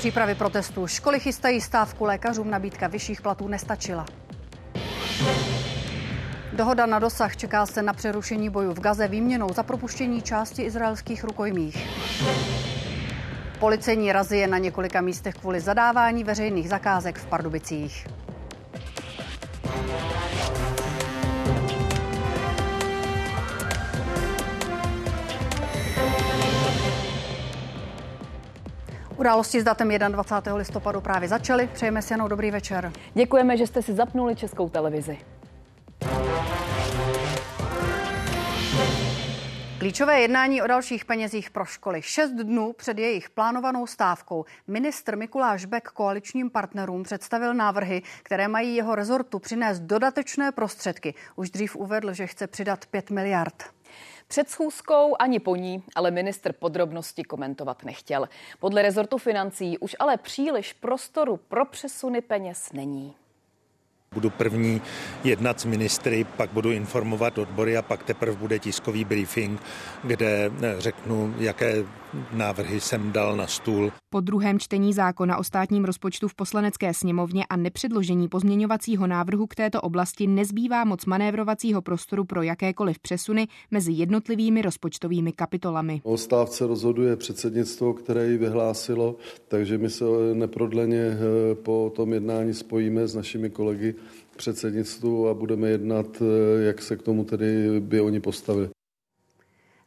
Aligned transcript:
Přípravy 0.00 0.34
protestů. 0.34 0.86
Školy 0.86 1.20
chystají 1.20 1.60
stávku 1.60 2.04
lékařům, 2.04 2.50
nabídka 2.50 2.86
vyšších 2.86 3.22
platů 3.22 3.48
nestačila. 3.48 4.06
Dohoda 6.52 6.86
na 6.86 6.98
dosah 6.98 7.36
čeká 7.36 7.66
se 7.66 7.82
na 7.82 7.92
přerušení 7.92 8.50
bojů 8.50 8.72
v 8.72 8.80
Gaze 8.80 9.08
výměnou 9.08 9.52
za 9.52 9.62
propuštění 9.62 10.22
části 10.22 10.62
izraelských 10.62 11.24
rukojmích. 11.24 11.88
Policejní 13.58 14.12
razie 14.12 14.46
na 14.46 14.58
několika 14.58 15.00
místech 15.00 15.34
kvůli 15.34 15.60
zadávání 15.60 16.24
veřejných 16.24 16.68
zakázek 16.68 17.18
v 17.18 17.26
Pardubicích. 17.26 18.06
Události 29.20 29.60
s 29.60 29.64
datem 29.64 29.88
21. 29.88 30.54
listopadu 30.54 31.00
právě 31.00 31.28
začaly. 31.28 31.68
Přejeme 31.72 32.02
si 32.02 32.12
jenom 32.12 32.28
dobrý 32.28 32.50
večer. 32.50 32.92
Děkujeme, 33.14 33.56
že 33.56 33.66
jste 33.66 33.82
si 33.82 33.92
zapnuli 33.92 34.36
Českou 34.36 34.68
televizi. 34.68 35.18
Klíčové 39.78 40.20
jednání 40.20 40.62
o 40.62 40.66
dalších 40.66 41.04
penězích 41.04 41.50
pro 41.50 41.64
školy. 41.64 42.02
Šest 42.02 42.30
dnů 42.30 42.72
před 42.72 42.98
jejich 42.98 43.30
plánovanou 43.30 43.86
stávkou 43.86 44.44
ministr 44.66 45.16
Mikuláš 45.16 45.64
Bek 45.64 45.88
koaličním 45.88 46.50
partnerům 46.50 47.02
představil 47.02 47.54
návrhy, 47.54 48.02
které 48.22 48.48
mají 48.48 48.76
jeho 48.76 48.94
rezortu 48.94 49.38
přinést 49.38 49.80
dodatečné 49.80 50.52
prostředky. 50.52 51.14
Už 51.36 51.50
dřív 51.50 51.76
uvedl, 51.76 52.12
že 52.12 52.26
chce 52.26 52.46
přidat 52.46 52.86
5 52.86 53.10
miliard. 53.10 53.64
Před 54.30 54.50
schůzkou 54.50 55.16
ani 55.18 55.40
po 55.40 55.56
ní, 55.56 55.82
ale 55.94 56.10
ministr 56.10 56.52
podrobnosti 56.52 57.24
komentovat 57.24 57.84
nechtěl. 57.84 58.28
Podle 58.58 58.82
rezortu 58.82 59.18
financí 59.18 59.78
už 59.78 59.96
ale 59.98 60.16
příliš 60.16 60.72
prostoru 60.72 61.36
pro 61.36 61.64
přesuny 61.64 62.20
peněz 62.20 62.72
není. 62.72 63.14
Budu 64.14 64.30
první 64.30 64.82
jednat 65.24 65.60
s 65.60 65.64
ministry, 65.64 66.24
pak 66.24 66.50
budu 66.50 66.70
informovat 66.72 67.38
odbory 67.38 67.76
a 67.76 67.82
pak 67.82 68.02
teprve 68.02 68.36
bude 68.36 68.58
tiskový 68.58 69.04
briefing, 69.04 69.60
kde 70.04 70.50
řeknu, 70.78 71.34
jaké 71.38 71.84
návrhy 72.32 72.80
jsem 72.80 73.12
dal 73.12 73.36
na 73.36 73.46
stůl. 73.46 73.92
Po 74.10 74.20
druhém 74.20 74.58
čtení 74.58 74.92
zákona 74.92 75.36
o 75.36 75.44
státním 75.44 75.84
rozpočtu 75.84 76.28
v 76.28 76.34
poslanecké 76.34 76.94
sněmovně 76.94 77.44
a 77.50 77.56
nepředložení 77.56 78.28
pozměňovacího 78.28 79.06
návrhu 79.06 79.46
k 79.46 79.54
této 79.54 79.80
oblasti 79.80 80.26
nezbývá 80.26 80.84
moc 80.84 81.06
manévrovacího 81.06 81.82
prostoru 81.82 82.24
pro 82.24 82.42
jakékoliv 82.42 82.98
přesuny 82.98 83.48
mezi 83.70 83.92
jednotlivými 83.92 84.62
rozpočtovými 84.62 85.32
kapitolami. 85.32 86.00
O 86.04 86.16
stávce 86.16 86.66
rozhoduje 86.66 87.16
předsednictvo, 87.16 87.94
které 87.94 88.26
ji 88.26 88.38
vyhlásilo, 88.38 89.16
takže 89.48 89.78
my 89.78 89.90
se 89.90 90.04
neprodleně 90.34 91.02
eh, 91.02 91.54
po 91.54 91.92
tom 91.96 92.12
jednání 92.12 92.54
spojíme 92.54 93.06
s 93.06 93.14
našimi 93.14 93.50
kolegy 93.50 93.94
předsednictvu 94.36 95.28
a 95.28 95.34
budeme 95.34 95.68
jednat, 95.68 96.06
eh, 96.22 96.62
jak 96.62 96.82
se 96.82 96.96
k 96.96 97.02
tomu 97.02 97.24
tedy 97.24 97.80
by 97.80 98.00
oni 98.00 98.20
postavili. 98.20 98.68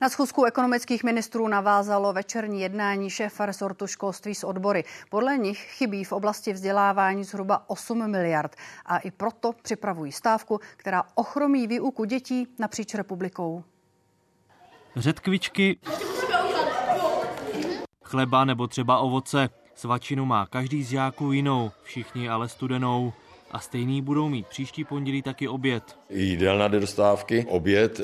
Na 0.03 0.09
schůzku 0.09 0.43
ekonomických 0.43 1.03
ministrů 1.03 1.47
navázalo 1.47 2.13
večerní 2.13 2.61
jednání 2.61 3.09
šéfa 3.09 3.45
resortu 3.45 3.87
školství 3.87 4.35
s 4.35 4.43
odbory. 4.43 4.83
Podle 5.09 5.37
nich 5.37 5.57
chybí 5.59 6.03
v 6.03 6.11
oblasti 6.11 6.53
vzdělávání 6.53 7.23
zhruba 7.23 7.63
8 7.69 8.11
miliard 8.11 8.55
a 8.85 8.97
i 8.97 9.11
proto 9.11 9.53
připravují 9.61 10.11
stávku, 10.11 10.59
která 10.77 11.03
ochromí 11.15 11.67
výuku 11.67 12.05
dětí 12.05 12.47
napříč 12.59 12.93
republikou. 12.93 13.63
Řetkvičky, 14.95 15.79
chleba 18.03 18.45
nebo 18.45 18.67
třeba 18.67 18.97
ovoce. 18.97 19.49
Svačinu 19.75 20.25
má 20.25 20.45
každý 20.45 20.83
z 20.83 20.89
žáků 20.89 21.31
jinou, 21.31 21.71
všichni 21.83 22.29
ale 22.29 22.49
studenou 22.49 23.13
a 23.53 23.59
stejný 23.59 24.01
budou 24.01 24.29
mít 24.29 24.47
příští 24.47 24.83
pondělí 24.83 25.21
taky 25.21 25.47
oběd. 25.47 25.83
Jídelná 26.09 26.67
dostávky, 26.67 27.45
oběd 27.49 27.99
e, 27.99 28.03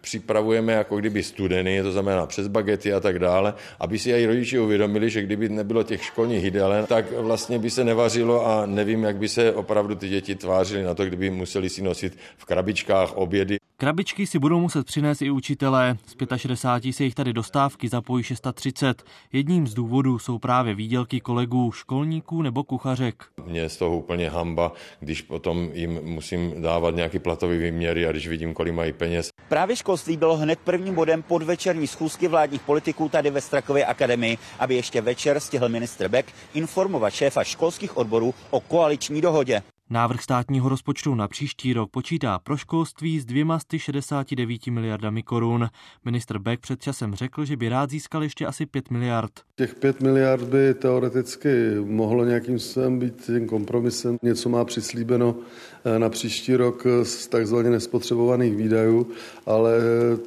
připravujeme 0.00 0.72
jako 0.72 0.96
kdyby 0.96 1.22
studený, 1.22 1.82
to 1.82 1.92
znamená 1.92 2.26
přes 2.26 2.48
bagety 2.48 2.92
a 2.92 3.00
tak 3.00 3.18
dále, 3.18 3.54
aby 3.80 3.98
si 3.98 4.10
i 4.10 4.26
rodiči 4.26 4.58
uvědomili, 4.58 5.10
že 5.10 5.22
kdyby 5.22 5.48
nebylo 5.48 5.82
těch 5.82 6.04
školních 6.04 6.44
jídelen, 6.44 6.86
tak 6.86 7.12
vlastně 7.12 7.58
by 7.58 7.70
se 7.70 7.84
nevařilo 7.84 8.46
a 8.46 8.66
nevím, 8.66 9.04
jak 9.04 9.16
by 9.16 9.28
se 9.28 9.52
opravdu 9.52 9.94
ty 9.94 10.08
děti 10.08 10.34
tvářily 10.34 10.82
na 10.82 10.94
to, 10.94 11.06
kdyby 11.06 11.30
museli 11.30 11.68
si 11.68 11.82
nosit 11.82 12.18
v 12.36 12.44
krabičkách 12.44 13.16
obědy. 13.16 13.63
Krabičky 13.84 14.26
si 14.26 14.38
budou 14.38 14.60
muset 14.60 14.86
přinést 14.86 15.22
i 15.22 15.30
učitelé. 15.30 15.96
Z 16.06 16.36
65 16.36 16.92
se 16.92 17.04
jich 17.04 17.14
tady 17.14 17.32
dostávky 17.32 17.88
zapojí 17.88 18.24
630. 18.24 19.02
Jedním 19.32 19.66
z 19.66 19.74
důvodů 19.74 20.18
jsou 20.18 20.38
právě 20.38 20.74
výdělky 20.74 21.20
kolegů, 21.20 21.72
školníků 21.72 22.42
nebo 22.42 22.64
kuchařek. 22.64 23.24
Mě 23.46 23.60
je 23.60 23.68
z 23.68 23.76
toho 23.76 23.96
úplně 23.96 24.30
hamba, 24.30 24.72
když 25.00 25.22
potom 25.22 25.68
jim 25.72 26.00
musím 26.02 26.62
dávat 26.62 26.94
nějaký 26.94 27.18
platový 27.18 27.58
výměry 27.58 28.06
a 28.06 28.12
když 28.12 28.28
vidím, 28.28 28.54
kolik 28.54 28.74
mají 28.74 28.92
peněz. 28.92 29.28
Právě 29.48 29.76
školství 29.76 30.16
bylo 30.16 30.36
hned 30.36 30.58
prvním 30.58 30.94
bodem 30.94 31.22
podvečerní 31.22 31.86
schůzky 31.86 32.28
vládních 32.28 32.62
politiků 32.62 33.08
tady 33.08 33.30
ve 33.30 33.40
Strakově 33.40 33.86
akademii, 33.86 34.38
aby 34.58 34.74
ještě 34.74 35.00
večer 35.00 35.40
stihl 35.40 35.68
ministr 35.68 36.08
Beck 36.08 36.32
informovat 36.54 37.10
šéfa 37.10 37.44
školských 37.44 37.96
odborů 37.96 38.34
o 38.50 38.60
koaliční 38.60 39.20
dohodě. 39.20 39.62
Návrh 39.90 40.22
státního 40.22 40.68
rozpočtu 40.68 41.14
na 41.14 41.28
příští 41.28 41.72
rok 41.72 41.90
počítá 41.90 42.38
pro 42.38 42.56
školství 42.56 43.20
s 43.20 43.24
269 43.24 44.66
miliardami 44.66 45.22
korun. 45.22 45.68
Ministr 46.04 46.38
Beck 46.38 46.62
před 46.62 46.82
časem 46.82 47.14
řekl, 47.14 47.44
že 47.44 47.56
by 47.56 47.68
rád 47.68 47.90
získal 47.90 48.22
ještě 48.22 48.46
asi 48.46 48.66
5 48.66 48.90
miliard. 48.90 49.32
Těch 49.56 49.74
5 49.74 50.00
miliard 50.00 50.42
by 50.42 50.74
teoreticky 50.74 51.48
mohlo 51.84 52.24
nějakým 52.24 52.58
způsobem 52.58 52.98
být 52.98 53.24
tím 53.26 53.46
kompromisem. 53.46 54.16
Něco 54.22 54.48
má 54.48 54.64
přislíbeno 54.64 55.36
eh, 55.84 55.98
na 55.98 56.08
příští 56.08 56.56
rok 56.56 56.86
z 57.02 57.26
takzvaně 57.26 57.70
nespotřebovaných 57.70 58.56
výdajů, 58.56 59.06
ale 59.46 59.72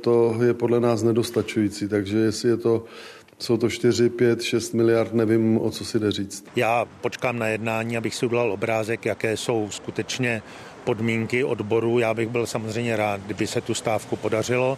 to 0.01 0.37
je 0.43 0.53
podle 0.53 0.79
nás 0.79 1.03
nedostačující, 1.03 1.87
takže 1.87 2.17
jestli 2.17 2.49
je 2.49 2.57
to 2.57 2.85
jsou 3.39 3.57
to 3.57 3.69
4, 3.69 4.09
5, 4.09 4.41
6 4.41 4.73
miliard, 4.73 5.13
nevím, 5.13 5.57
o 5.57 5.71
co 5.71 5.85
si 5.85 5.99
jde 5.99 6.11
říct. 6.11 6.45
Já 6.55 6.85
počkám 7.01 7.39
na 7.39 7.47
jednání, 7.47 7.97
abych 7.97 8.15
si 8.15 8.25
udělal 8.25 8.51
obrázek, 8.51 9.05
jaké 9.05 9.37
jsou 9.37 9.67
skutečně 9.71 10.41
podmínky 10.83 11.43
odboru. 11.43 11.99
Já 11.99 12.13
bych 12.13 12.29
byl 12.29 12.45
samozřejmě 12.45 12.95
rád, 12.95 13.21
kdyby 13.21 13.47
se 13.47 13.61
tu 13.61 13.73
stávku 13.73 14.15
podařilo 14.15 14.77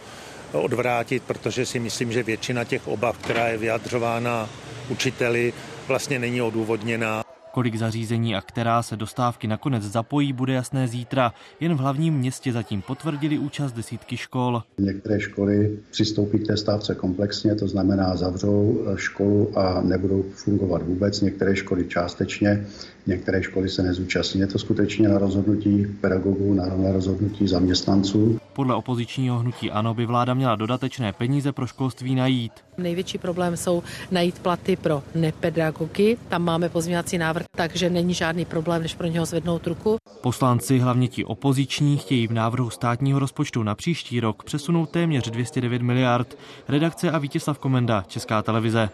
odvrátit, 0.52 1.22
protože 1.22 1.66
si 1.66 1.78
myslím, 1.78 2.12
že 2.12 2.22
většina 2.22 2.64
těch 2.64 2.88
obav, 2.88 3.18
která 3.18 3.48
je 3.48 3.58
vyjadřována 3.58 4.48
učiteli, 4.88 5.52
vlastně 5.88 6.18
není 6.18 6.42
odůvodněná. 6.42 7.22
Kolik 7.60 7.76
zařízení 7.76 8.36
a 8.36 8.40
která 8.40 8.82
se 8.82 8.96
dostávky 8.96 9.46
nakonec 9.46 9.82
zapojí, 9.82 10.32
bude 10.32 10.52
jasné 10.52 10.88
zítra. 10.88 11.32
Jen 11.60 11.74
v 11.74 11.78
hlavním 11.78 12.14
městě 12.14 12.52
zatím 12.52 12.82
potvrdili 12.82 13.38
účast 13.38 13.72
desítky 13.72 14.16
škol. 14.16 14.62
Některé 14.78 15.20
školy 15.20 15.78
přistoupí 15.90 16.38
k 16.38 16.46
té 16.46 16.56
stávce 16.56 16.94
komplexně, 16.94 17.54
to 17.54 17.68
znamená 17.68 18.16
zavřou 18.16 18.86
školu 18.96 19.58
a 19.58 19.82
nebudou 19.82 20.24
fungovat 20.34 20.82
vůbec. 20.82 21.20
Některé 21.20 21.56
školy 21.56 21.84
částečně, 21.88 22.66
některé 23.06 23.42
školy 23.42 23.68
se 23.68 23.82
nezúčastní. 23.82 24.40
Je 24.40 24.46
to 24.46 24.58
skutečně 24.58 25.08
na 25.08 25.18
rozhodnutí 25.18 25.86
pedagogů, 26.00 26.54
na 26.54 26.92
rozhodnutí 26.92 27.48
zaměstnanců. 27.48 28.38
Podle 28.52 28.74
opozičního 28.74 29.38
hnutí 29.38 29.70
ANO 29.70 29.94
by 29.94 30.06
vláda 30.06 30.34
měla 30.34 30.56
dodatečné 30.56 31.12
peníze 31.12 31.52
pro 31.52 31.66
školství 31.66 32.14
najít. 32.14 32.52
Největší 32.78 33.18
problém 33.18 33.56
jsou 33.56 33.82
najít 34.10 34.38
platy 34.38 34.76
pro 34.76 35.02
nepedagogy. 35.14 36.16
Tam 36.28 36.42
máme 36.42 36.68
pozměňovací 36.68 37.18
návrh, 37.18 37.44
takže 37.56 37.90
není 37.90 38.14
žádný 38.14 38.44
problém, 38.44 38.82
než 38.82 38.94
pro 38.94 39.06
něho 39.06 39.26
zvednout 39.26 39.66
ruku. 39.66 39.96
Poslanci, 40.20 40.78
hlavně 40.78 41.08
ti 41.08 41.24
opoziční, 41.24 41.98
chtějí 41.98 42.26
v 42.26 42.32
návrhu 42.32 42.70
státního 42.70 43.18
rozpočtu 43.18 43.62
na 43.62 43.74
příští 43.74 44.20
rok 44.20 44.42
přesunout 44.44 44.90
téměř 44.90 45.30
209 45.30 45.82
miliard. 45.82 46.38
Redakce 46.68 47.10
a 47.10 47.18
Vítězslav 47.18 47.58
Komenda, 47.58 48.04
Česká 48.08 48.42
televize. 48.42 48.88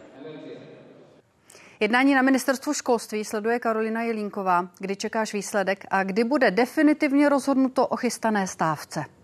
Jednání 1.81 2.14
na 2.14 2.23
ministerstvu 2.23 2.75
školství 2.75 3.25
sleduje 3.25 3.58
Karolina 3.58 4.02
Jelínková. 4.02 4.69
Kdy 4.78 4.96
čekáš 4.96 5.32
výsledek 5.32 5.84
a 5.90 6.05
kdy 6.05 6.25
bude 6.25 6.50
definitivně 6.50 7.28
rozhodnuto 7.28 7.87
o 7.87 7.96
chystané 7.96 8.46
stávce? 8.46 9.16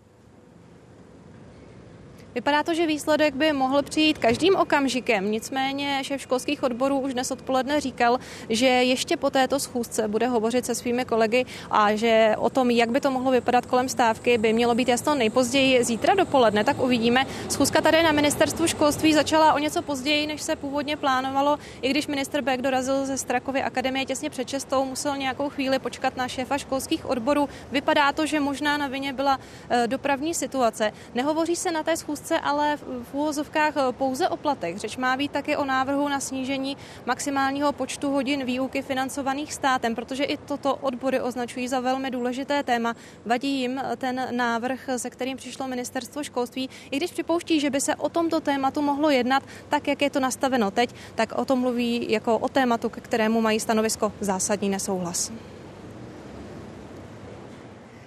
Vypadá 2.35 2.63
to, 2.63 2.73
že 2.73 2.87
výsledek 2.87 3.35
by 3.35 3.53
mohl 3.53 3.81
přijít 3.81 4.17
každým 4.17 4.55
okamžikem. 4.55 5.31
Nicméně 5.31 5.99
šéf 6.01 6.21
školských 6.21 6.63
odborů 6.63 6.99
už 6.99 7.13
dnes 7.13 7.31
odpoledne 7.31 7.81
říkal, 7.81 8.19
že 8.49 8.65
ještě 8.65 9.17
po 9.17 9.29
této 9.29 9.59
schůzce 9.59 10.07
bude 10.07 10.27
hovořit 10.27 10.65
se 10.65 10.75
svými 10.75 11.05
kolegy 11.05 11.45
a 11.71 11.95
že 11.95 12.35
o 12.37 12.49
tom, 12.49 12.71
jak 12.71 12.89
by 12.89 13.01
to 13.01 13.11
mohlo 13.11 13.31
vypadat 13.31 13.65
kolem 13.65 13.89
stávky, 13.89 14.37
by 14.37 14.53
mělo 14.53 14.75
být 14.75 14.87
jasno 14.87 15.15
nejpozději 15.15 15.83
zítra 15.83 16.15
dopoledne. 16.15 16.63
Tak 16.63 16.81
uvidíme. 16.81 17.25
Schůzka 17.49 17.81
tady 17.81 18.03
na 18.03 18.11
ministerstvu 18.11 18.67
školství 18.67 19.13
začala 19.13 19.53
o 19.53 19.59
něco 19.59 19.81
později, 19.81 20.27
než 20.27 20.41
se 20.41 20.55
původně 20.55 20.97
plánovalo. 20.97 21.57
I 21.81 21.89
když 21.89 22.07
minister 22.07 22.41
Beck 22.41 22.61
dorazil 22.61 23.05
ze 23.05 23.17
Strakovy 23.17 23.63
akademie 23.63 24.05
těsně 24.05 24.29
před 24.29 24.47
čestou, 24.47 24.85
musel 24.85 25.17
nějakou 25.17 25.49
chvíli 25.49 25.79
počkat 25.79 26.17
na 26.17 26.27
šéfa 26.27 26.57
školských 26.57 27.05
odborů. 27.05 27.49
Vypadá 27.71 28.11
to, 28.11 28.25
že 28.25 28.39
možná 28.39 28.77
na 28.77 28.87
vině 28.87 29.13
byla 29.13 29.39
eh, 29.69 29.87
dopravní 29.87 30.33
situace. 30.33 30.91
Nehovoří 31.15 31.55
se 31.55 31.71
na 31.71 31.83
té 31.83 31.97
schůzce 31.97 32.22
schůzce 32.23 32.39
ale 32.39 32.77
v 32.77 33.13
úvozovkách 33.13 33.73
pouze 33.91 34.29
o 34.29 34.37
platech. 34.37 34.77
Řeč 34.77 34.97
má 34.97 35.17
být 35.17 35.31
také 35.31 35.57
o 35.57 35.65
návrhu 35.65 36.07
na 36.07 36.19
snížení 36.19 36.77
maximálního 37.05 37.71
počtu 37.71 38.11
hodin 38.11 38.45
výuky 38.45 38.81
financovaných 38.81 39.53
státem, 39.53 39.95
protože 39.95 40.23
i 40.23 40.37
toto 40.37 40.75
odbory 40.75 41.21
označují 41.21 41.67
za 41.67 41.79
velmi 41.79 42.11
důležité 42.11 42.63
téma. 42.63 42.95
Vadí 43.25 43.59
jim 43.59 43.81
ten 43.97 44.27
návrh, 44.31 44.89
se 44.97 45.09
kterým 45.09 45.37
přišlo 45.37 45.67
ministerstvo 45.67 46.23
školství, 46.23 46.69
i 46.91 46.97
když 46.97 47.11
připouští, 47.11 47.59
že 47.59 47.69
by 47.69 47.81
se 47.81 47.95
o 47.95 48.09
tomto 48.09 48.39
tématu 48.39 48.81
mohlo 48.81 49.09
jednat 49.09 49.43
tak, 49.69 49.87
jak 49.87 50.01
je 50.01 50.09
to 50.09 50.19
nastaveno 50.19 50.71
teď, 50.71 50.95
tak 51.15 51.31
o 51.35 51.45
tom 51.45 51.59
mluví 51.59 52.05
jako 52.09 52.37
o 52.37 52.49
tématu, 52.49 52.89
ke 52.89 53.01
kterému 53.01 53.41
mají 53.41 53.59
stanovisko 53.59 54.13
zásadní 54.21 54.69
nesouhlas. 54.69 55.31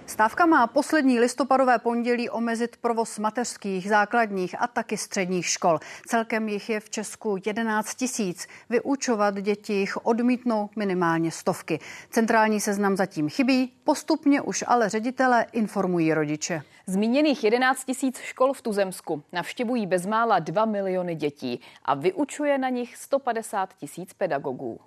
Stávka 0.07 0.45
má 0.45 0.67
poslední 0.67 1.19
listopadové 1.19 1.79
pondělí 1.79 2.29
omezit 2.29 2.77
provoz 2.77 3.19
mateřských, 3.19 3.89
základních 3.89 4.61
a 4.61 4.67
taky 4.67 4.97
středních 4.97 5.45
škol. 5.45 5.79
Celkem 6.07 6.49
jich 6.49 6.69
je 6.69 6.79
v 6.79 6.89
Česku 6.89 7.37
11 7.45 7.95
tisíc. 7.95 8.47
Vyučovat 8.69 9.35
děti 9.35 9.73
jich 9.73 10.05
odmítnou 10.05 10.69
minimálně 10.75 11.31
stovky. 11.31 11.79
Centrální 12.09 12.61
seznam 12.61 12.97
zatím 12.97 13.29
chybí, 13.29 13.73
postupně 13.83 14.41
už 14.41 14.63
ale 14.67 14.89
ředitele 14.89 15.45
informují 15.51 16.13
rodiče. 16.13 16.61
Zmíněných 16.87 17.43
11 17.43 17.85
tisíc 17.85 18.19
škol 18.19 18.53
v 18.53 18.61
Tuzemsku 18.61 19.23
navštěvují 19.33 19.87
bezmála 19.87 20.39
2 20.39 20.65
miliony 20.65 21.15
dětí 21.15 21.61
a 21.85 21.95
vyučuje 21.95 22.57
na 22.57 22.69
nich 22.69 22.97
150 22.97 23.73
tisíc 23.73 24.13
pedagogů. 24.13 24.79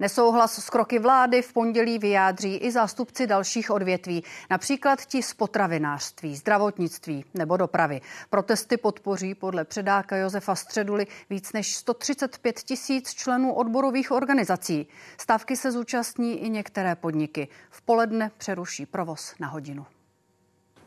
Nesouhlas 0.00 0.64
s 0.64 0.70
kroky 0.70 0.98
vlády 0.98 1.42
v 1.42 1.52
pondělí 1.52 1.98
vyjádří 1.98 2.56
i 2.56 2.70
zástupci 2.70 3.26
dalších 3.26 3.70
odvětví, 3.70 4.24
například 4.50 5.06
ti 5.06 5.22
z 5.22 5.34
potravinářství, 5.34 6.36
zdravotnictví 6.36 7.24
nebo 7.34 7.56
dopravy. 7.56 8.00
Protesty 8.30 8.76
podpoří 8.76 9.34
podle 9.34 9.64
předáka 9.64 10.16
Josefa 10.16 10.54
Středuly 10.54 11.06
víc 11.30 11.52
než 11.52 11.76
135 11.76 12.60
tisíc 12.60 13.14
členů 13.14 13.54
odborových 13.54 14.12
organizací. 14.12 14.86
Stávky 15.18 15.56
se 15.56 15.72
zúčastní 15.72 16.44
i 16.44 16.50
některé 16.50 16.94
podniky. 16.94 17.48
V 17.70 17.82
poledne 17.82 18.30
přeruší 18.38 18.86
provoz 18.86 19.34
na 19.40 19.48
hodinu. 19.48 19.86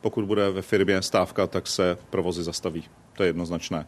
Pokud 0.01 0.25
bude 0.25 0.49
ve 0.49 0.61
firmě 0.61 1.01
stávka, 1.01 1.47
tak 1.47 1.67
se 1.67 1.97
provozy 2.09 2.43
zastaví. 2.43 2.89
To 3.13 3.23
je 3.23 3.29
jednoznačné. 3.29 3.87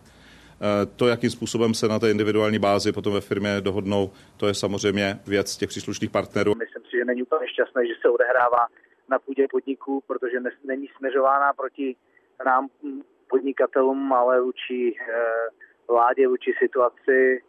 Eh, 0.61 0.85
to, 0.85 1.07
jakým 1.07 1.29
způsobem 1.29 1.73
se 1.73 1.87
na 1.87 1.99
té 1.99 2.11
individuální 2.11 2.59
bázi 2.59 2.91
potom 2.91 3.13
ve 3.13 3.21
firmě 3.21 3.61
dohodnou, 3.61 4.11
to 4.37 4.47
je 4.47 4.53
samozřejmě 4.53 5.19
věc 5.27 5.57
těch 5.57 5.69
příslušných 5.69 6.09
partnerů. 6.09 6.53
Myslím 6.55 6.83
si, 6.83 6.97
že 6.97 7.05
není 7.05 7.23
úplně 7.23 7.47
šťastné, 7.47 7.87
že 7.87 7.93
se 8.01 8.09
odehrává 8.09 8.67
na 9.09 9.19
půdě 9.19 9.45
podniků, 9.51 10.03
protože 10.07 10.37
není 10.67 10.87
směřována 10.97 11.53
proti 11.53 11.95
nám 12.45 12.67
podnikatelům, 13.29 14.13
ale 14.13 14.41
vůči 14.41 14.93
eh, 15.01 15.13
vládě, 15.89 16.27
vůči 16.27 16.51
situaci. 16.59 17.41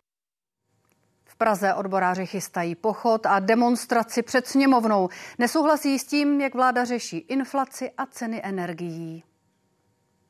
V 1.24 1.36
Praze 1.38 1.74
odboráři 1.74 2.26
chystají 2.26 2.74
pochod 2.74 3.26
a 3.26 3.40
demonstraci 3.40 4.22
před 4.22 4.46
sněmovnou. 4.46 5.08
Nesouhlasí 5.38 5.98
s 5.98 6.06
tím, 6.06 6.40
jak 6.40 6.54
vláda 6.54 6.84
řeší 6.84 7.18
inflaci 7.18 7.90
a 7.98 8.06
ceny 8.06 8.40
energií. 8.44 9.24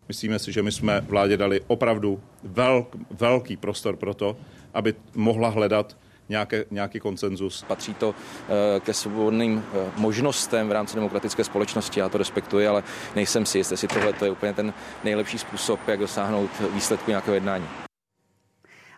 Myslíme 0.08 0.38
si, 0.38 0.53
že 0.53 0.62
my 0.62 0.73
jsme 0.73 1.00
vládě 1.00 1.37
dali 1.37 1.61
opravdu 1.67 2.20
velk, 2.43 2.97
velký 3.11 3.56
prostor 3.56 3.97
pro 3.97 4.14
to, 4.14 4.37
aby 4.75 4.94
mohla 5.14 5.49
hledat 5.49 5.97
nějaké, 6.29 6.64
nějaký 6.70 7.00
konsenzus. 7.00 7.64
Patří 7.69 7.94
to 7.94 8.08
uh, 8.08 8.14
ke 8.81 8.94
svobodným 8.94 9.56
uh, 9.56 9.82
možnostem 9.97 10.69
v 10.69 10.73
rámci 10.73 10.94
demokratické 10.94 11.44
společnosti, 11.44 12.00
já 12.00 12.08
to 12.08 12.19
respektuji, 12.19 12.67
ale 12.67 12.82
nejsem 13.17 13.47
si 13.47 13.58
jistý, 13.58 13.73
jestli 13.73 13.88
tohle 13.88 14.14
je 14.25 14.31
úplně 14.31 14.53
ten 14.53 14.75
nejlepší 15.05 15.38
způsob, 15.38 15.81
jak 15.88 15.99
dosáhnout 15.99 16.50
výsledku 16.75 17.11
nějakého 17.11 17.35
jednání. 17.35 17.86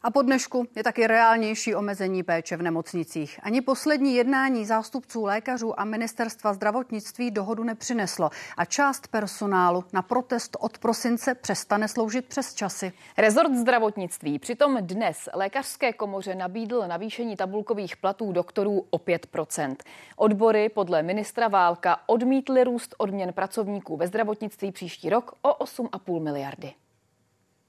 A 0.03 0.11
po 0.11 0.23
dnešku 0.23 0.67
je 0.77 0.83
taky 0.83 1.07
reálnější 1.07 1.75
omezení 1.75 2.23
péče 2.23 2.57
v 2.57 2.63
nemocnicích. 2.63 3.41
Ani 3.43 3.61
poslední 3.61 4.15
jednání 4.15 4.67
zástupců 4.67 5.25
lékařů 5.25 5.81
a 5.81 5.85
ministerstva 5.85 6.53
zdravotnictví 6.53 7.31
dohodu 7.31 7.65
nepřineslo 7.65 8.31
a 8.57 8.65
část 8.65 9.09
personálu 9.09 9.85
na 9.93 10.03
protest 10.03 10.57
od 10.61 10.79
prosince 10.79 11.35
přestane 11.35 11.89
sloužit 11.89 12.25
přes 12.25 12.55
časy. 12.55 12.93
Rezort 13.19 13.55
zdravotnictví 13.55 14.39
přitom 14.39 14.79
dnes 14.81 15.29
lékařské 15.35 15.93
komoře 15.93 16.35
nabídl 16.35 16.85
navýšení 16.87 17.37
tabulkových 17.37 17.97
platů 17.97 18.33
doktorů 18.33 18.87
o 18.91 18.99
5% 18.99 19.77
Odbory 20.17 20.69
podle 20.69 21.03
ministra 21.03 21.49
Válka 21.49 22.01
odmítly 22.07 22.65
růst 22.65 22.95
odměn 22.99 23.33
pracovníků 23.33 23.97
ve 23.97 24.07
zdravotnictví 24.07 24.73
příští 24.73 25.11
rok 25.11 25.35
o 25.43 25.65
8,5 25.65 26.23
miliardy. 26.23 26.75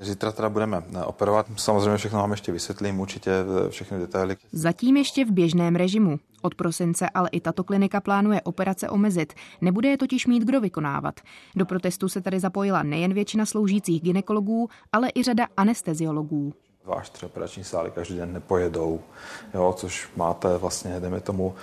Zítra 0.02 0.32
teda 0.32 0.50
budeme 0.50 0.84
eh, 0.96 1.04
operovat. 1.04 1.46
Samozřejmě 1.56 1.98
všechno 1.98 2.20
vám 2.20 2.32
ještě 2.32 2.52
vysvětlím, 2.52 3.00
určitě 3.00 3.32
eh, 3.32 3.70
všechny 3.70 4.00
detaily. 4.00 4.38
Zatím 4.52 4.98
ještě 4.98 5.26
v 5.26 5.32
běžném 5.32 5.76
režimu. 5.76 6.20
Od 6.42 6.56
prosince 6.56 7.10
ale 7.14 7.30
i 7.30 7.40
tato 7.40 7.64
klinika 7.64 8.02
plánuje 8.02 8.42
operace 8.42 8.90
omezit. 8.90 9.34
Nebude 9.62 9.90
je 9.90 9.98
totiž 9.98 10.28
mít 10.28 10.44
kdo 10.44 10.62
vykonávat. 10.62 11.20
Do 11.56 11.66
protestu 11.66 12.10
se 12.10 12.22
tady 12.22 12.40
zapojila 12.40 12.84
nejen 12.84 13.14
většina 13.14 13.46
sloužících 13.46 14.02
ginekologů, 14.02 14.70
ale 14.92 15.10
i 15.16 15.24
řada 15.24 15.48
anesteziologů. 15.58 16.54
Až 16.98 17.10
tři 17.10 17.26
operační 17.26 17.64
sály 17.64 17.92
každý 17.92 18.18
den 18.18 18.34
nepojedou, 18.34 19.00
jo, 19.54 19.74
což 19.78 20.10
máte 20.16 20.58
vlastně, 20.58 21.00
jdeme 21.00 21.20
tomu, 21.22 21.56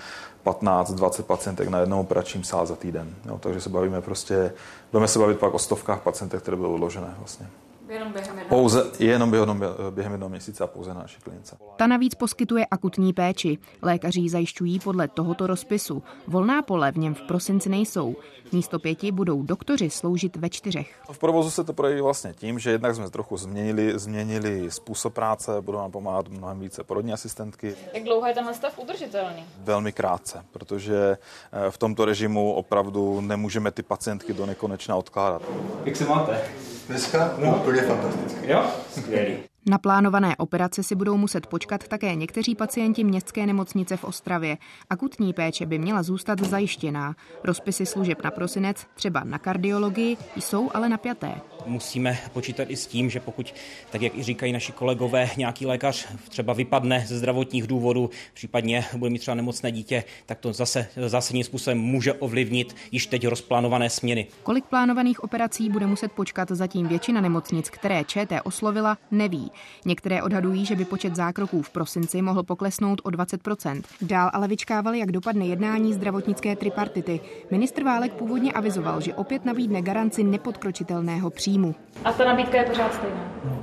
15-20 0.45 1.23
pacientek 1.23 1.69
na 1.69 1.79
jednom 1.79 2.01
operačním 2.01 2.45
sále 2.45 2.67
za 2.67 2.77
týden. 2.77 3.15
Jo, 3.27 3.39
takže 3.39 3.61
se 3.61 3.71
bavíme 3.71 4.01
prostě, 4.01 4.53
budeme 4.93 5.09
se 5.09 5.19
bavit 5.19 5.39
pak 5.39 5.55
o 5.55 5.59
stovkách 5.59 6.03
pacientek, 6.03 6.43
které 6.43 6.57
budou 6.57 6.75
odložené 6.75 7.15
vlastně. 7.19 7.47
Jenom 7.89 8.13
během 8.13 8.39
jednoho 8.39 8.49
pouze, 8.49 8.85
jenom 8.99 9.31
během, 9.31 9.65
během 9.91 10.13
jednoho 10.13 10.31
měsíce 10.31 10.65
a 10.65 10.67
pouze 10.67 10.95
na 10.95 11.01
naší 11.01 11.21
klinice. 11.21 11.57
Ta 11.77 11.87
navíc 11.87 12.15
poskytuje 12.15 12.67
akutní 12.71 13.13
péči. 13.13 13.59
Lékaři 13.83 14.29
zajišťují 14.29 14.81
podle 14.81 15.09
tohoto 15.09 15.47
rozpisu. 15.47 16.03
Volná 16.27 16.63
pole 16.63 16.93
v 16.93 16.97
něm 16.97 17.15
v 17.15 17.23
prosinci 17.23 17.69
nejsou. 17.69 18.17
Místo 18.53 18.79
pěti 18.79 19.13
budou 19.13 19.43
doktoři 19.43 19.91
sloužit 19.91 20.37
ve 20.37 20.49
čtyřech. 20.49 21.01
V 21.13 21.19
provozu 21.19 21.51
se 21.51 21.65
to 21.65 21.73
projeví 21.73 22.01
vlastně 22.01 22.33
tím, 22.33 22.59
že 22.59 22.71
jednak 22.71 22.95
jsme 22.95 23.11
trochu 23.11 23.37
změnili, 23.37 23.99
změnili 23.99 24.71
způsob 24.71 25.15
práce, 25.15 25.61
budou 25.61 25.79
nám 25.79 25.91
pomáhat 25.91 26.29
mnohem 26.29 26.61
více 26.61 26.85
porodní 26.85 27.13
asistentky. 27.13 27.75
Jak 27.95 28.05
dlouho 28.05 28.27
je 28.27 28.35
ten 28.35 28.55
stav 28.55 28.79
udržitelný? 28.79 29.45
Velmi 29.59 29.93
krátce, 29.93 30.45
protože 30.53 31.19
eh, 31.53 31.71
v 31.71 31.79
tomto 31.79 32.05
režimu 32.05 32.53
opravdu 32.53 33.21
nemůžeme 33.21 33.71
ty 33.71 33.83
pacientky 33.83 34.33
do 34.33 34.47
nekonečna 34.47 34.97
odkládat. 34.97 35.43
Jak 35.85 35.97
se 35.97 36.05
máte? 36.05 36.43
Dneska? 36.89 37.35
No, 37.45 37.57
úplně 37.57 37.83
fantasticky. 37.83 38.51
Jo? 38.51 38.65
Skvělý. 38.91 39.37
Na 39.69 39.79
plánované 39.79 40.37
operace 40.37 40.83
si 40.83 40.95
budou 40.95 41.17
muset 41.17 41.47
počkat 41.47 41.89
také 41.89 42.15
někteří 42.15 42.55
pacienti 42.55 43.05
městské 43.05 43.47
nemocnice 43.47 43.97
v 43.97 44.05
Ostravě. 44.05 44.57
Akutní 44.91 45.33
péče 45.33 45.67
by 45.67 45.79
měla 45.79 46.03
zůstat 46.03 46.41
zajištěná. 46.41 47.15
Rozpisy 47.45 47.87
služeb 47.87 48.25
na 48.25 48.31
prosinec, 48.31 48.87
třeba 48.95 49.25
na 49.25 49.39
kardiologii, 49.39 50.17
jsou 50.37 50.71
ale 50.75 50.89
napjaté 50.89 51.35
musíme 51.67 52.19
počítat 52.33 52.71
i 52.71 52.77
s 52.77 52.87
tím, 52.87 53.11
že 53.11 53.21
pokud, 53.21 53.55
tak 53.91 54.03
jak 54.03 54.15
i 54.15 54.23
říkají 54.23 54.53
naši 54.53 54.73
kolegové, 54.73 55.31
nějaký 55.37 55.67
lékař 55.67 56.07
třeba 56.29 56.53
vypadne 56.53 57.05
ze 57.07 57.19
zdravotních 57.19 57.67
důvodů, 57.67 58.11
případně 58.35 58.85
bude 58.97 59.11
mít 59.11 59.19
třeba 59.19 59.35
nemocné 59.35 59.73
dítě, 59.73 60.05
tak 60.27 60.39
to 60.39 60.53
zase 60.53 60.89
zásadním 61.07 61.45
způsobem 61.45 61.79
může 61.79 62.13
ovlivnit 62.13 62.77
již 62.93 63.07
teď 63.07 63.27
rozplánované 63.27 63.91
směny. 63.91 64.27
Kolik 64.43 64.65
plánovaných 64.65 65.25
operací 65.25 65.71
bude 65.71 65.87
muset 65.87 66.13
počkat 66.13 66.49
zatím 66.51 66.89
většina 66.89 67.21
nemocnic, 67.21 67.71
které 67.71 68.05
ČT 68.05 68.41
oslovila, 68.45 68.99
neví. 69.11 69.51
Některé 69.85 70.23
odhadují, 70.23 70.67
že 70.67 70.77
by 70.77 70.85
počet 70.85 71.17
zákroků 71.17 71.63
v 71.63 71.71
prosinci 71.71 72.23
mohl 72.23 72.43
poklesnout 72.43 73.01
o 73.05 73.09
20%. 73.09 73.83
Dál 74.03 74.31
ale 74.33 74.49
vyčkávali, 74.49 74.99
jak 74.99 75.13
dopadne 75.13 75.47
jednání 75.47 75.95
zdravotnické 75.95 76.57
tripartity. 76.57 77.21
Ministr 77.51 77.85
Válek 77.85 78.13
původně 78.13 78.53
avizoval, 78.53 79.01
že 79.01 79.15
opět 79.15 79.45
nabídne 79.45 79.83
garanci 79.83 80.25
nepodkročitelného 80.25 81.31
příjmu 81.31 81.56
příjmu. 81.57 81.75
A 82.05 82.13
ta 82.13 82.25
nabídka 82.25 82.57
je 82.57 82.65
pořád 82.65 82.95
stejná? 82.95 83.33
No. 83.45 83.63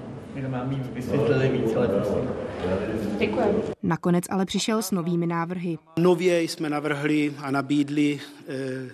Děkuji. 3.20 3.64
Nakonec 3.84 4.24
ale 4.30 4.46
přišel 4.46 4.82
s 4.82 4.92
novými 4.92 5.28
návrhy. 5.28 5.78
Nově 6.00 6.42
jsme 6.42 6.70
navrhli 6.70 7.34
a 7.38 7.52
nabídli 7.52 8.20
eh, 8.48 8.92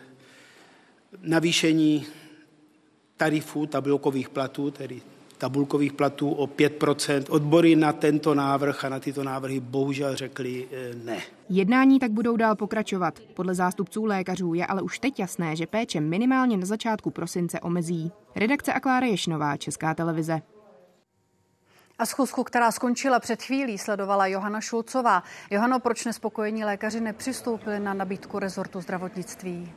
navýšení 1.21 2.05
tarifů 3.17 3.65
tabulkových 3.65 4.29
platů, 4.29 4.71
tedy 4.71 5.01
tabulkových 5.39 5.93
platů 5.93 6.31
o 6.31 6.47
5%. 6.47 7.23
Odbory 7.29 7.75
na 7.75 7.93
tento 7.93 8.35
návrh 8.35 8.85
a 8.85 8.89
na 8.89 8.99
tyto 8.99 9.23
návrhy 9.23 9.59
bohužel 9.59 10.15
řekli 10.15 10.67
eh, 10.71 10.95
ne. 11.03 11.17
Jednání 11.49 11.99
tak 11.99 12.11
budou 12.11 12.37
dál 12.37 12.55
pokračovat. 12.55 13.19
Podle 13.33 13.55
zástupců 13.55 14.05
lékařů 14.05 14.53
je 14.53 14.65
ale 14.65 14.81
už 14.81 14.99
teď 14.99 15.19
jasné, 15.19 15.55
že 15.55 15.67
péče 15.67 16.01
minimálně 16.01 16.57
na 16.57 16.65
začátku 16.65 17.09
prosince 17.09 17.59
omezí. 17.59 18.11
Redakce 18.35 18.73
a 18.73 18.79
Klára 18.79 19.07
Ješnová, 19.07 19.57
Česká 19.57 19.93
televize. 19.93 20.41
A 21.99 22.05
schůzku, 22.05 22.43
která 22.43 22.71
skončila 22.71 23.19
před 23.19 23.43
chvílí, 23.43 23.77
sledovala 23.77 24.27
Johana 24.27 24.61
Šulcová. 24.61 25.23
Johano, 25.51 25.79
proč 25.79 26.05
nespokojení 26.05 26.65
lékaři 26.65 27.01
nepřistoupili 27.01 27.79
na 27.79 27.93
nabídku 27.93 28.39
rezortu 28.39 28.81
zdravotnictví? 28.81 29.73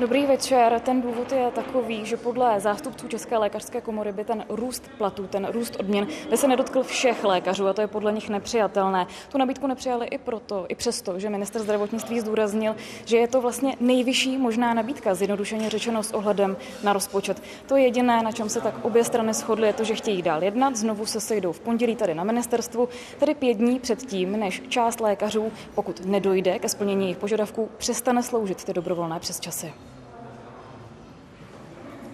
Dobrý 0.00 0.26
večer. 0.26 0.80
Ten 0.80 1.02
důvod 1.02 1.32
je 1.32 1.50
takový, 1.50 2.06
že 2.06 2.16
podle 2.16 2.60
zástupců 2.60 3.08
České 3.08 3.38
lékařské 3.38 3.80
komory 3.80 4.12
by 4.12 4.24
ten 4.24 4.44
růst 4.48 4.90
platů, 4.98 5.26
ten 5.26 5.48
růst 5.52 5.76
odměn, 5.80 6.06
by 6.30 6.36
se 6.36 6.48
nedotkl 6.48 6.82
všech 6.82 7.24
lékařů 7.24 7.68
a 7.68 7.72
to 7.72 7.80
je 7.80 7.86
podle 7.86 8.12
nich 8.12 8.28
nepřijatelné. 8.28 9.06
Tu 9.32 9.38
nabídku 9.38 9.66
nepřijali 9.66 10.06
i 10.06 10.18
proto, 10.18 10.66
i 10.68 10.74
přesto, 10.74 11.18
že 11.18 11.30
minister 11.30 11.62
zdravotnictví 11.62 12.20
zdůraznil, 12.20 12.76
že 13.04 13.16
je 13.16 13.28
to 13.28 13.40
vlastně 13.40 13.76
nejvyšší 13.80 14.38
možná 14.38 14.74
nabídka, 14.74 15.14
zjednodušeně 15.14 15.70
řečeno 15.70 16.02
s 16.02 16.14
ohledem 16.14 16.56
na 16.82 16.92
rozpočet. 16.92 17.42
To 17.66 17.76
je 17.76 17.82
jediné, 17.82 18.22
na 18.22 18.32
čem 18.32 18.48
se 18.48 18.60
tak 18.60 18.84
obě 18.84 19.04
strany 19.04 19.34
shodly, 19.34 19.66
je 19.66 19.72
to, 19.72 19.84
že 19.84 19.94
chtějí 19.94 20.22
dál 20.22 20.42
jednat. 20.44 20.76
Znovu 20.76 21.06
se 21.06 21.20
sejdou 21.20 21.52
v 21.52 21.60
pondělí 21.60 21.96
tady 21.96 22.14
na 22.14 22.24
ministerstvu, 22.24 22.88
tedy 23.18 23.34
pět 23.34 23.54
dní 23.54 23.80
před 23.80 24.02
tím, 24.02 24.40
než 24.40 24.62
část 24.68 25.00
lékařů, 25.00 25.52
pokud 25.74 26.04
nedojde 26.04 26.58
ke 26.58 26.68
splnění 26.68 27.04
jejich 27.04 27.18
požadavků, 27.18 27.68
přestane 27.76 28.22
sloužit 28.22 28.64
ty 28.64 28.72
dobrovolné 28.72 29.20
přesčasy. 29.20 29.72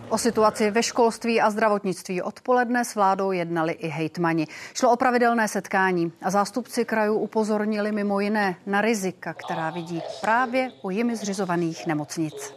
O 0.08 0.18
situaci 0.18 0.70
ve 0.70 0.82
školství 0.82 1.40
a 1.40 1.50
zdravotnictví 1.50 2.23
odpoledne 2.23 2.84
s 2.84 2.94
vládou 2.94 3.32
jednali 3.32 3.73
i 3.73 3.88
hejtmani. 3.88 4.46
Šlo 4.75 4.92
o 4.92 4.96
pravidelné 4.96 5.49
setkání 5.49 6.12
a 6.23 6.30
zástupci 6.30 6.84
krajů 6.84 7.14
upozornili 7.14 7.92
mimo 7.92 8.20
jiné 8.20 8.56
na 8.66 8.80
rizika, 8.80 9.34
která 9.34 9.70
vidí 9.70 10.02
právě 10.20 10.70
u 10.82 10.90
jimi 10.90 11.16
zřizovaných 11.16 11.87
nemocnic. 11.87 12.54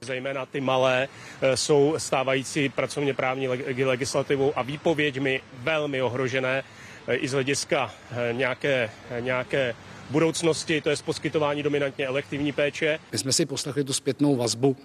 Zejména 0.00 0.46
ty 0.46 0.60
malé 0.60 1.08
eh, 1.40 1.56
jsou 1.56 1.94
stávající 1.98 2.68
pracovně 2.68 3.14
právní 3.14 3.48
legislativou 3.84 4.52
a 4.56 4.62
výpověďmi 4.62 5.40
velmi 5.58 6.02
ohrožené 6.02 6.62
eh, 7.06 7.16
i 7.16 7.28
z 7.28 7.32
hlediska 7.32 7.90
eh, 8.10 8.32
nějaké, 8.32 8.90
nějaké 9.20 9.74
budoucnosti, 10.10 10.80
to 10.80 10.90
je 10.90 10.96
poskytování 11.04 11.62
dominantně 11.62 12.06
elektivní 12.06 12.52
péče. 12.52 12.98
My 13.12 13.18
jsme 13.18 13.32
si 13.32 13.46
poslechli 13.46 13.84
tu 13.84 13.92
zpětnou 13.92 14.36
vazbu 14.36 14.76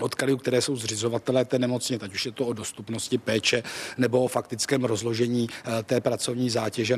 od 0.00 0.14
krajů, 0.14 0.36
které 0.36 0.62
jsou 0.62 0.76
zřizovatelé 0.76 1.44
té 1.44 1.58
nemocně, 1.58 1.98
ať 2.02 2.14
už 2.14 2.26
je 2.26 2.32
to 2.32 2.46
o 2.46 2.52
dostupnosti 2.52 3.18
péče 3.18 3.62
nebo 3.98 4.24
o 4.24 4.28
faktickém 4.28 4.84
rozložení 4.84 5.48
eh, 5.64 5.82
té 5.82 6.00
pracovní 6.00 6.50
zátěže. 6.50 6.94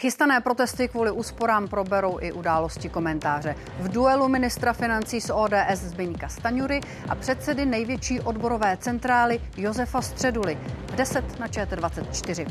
Chystané 0.00 0.40
protesty 0.40 0.88
kvůli 0.88 1.10
úsporám 1.10 1.68
proberou 1.68 2.18
i 2.20 2.32
události 2.32 2.88
komentáře. 2.88 3.54
V 3.80 3.88
duelu 3.88 4.28
ministra 4.28 4.72
financí 4.72 5.20
z 5.20 5.30
ODS 5.34 5.80
Zbyňka 5.80 6.28
Staňury 6.28 6.80
a 7.08 7.14
předsedy 7.14 7.66
největší 7.66 8.20
odborové 8.20 8.76
centrály 8.80 9.40
Josefa 9.56 10.02
Středuly 10.02 10.58
v 10.92 10.94
10 10.96 11.38
na 11.38 11.48
ČT24. 11.48 12.46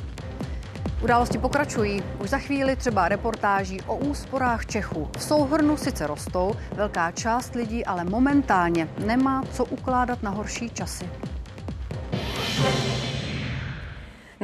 Události 1.02 1.38
pokračují. 1.38 2.04
Už 2.20 2.30
za 2.30 2.38
chvíli 2.38 2.76
třeba 2.76 3.10
reportáží 3.10 3.82
o 3.82 3.96
úsporách 3.96 4.66
Čechů. 4.66 5.10
V 5.18 5.24
souhrnu 5.24 5.78
sice 5.78 6.08
rostou, 6.08 6.56
velká 6.76 7.12
část 7.12 7.56
lidí 7.56 7.86
ale 7.86 8.04
momentálně 8.04 8.88
nemá 9.06 9.44
co 9.52 9.66
ukládat 9.66 10.24
na 10.24 10.30
horší 10.30 10.70
časy. 10.70 11.10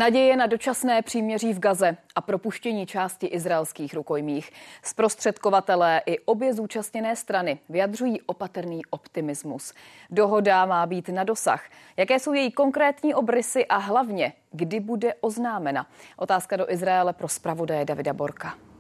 Naděje 0.02 0.38
na 0.38 0.46
dočasné 0.46 1.02
příměří 1.02 1.54
v 1.54 1.60
Gaze 1.60 1.98
a 2.16 2.22
propuštění 2.22 2.86
části 2.86 3.28
izraelských 3.28 3.94
rukojmích. 3.94 4.52
Zprostředkovatelé 4.84 6.02
i 6.06 6.20
obě 6.20 6.54
zúčastněné 6.54 7.16
strany 7.16 7.60
vyjadřují 7.70 8.22
opatrný 8.22 8.86
optimismus. 8.90 9.74
Dohoda 10.10 10.66
má 10.66 10.86
být 10.86 11.10
na 11.10 11.24
dosah. 11.24 11.64
Jaké 11.98 12.20
jsou 12.20 12.34
její 12.34 12.52
konkrétní 12.52 13.14
obrysy 13.14 13.66
a 13.66 13.78
hlavně, 13.78 14.34
kdy 14.52 14.80
bude 14.80 15.14
oznámena? 15.14 15.88
Otázka 16.18 16.58
do 16.58 16.72
Izraele 16.72 17.14
pro 17.14 17.28
zpravodaje 17.28 17.86
Davida 17.86 18.14
Borka. 18.14 18.71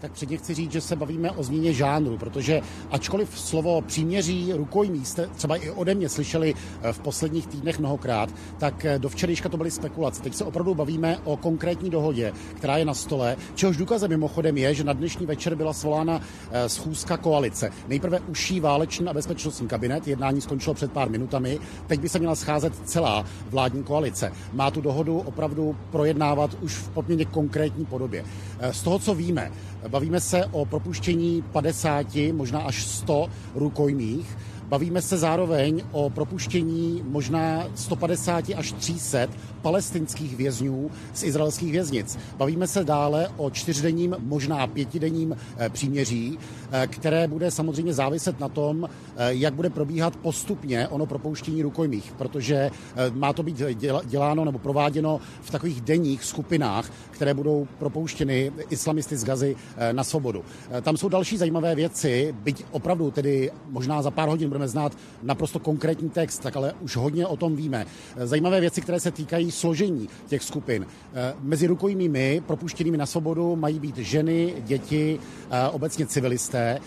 Tak 0.00 0.12
předně 0.12 0.36
chci 0.36 0.54
říct, 0.54 0.72
že 0.72 0.80
se 0.80 0.96
bavíme 0.96 1.30
o 1.30 1.42
změně 1.42 1.72
žánru, 1.72 2.18
protože 2.18 2.60
ačkoliv 2.90 3.38
slovo 3.38 3.80
příměří 3.80 4.52
rukojmí 4.52 5.04
jste 5.04 5.26
třeba 5.26 5.56
i 5.56 5.70
ode 5.70 5.94
mě 5.94 6.08
slyšeli 6.08 6.54
eh, 6.82 6.92
v 6.92 6.98
posledních 6.98 7.46
týdnech 7.46 7.78
mnohokrát, 7.78 8.34
tak 8.58 8.84
eh, 8.84 8.98
do 8.98 9.08
včerejška 9.08 9.48
to 9.48 9.56
byly 9.56 9.70
spekulace. 9.70 10.22
Teď 10.22 10.34
se 10.34 10.44
opravdu 10.44 10.74
bavíme 10.74 11.18
o 11.24 11.36
konkrétní 11.36 11.90
dohodě, 11.90 12.32
která 12.54 12.76
je 12.76 12.84
na 12.84 12.94
stole, 12.94 13.36
čehož 13.54 13.76
důkazem 13.76 14.10
mimochodem 14.10 14.56
je, 14.58 14.74
že 14.74 14.84
na 14.84 14.92
dnešní 14.92 15.26
večer 15.26 15.54
byla 15.54 15.72
svolána 15.72 16.20
eh, 16.50 16.68
schůzka 16.68 17.16
koalice. 17.16 17.70
Nejprve 17.88 18.20
uší 18.20 18.60
váleční 18.60 19.06
a 19.06 19.14
bezpečnostní 19.14 19.68
kabinet, 19.68 20.08
jednání 20.08 20.40
skončilo 20.40 20.74
před 20.74 20.92
pár 20.92 21.10
minutami, 21.10 21.58
teď 21.86 22.00
by 22.00 22.08
se 22.08 22.18
měla 22.18 22.34
scházet 22.34 22.72
celá 22.84 23.24
vládní 23.50 23.82
koalice. 23.82 24.32
Má 24.52 24.70
tu 24.70 24.80
dohodu 24.80 25.18
opravdu 25.18 25.76
projednávat 25.90 26.56
už 26.60 26.74
v 26.74 26.88
poměrně 26.88 27.24
konkrétní 27.24 27.84
podobě. 27.84 28.24
Z 28.70 28.82
toho, 28.82 28.98
co 28.98 29.14
víme, 29.14 29.50
Bavíme 29.88 30.20
se 30.20 30.46
o 30.46 30.64
propuštění 30.64 31.42
50, 31.52 32.06
možná 32.32 32.60
až 32.60 32.86
100 32.86 33.28
rukojmích. 33.54 34.36
Bavíme 34.70 35.02
se 35.02 35.18
zároveň 35.18 35.82
o 35.92 36.10
propuštění 36.10 37.02
možná 37.04 37.66
150 37.74 38.44
až 38.56 38.72
300 38.72 39.18
palestinských 39.62 40.36
vězňů 40.36 40.90
z 41.14 41.22
izraelských 41.22 41.72
věznic. 41.72 42.18
Bavíme 42.36 42.66
se 42.66 42.84
dále 42.84 43.28
o 43.36 43.50
čtyřdenním, 43.50 44.16
možná 44.18 44.66
pětidenním 44.66 45.36
eh, 45.56 45.68
příměří, 45.68 46.38
eh, 46.72 46.86
které 46.86 47.28
bude 47.28 47.50
samozřejmě 47.50 47.94
záviset 47.94 48.40
na 48.40 48.48
tom, 48.48 48.88
eh, 49.16 49.34
jak 49.34 49.54
bude 49.54 49.70
probíhat 49.70 50.16
postupně 50.16 50.88
ono 50.88 51.06
propouštění 51.06 51.62
rukojmích, 51.62 52.12
protože 52.18 52.70
má 53.12 53.32
to 53.32 53.42
být 53.42 53.62
děláno 54.04 54.44
nebo 54.44 54.58
prováděno 54.58 55.20
v 55.42 55.50
takových 55.50 55.80
denních 55.80 56.24
skupinách, 56.24 56.90
které 57.20 57.34
budou 57.34 57.68
propouštěny 57.78 58.52
islamisty 58.70 59.16
z 59.16 59.24
Gazy 59.24 59.56
na 59.92 60.04
svobodu. 60.04 60.44
Tam 60.82 60.96
jsou 60.96 61.08
další 61.08 61.36
zajímavé 61.36 61.74
věci, 61.74 62.34
byť 62.42 62.64
opravdu 62.70 63.10
tedy 63.10 63.50
možná 63.68 64.02
za 64.02 64.10
pár 64.10 64.28
hodin 64.28 64.48
budeme 64.48 64.68
znát 64.68 64.96
naprosto 65.22 65.58
konkrétní 65.58 66.10
text, 66.10 66.38
tak 66.38 66.56
ale 66.56 66.72
už 66.80 66.96
hodně 66.96 67.26
o 67.26 67.36
tom 67.36 67.56
víme. 67.56 67.86
Zajímavé 68.16 68.60
věci, 68.60 68.80
které 68.80 69.00
se 69.00 69.10
týkají 69.10 69.50
složení 69.50 70.08
těch 70.26 70.42
skupin. 70.42 70.86
Eh, 71.14 71.34
mezi 71.40 71.66
rukojmími 71.66 72.42
propuštěnými 72.46 72.96
na 72.96 73.06
svobodu 73.06 73.56
mají 73.56 73.78
být 73.78 73.96
ženy, 73.96 74.54
děti, 74.60 75.18
eh, 75.50 75.68
obecně 75.68 76.06
civilisté. 76.06 76.80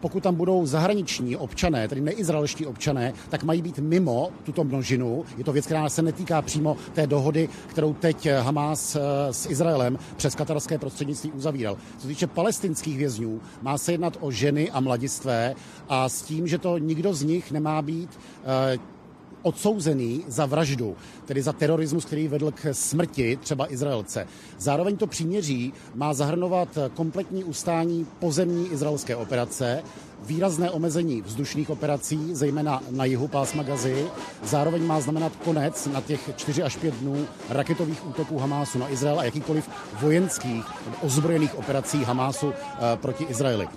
Pokud 0.00 0.22
tam 0.22 0.34
budou 0.34 0.66
zahraniční 0.66 1.36
občané, 1.36 1.88
tedy 1.88 2.00
neizraelští 2.00 2.66
občané, 2.66 3.12
tak 3.28 3.42
mají 3.42 3.62
být 3.62 3.78
mimo 3.78 4.30
tuto 4.44 4.64
množinu. 4.64 5.24
Je 5.36 5.44
to 5.44 5.52
věc, 5.52 5.66
která 5.66 5.88
se 5.88 6.02
netýká 6.02 6.42
přímo 6.42 6.76
té 6.92 7.06
dohody, 7.06 7.48
kterou 7.66 7.94
teď 7.94 8.28
Hamas 8.40 8.96
eh, 8.96 9.00
s 9.30 9.46
Izraelem 9.50 9.73
přes 10.16 10.34
katarské 10.34 10.78
prostřednictví 10.78 11.32
uzavíral. 11.32 11.76
Co 11.96 12.02
se 12.02 12.08
týče 12.08 12.26
palestinských 12.26 12.98
vězňů, 12.98 13.40
má 13.62 13.78
se 13.78 13.92
jednat 13.92 14.16
o 14.20 14.30
ženy 14.30 14.70
a 14.70 14.80
mladistvé 14.80 15.54
a 15.88 16.08
s 16.08 16.22
tím, 16.22 16.46
že 16.46 16.58
to 16.58 16.78
nikdo 16.78 17.14
z 17.14 17.22
nich 17.22 17.52
nemá 17.52 17.82
být 17.82 18.10
odsouzený 19.44 20.24
za 20.28 20.46
vraždu, 20.46 20.96
tedy 21.24 21.42
za 21.42 21.52
terorismus, 21.52 22.04
který 22.04 22.28
vedl 22.28 22.50
k 22.50 22.74
smrti 22.74 23.36
třeba 23.36 23.72
Izraelce. 23.72 24.26
Zároveň 24.58 24.96
to 24.96 25.06
příměří 25.06 25.72
má 25.94 26.14
zahrnovat 26.14 26.78
kompletní 26.94 27.44
ustání 27.44 28.06
pozemní 28.18 28.72
izraelské 28.72 29.16
operace, 29.16 29.82
výrazné 30.26 30.70
omezení 30.70 31.22
vzdušných 31.22 31.70
operací, 31.70 32.34
zejména 32.34 32.82
na 32.90 33.04
jihu 33.04 33.28
pásma 33.28 33.62
Gazy. 33.62 34.06
Zároveň 34.44 34.86
má 34.86 35.00
znamenat 35.00 35.32
konec 35.44 35.86
na 35.86 36.00
těch 36.00 36.30
4 36.36 36.62
až 36.62 36.76
5 36.76 36.94
dnů 36.94 37.26
raketových 37.48 38.08
útoků 38.08 38.38
Hamásu 38.38 38.78
na 38.78 38.92
Izrael 38.92 39.20
a 39.20 39.24
jakýkoliv 39.24 39.70
vojenských 40.00 40.64
ozbrojených 41.02 41.58
operací 41.58 42.04
Hamásu 42.04 42.52
eh, 42.52 42.96
proti 42.96 43.24
Izraeli. 43.24 43.68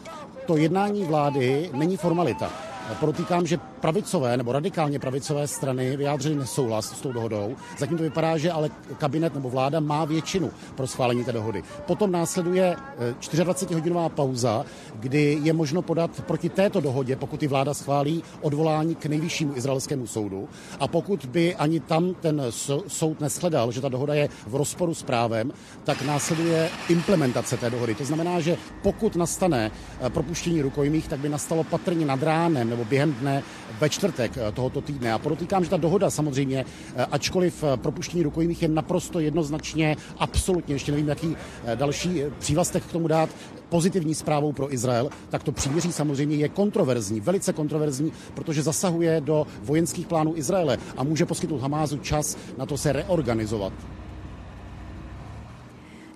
To 0.45 0.57
jednání 0.57 1.03
vlády 1.03 1.69
není 1.73 1.97
formalita. 1.97 2.76
Podotýkám, 2.95 3.47
že 3.47 3.57
pravicové 3.57 4.37
nebo 4.37 4.51
radikálně 4.51 4.99
pravicové 4.99 5.47
strany 5.47 5.97
vyjádřily 5.97 6.35
nesouhlas 6.35 6.97
s 6.97 7.01
tou 7.01 7.11
dohodou. 7.11 7.55
Zatím 7.77 7.97
to 7.97 8.03
vypadá, 8.03 8.37
že 8.37 8.51
ale 8.51 8.69
kabinet 8.97 9.33
nebo 9.33 9.49
vláda 9.49 9.79
má 9.79 10.05
většinu 10.05 10.51
pro 10.75 10.87
schválení 10.87 11.23
té 11.23 11.31
dohody. 11.31 11.63
Potom 11.85 12.11
následuje 12.11 12.75
24-hodinová 13.21 14.05
eh, 14.05 14.09
pauza, 14.09 14.65
kdy 14.95 15.39
je 15.43 15.53
možno 15.53 15.81
podat 15.81 16.11
proti 16.21 16.49
této 16.49 16.81
dohodě, 16.81 17.15
pokud 17.15 17.43
i 17.43 17.47
vláda 17.47 17.73
schválí 17.73 18.23
odvolání 18.41 18.95
k 18.95 19.05
nejvyššímu 19.05 19.57
izraelskému 19.57 20.07
soudu. 20.07 20.49
A 20.79 20.87
pokud 20.87 21.25
by 21.25 21.55
ani 21.55 21.79
tam 21.79 22.13
ten 22.13 22.41
soud 22.87 23.19
neschledal, 23.21 23.71
že 23.71 23.81
ta 23.81 23.89
dohoda 23.89 24.13
je 24.13 24.29
v 24.47 24.55
rozporu 24.55 24.93
s 24.93 25.03
právem, 25.03 25.51
tak 25.83 26.01
následuje 26.01 26.69
implementace 26.89 27.57
té 27.57 27.69
dohody. 27.69 27.95
To 27.95 28.05
znamená, 28.05 28.39
že 28.39 28.57
pokud 28.83 29.15
nastane 29.15 29.71
eh, 30.01 30.09
propuštění 30.09 30.61
rukojmích, 30.61 31.07
tak 31.07 31.19
by 31.19 31.29
nastalo 31.29 31.63
patrně 31.63 32.05
nad 32.05 32.23
ránem 32.23 32.76
nebo 32.77 32.89
během 32.89 33.13
dne 33.13 33.43
ve 33.79 33.89
čtvrtek 33.89 34.37
eh, 34.37 34.51
tohoto 34.51 34.81
týdne. 34.81 35.13
A 35.13 35.17
podotýkám, 35.17 35.63
že 35.63 35.69
ta 35.69 35.77
dohoda 35.77 36.09
samozřejmě, 36.09 36.65
eh, 36.95 37.05
ačkoliv 37.11 37.63
eh, 37.63 37.77
propuštění 37.77 38.23
rukojmích 38.23 38.61
je 38.61 38.67
naprosto 38.67 39.19
jednoznačně, 39.19 39.95
absolutně, 40.19 40.75
ještě 40.75 40.91
nevím, 40.91 41.07
jaký 41.07 41.35
další 41.75 42.21
přívlastek 42.39 42.83
k 42.83 42.91
tomu 42.91 43.07
dát, 43.07 43.29
pozitivní 43.69 44.15
zprávou 44.15 44.53
pro 44.53 44.73
Izrael, 44.73 45.09
tak 45.29 45.43
to 45.43 45.51
příměří 45.51 45.91
samozřejmě 45.91 46.35
je 46.35 46.49
kontroverzní, 46.49 47.19
velice 47.19 47.53
kontroverzní, 47.53 48.11
protože 48.33 48.63
zasahuje 48.63 49.21
do 49.21 49.47
vojenských 49.63 50.07
plánů 50.07 50.37
Izraele 50.37 50.77
a 50.97 51.03
může 51.03 51.25
poskytnout 51.25 51.61
Hamázu 51.61 51.97
čas 51.97 52.37
na 52.57 52.65
to 52.65 52.77
se 52.77 52.93
reorganizovat. 52.93 53.73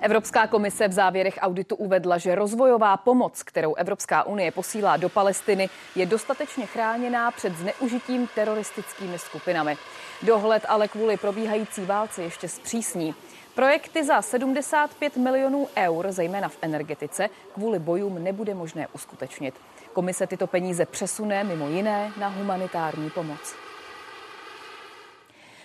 Evropská 0.01 0.47
komise 0.47 0.87
v 0.87 0.91
závěrech 0.91 1.39
auditu 1.41 1.75
uvedla, 1.75 2.17
že 2.17 2.35
rozvojová 2.35 2.97
pomoc, 2.97 3.43
kterou 3.43 3.75
Evropská 3.75 4.23
unie 4.23 4.51
posílá 4.51 4.97
do 4.97 5.09
Palestiny, 5.09 5.69
je 5.95 6.05
dostatečně 6.05 6.65
chráněná 6.65 7.31
před 7.31 7.53
zneužitím 7.57 8.27
teroristickými 8.35 9.19
skupinami. 9.19 9.77
Dohled 10.21 10.65
ale 10.67 10.87
kvůli 10.87 11.17
probíhající 11.17 11.85
válce 11.85 12.23
ještě 12.23 12.47
zpřísní. 12.47 13.15
Projekty 13.55 14.03
za 14.03 14.21
75 14.21 15.17
milionů 15.17 15.67
eur, 15.77 16.11
zejména 16.11 16.49
v 16.49 16.57
energetice, 16.61 17.29
kvůli 17.53 17.79
bojům 17.79 18.23
nebude 18.23 18.55
možné 18.55 18.87
uskutečnit. 18.93 19.55
Komise 19.93 20.27
tyto 20.27 20.47
peníze 20.47 20.85
přesune 20.85 21.43
mimo 21.43 21.69
jiné 21.69 22.11
na 22.19 22.27
humanitární 22.27 23.09
pomoc. 23.09 23.55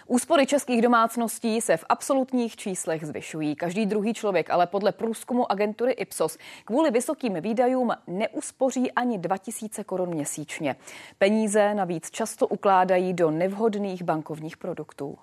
Úspory 0.08 0.46
českých 0.46 0.82
domácností 0.82 1.60
se 1.60 1.76
v 1.76 1.84
absolutních 1.88 2.56
číslech 2.56 3.06
zvyšují. 3.06 3.56
Každý 3.56 3.86
druhý 3.86 4.14
člověk 4.14 4.50
ale 4.50 4.66
podle 4.66 4.92
průzkumu 4.92 5.52
agentury 5.52 5.92
Ipsos 5.92 6.38
kvůli 6.64 6.90
vysokým 6.90 7.40
výdajům 7.40 7.92
neuspoří 8.06 8.92
ani 8.92 9.18
2000 9.18 9.84
korun 9.84 10.08
měsíčně. 10.08 10.76
Peníze 11.18 11.74
navíc 11.74 12.10
často 12.10 12.46
ukládají 12.46 13.12
do 13.12 13.30
nevhodných 13.30 14.02
bankovních 14.02 14.56
produktů. 14.56 15.18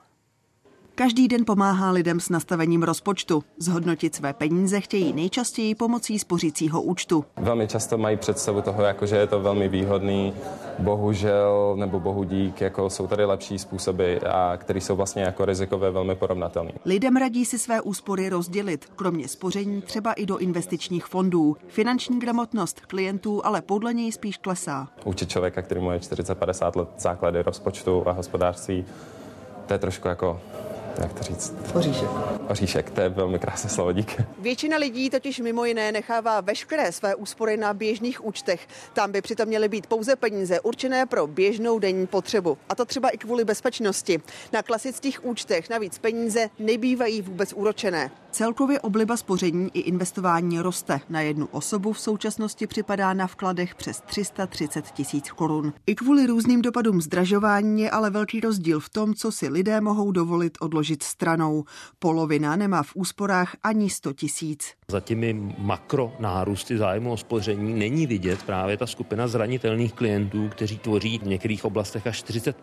Každý 0.96 1.28
den 1.28 1.46
pomáhá 1.46 1.92
lidem 1.92 2.20
s 2.20 2.30
nastavením 2.30 2.84
rozpočtu. 2.84 3.44
Zhodnotit 3.58 4.16
své 4.16 4.34
peníze 4.34 4.82
chtějí 4.82 5.14
nejčastěji 5.14 5.76
pomocí 5.76 6.20
spořícího 6.20 6.82
účtu. 6.82 7.26
Velmi 7.38 7.68
často 7.68 7.98
mají 7.98 8.18
představu 8.18 8.62
toho, 8.62 8.84
jako 8.84 9.06
že 9.06 9.16
je 9.16 9.28
to 9.28 9.40
velmi 9.40 9.70
výhodný. 9.70 10.34
Bohužel, 10.80 11.74
nebo 11.80 12.00
bohu 12.00 12.24
dík, 12.24 12.62
jako 12.62 12.90
jsou 12.90 13.08
tady 13.08 13.26
lepší 13.26 13.60
způsoby, 13.60 14.16
a 14.32 14.58
které 14.58 14.82
jsou 14.82 14.96
vlastně 14.96 15.24
jako 15.24 15.46
rizikové 15.46 15.92
velmi 15.92 16.16
porovnatelné. 16.16 16.72
Lidem 16.86 17.16
radí 17.16 17.46
si 17.46 17.60
své 17.60 17.82
úspory 17.82 18.30
rozdělit, 18.30 18.86
kromě 18.96 19.28
spoření 19.28 19.82
třeba 19.82 20.14
i 20.14 20.26
do 20.26 20.38
investičních 20.38 21.06
fondů. 21.06 21.58
Finanční 21.68 22.20
gramotnost 22.20 22.80
klientů 22.80 23.46
ale 23.46 23.62
podle 23.62 23.94
něj 23.94 24.12
spíš 24.12 24.38
klesá. 24.38 24.88
Učit 25.06 25.30
člověka, 25.30 25.62
který 25.62 25.82
má 25.82 25.98
40-50 25.98 26.80
let 26.80 26.90
základy 26.98 27.44
rozpočtu 27.44 28.08
a 28.08 28.12
hospodářství, 28.12 28.86
to 29.66 29.74
je 29.74 29.80
trošku 29.80 30.08
jako 30.08 30.42
jak 31.02 31.14
to 31.14 31.24
říct? 31.24 31.54
Oříšek. 31.74 32.10
Oříšek, 32.50 32.90
to 32.90 33.02
je 33.02 33.10
velmi 33.10 33.40
krásné 33.40 33.70
slovo, 33.70 33.92
díky. 33.92 34.26
Většina 34.40 34.78
lidí 34.78 35.10
totiž 35.10 35.40
mimo 35.40 35.66
jiné 35.66 35.92
nechává 35.92 36.42
veškeré 36.42 36.92
své 36.92 37.16
úspory 37.16 37.58
na 37.58 37.74
běžných 37.74 38.26
účtech. 38.26 38.68
Tam 38.94 39.12
by 39.12 39.22
přitom 39.22 39.48
měly 39.48 39.70
být 39.70 39.88
pouze 39.88 40.16
peníze 40.16 40.60
určené 40.60 41.06
pro 41.06 41.28
běžnou 41.28 41.80
denní 41.80 42.08
potřebu. 42.08 42.58
A 42.70 42.76
to 42.76 42.86
třeba 42.86 43.10
i 43.10 43.18
kvůli 43.18 43.46
bezpečnosti. 43.46 44.22
Na 44.54 44.64
klasických 44.64 45.26
účtech 45.26 45.70
navíc 45.70 45.98
peníze 45.98 46.50
nebývají 46.60 47.22
vůbec 47.22 47.54
úročené. 47.54 48.12
Celkově 48.34 48.80
obliba 48.80 49.18
spoření 49.18 49.70
i 49.74 49.80
investování 49.80 50.60
roste. 50.60 51.00
Na 51.10 51.22
jednu 51.22 51.46
osobu 51.46 51.94
v 51.94 52.00
současnosti 52.00 52.68
připadá 52.68 53.14
na 53.14 53.28
vkladech 53.28 53.76
přes 53.76 54.02
330 54.02 54.86
tisíc 54.86 55.32
korun. 55.32 55.74
I 55.88 55.96
kvůli 55.96 56.26
různým 56.26 56.62
dopadům 56.62 57.02
zdražování 57.02 57.82
je 57.82 57.92
ale 57.92 58.10
velký 58.10 58.40
rozdíl 58.40 58.80
v 58.80 58.90
tom, 58.90 59.14
co 59.14 59.32
si 59.32 59.50
lidé 59.50 59.82
mohou 59.82 60.12
dovolit 60.12 60.58
odložit 60.62 61.04
stranou. 61.04 61.64
Polovina 62.00 62.56
nemá 62.56 62.84
v 62.84 62.96
úsporách 62.96 63.56
ani 63.64 63.90
100 63.90 64.14
tisíc. 64.14 64.74
Za 64.88 65.00
těmi 65.00 65.54
makro 65.58 66.14
nárůsty 66.20 66.78
zájmu 66.78 67.12
o 67.12 67.18
spoření 67.18 67.74
není 67.74 68.08
vidět 68.08 68.44
právě 68.44 68.78
ta 68.78 68.88
skupina 68.88 69.28
zranitelných 69.28 69.94
klientů, 69.94 70.50
kteří 70.50 70.78
tvoří 70.78 71.20
v 71.20 71.28
některých 71.28 71.66
oblastech 71.66 72.08
až 72.08 72.18
40 72.18 72.58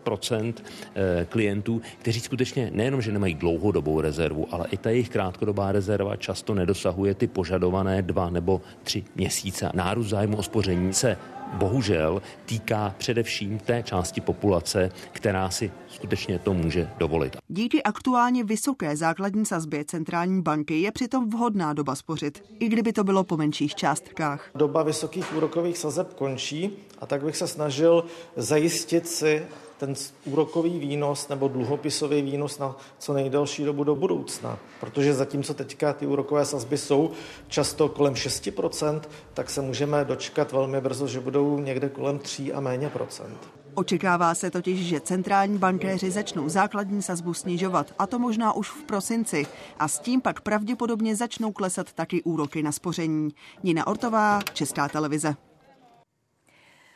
eh, 0.95 1.25
klientů, 1.29 1.81
kteří 1.99 2.19
skutečně 2.19 2.71
nejenom, 2.73 3.01
že 3.01 3.11
nemají 3.11 3.33
dlouhodobou 3.33 4.01
rezervu, 4.01 4.47
ale 4.51 4.67
i 4.71 4.77
ta 4.77 4.89
jejich 4.89 5.09
krátkodobá 5.09 5.60
rezerva 5.69 6.17
často 6.17 6.53
nedosahuje 6.57 7.13
ty 7.13 7.27
požadované 7.27 8.01
dva 8.01 8.29
nebo 8.29 8.61
tři 8.83 9.03
měsíce. 9.15 9.69
Nárůst 9.73 10.09
zájmu 10.09 10.37
o 10.37 10.43
spoření 10.43 10.93
se 10.93 11.17
bohužel 11.53 12.21
týká 12.45 12.95
především 12.97 13.59
té 13.59 13.83
části 13.83 14.21
populace, 14.21 14.91
která 15.11 15.49
si 15.49 15.71
skutečně 15.87 16.39
to 16.39 16.53
může 16.53 16.89
dovolit. 16.97 17.37
Díky 17.47 17.83
aktuálně 17.83 18.43
vysoké 18.43 18.95
základní 18.95 19.45
sazbě 19.45 19.85
centrální 19.85 20.41
banky 20.41 20.81
je 20.81 20.91
přitom 20.91 21.29
vhodná 21.29 21.73
doba 21.73 21.95
spořit, 21.95 22.43
i 22.59 22.69
kdyby 22.69 22.93
to 22.93 23.03
bylo 23.03 23.23
po 23.23 23.37
menších 23.37 23.75
částkách. 23.75 24.49
Doba 24.55 24.83
vysokých 24.83 25.35
úrokových 25.35 25.77
sazeb 25.77 26.13
končí 26.13 26.71
a 26.99 27.05
tak 27.05 27.23
bych 27.23 27.37
se 27.37 27.47
snažil 27.47 28.03
zajistit 28.35 29.07
si 29.07 29.43
ten 29.81 29.93
úrokový 30.25 30.79
výnos 30.79 31.27
nebo 31.27 31.47
dluhopisový 31.47 32.21
výnos 32.21 32.59
na 32.59 32.75
co 32.99 33.13
nejdelší 33.13 33.65
dobu 33.65 33.83
do 33.83 33.95
budoucna. 33.95 34.59
Protože 34.79 35.13
zatímco 35.13 35.53
teďka 35.53 35.93
ty 35.93 36.07
úrokové 36.07 36.45
sazby 36.45 36.77
jsou 36.77 37.11
často 37.47 37.89
kolem 37.89 38.13
6%, 38.13 39.01
tak 39.33 39.49
se 39.49 39.61
můžeme 39.61 40.05
dočkat 40.05 40.51
velmi 40.51 40.81
brzo, 40.81 41.07
že 41.07 41.19
budou 41.19 41.59
někde 41.59 41.89
kolem 41.89 42.19
3 42.19 42.53
a 42.53 42.59
méně 42.59 42.89
procent. 42.89 43.37
Očekává 43.73 44.35
se 44.35 44.51
totiž, 44.51 44.85
že 44.87 44.99
centrální 44.99 45.57
bankéři 45.57 46.11
začnou 46.11 46.49
základní 46.49 47.01
sazbu 47.01 47.33
snižovat, 47.33 47.93
a 47.99 48.07
to 48.07 48.19
možná 48.19 48.53
už 48.53 48.69
v 48.69 48.83
prosinci. 48.83 49.45
A 49.79 49.87
s 49.87 49.99
tím 49.99 50.21
pak 50.21 50.41
pravděpodobně 50.41 51.15
začnou 51.15 51.51
klesat 51.51 51.93
taky 51.93 52.23
úroky 52.23 52.63
na 52.63 52.71
spoření. 52.71 53.29
Nina 53.63 53.87
Ortová, 53.87 54.39
Česká 54.53 54.89
televize. 54.89 55.35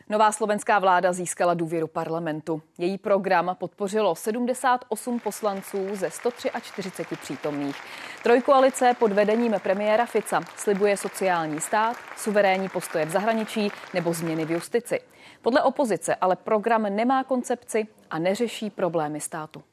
Nová 0.09 0.31
slovenská 0.31 0.79
vláda 0.79 1.13
získala 1.13 1.53
důvěru 1.53 1.87
parlamentu. 1.87 2.61
Její 2.77 2.97
program 2.97 3.55
podpořilo 3.59 4.15
78 4.15 5.19
poslanců 5.19 5.87
ze 5.93 6.09
143 6.09 7.15
přítomných. 7.15 7.75
Trojkoalice 8.23 8.95
pod 8.99 9.11
vedením 9.11 9.55
premiéra 9.63 10.05
Fica 10.05 10.41
slibuje 10.57 10.97
sociální 10.97 11.61
stát, 11.61 11.97
suverénní 12.17 12.69
postoje 12.69 13.05
v 13.05 13.09
zahraničí 13.09 13.71
nebo 13.93 14.13
změny 14.13 14.45
v 14.45 14.51
justici. 14.51 14.99
Podle 15.41 15.63
opozice 15.63 16.15
ale 16.15 16.35
program 16.35 16.83
nemá 16.95 17.23
koncepci 17.23 17.87
a 18.09 18.19
neřeší 18.19 18.69
problémy 18.69 19.21
státu. 19.21 19.63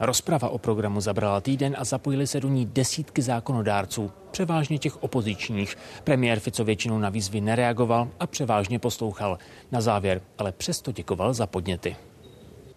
Rozprava 0.00 0.48
o 0.48 0.58
programu 0.58 1.00
zabrala 1.00 1.40
týden 1.40 1.76
a 1.78 1.84
zapojili 1.84 2.26
se 2.26 2.40
do 2.40 2.48
ní 2.48 2.66
desítky 2.66 3.22
zákonodárců, 3.22 4.12
převážně 4.30 4.78
těch 4.78 5.02
opozičních. 5.02 5.76
Premiér 6.04 6.40
Fico 6.40 6.64
většinou 6.64 6.98
na 6.98 7.08
výzvy 7.08 7.40
nereagoval 7.40 8.08
a 8.20 8.26
převážně 8.26 8.78
poslouchal. 8.78 9.38
Na 9.72 9.80
závěr 9.80 10.22
ale 10.38 10.52
přesto 10.52 10.92
děkoval 10.92 11.34
za 11.34 11.46
podněty. 11.46 11.96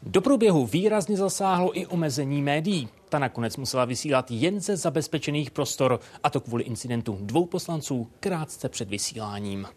Do 0.04 0.22
průběhu 0.22 0.66
výrazně 0.66 1.18
zasáhlo 1.18 1.80
i 1.80 1.86
omezení 1.86 2.42
médií. 2.42 2.90
Ta 3.10 3.20
nakonec 3.20 3.58
musela 3.58 3.86
vysílat 3.86 4.32
jen 4.32 4.60
ze 4.60 4.78
zabezpečených 4.78 5.52
prostor, 5.52 6.00
a 6.24 6.30
to 6.30 6.40
kvůli 6.40 6.64
incidentu 6.64 7.18
dvou 7.22 7.46
poslanců 7.46 8.08
krátce 8.20 8.70
před 8.70 8.90
vysíláním. 8.90 9.68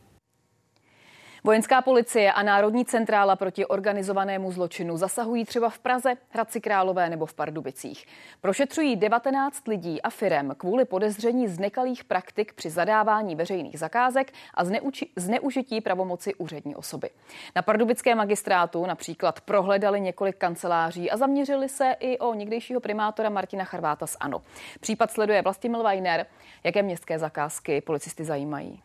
Vojenská 1.46 1.82
policie 1.82 2.32
a 2.32 2.42
Národní 2.42 2.84
centrála 2.84 3.36
proti 3.36 3.66
organizovanému 3.66 4.52
zločinu 4.52 4.96
zasahují 4.96 5.44
třeba 5.44 5.70
v 5.70 5.78
Praze, 5.78 6.14
Hradci 6.30 6.60
Králové 6.60 7.10
nebo 7.10 7.26
v 7.26 7.34
Pardubicích. 7.34 8.06
Prošetřují 8.40 8.96
19 8.96 9.68
lidí 9.68 10.02
a 10.02 10.10
firem 10.10 10.54
kvůli 10.58 10.84
podezření 10.84 11.48
z 11.48 11.58
nekalých 11.58 12.04
praktik 12.04 12.52
při 12.52 12.70
zadávání 12.70 13.36
veřejných 13.36 13.78
zakázek 13.78 14.32
a 14.54 14.64
zneuči- 14.64 15.08
zneužití 15.16 15.80
pravomoci 15.80 16.34
úřední 16.34 16.76
osoby. 16.76 17.10
Na 17.56 17.62
pardubické 17.62 18.14
magistrátu 18.14 18.86
například 18.86 19.40
prohledali 19.40 20.00
několik 20.00 20.36
kanceláří 20.36 21.10
a 21.10 21.16
zaměřili 21.16 21.68
se 21.68 21.96
i 22.00 22.18
o 22.18 22.34
někdejšího 22.34 22.80
primátora 22.80 23.30
Martina 23.30 23.64
Charváta 23.64 24.06
z 24.06 24.16
ANO. 24.20 24.42
Případ 24.80 25.10
sleduje 25.10 25.42
Vlastimil 25.42 25.82
Weiner. 25.82 26.26
Jaké 26.64 26.82
městské 26.82 27.18
zakázky 27.18 27.80
policisty 27.80 28.24
zajímají? 28.24 28.82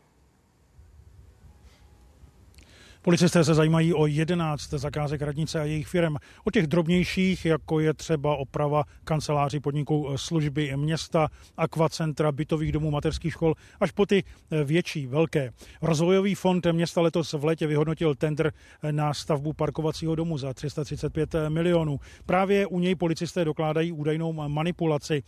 Policisté 3.04 3.44
se 3.44 3.54
zajímají 3.54 3.94
o 3.94 4.06
11 4.06 4.70
zakázek 4.70 5.22
radnice 5.22 5.60
a 5.60 5.64
jejich 5.64 5.88
firm. 5.88 6.16
O 6.44 6.52
těch 6.52 6.68
drobnějších, 6.68 7.46
jako 7.46 7.80
je 7.80 7.94
třeba 7.94 8.36
oprava 8.36 8.84
kanceláří 9.04 9.60
podniků 9.60 10.10
služby 10.16 10.74
města, 10.76 11.28
akvacentra, 11.58 12.32
bytových 12.32 12.72
domů, 12.72 12.92
mateřských 12.92 13.34
škol, 13.34 13.54
až 13.80 13.92
po 13.92 14.06
ty 14.06 14.24
větší, 14.64 15.08
velké. 15.08 15.52
Rozvojový 15.82 16.36
fond 16.36 16.66
města 16.72 17.02
letos 17.02 17.34
v 17.34 17.46
létě 17.46 17.68
vyhodnotil 17.68 18.16
tender 18.16 18.54
na 18.92 19.14
stavbu 19.14 19.54
parkovacího 19.54 20.16
domu 20.16 20.38
za 20.38 20.54
335 20.54 21.36
milionů. 21.50 22.00
Právě 22.26 22.68
u 22.68 22.80
něj 22.80 22.96
policisté 22.96 23.46
dokládají 23.46 23.92
údajnou 23.92 24.34
manipulaci. 24.34 25.24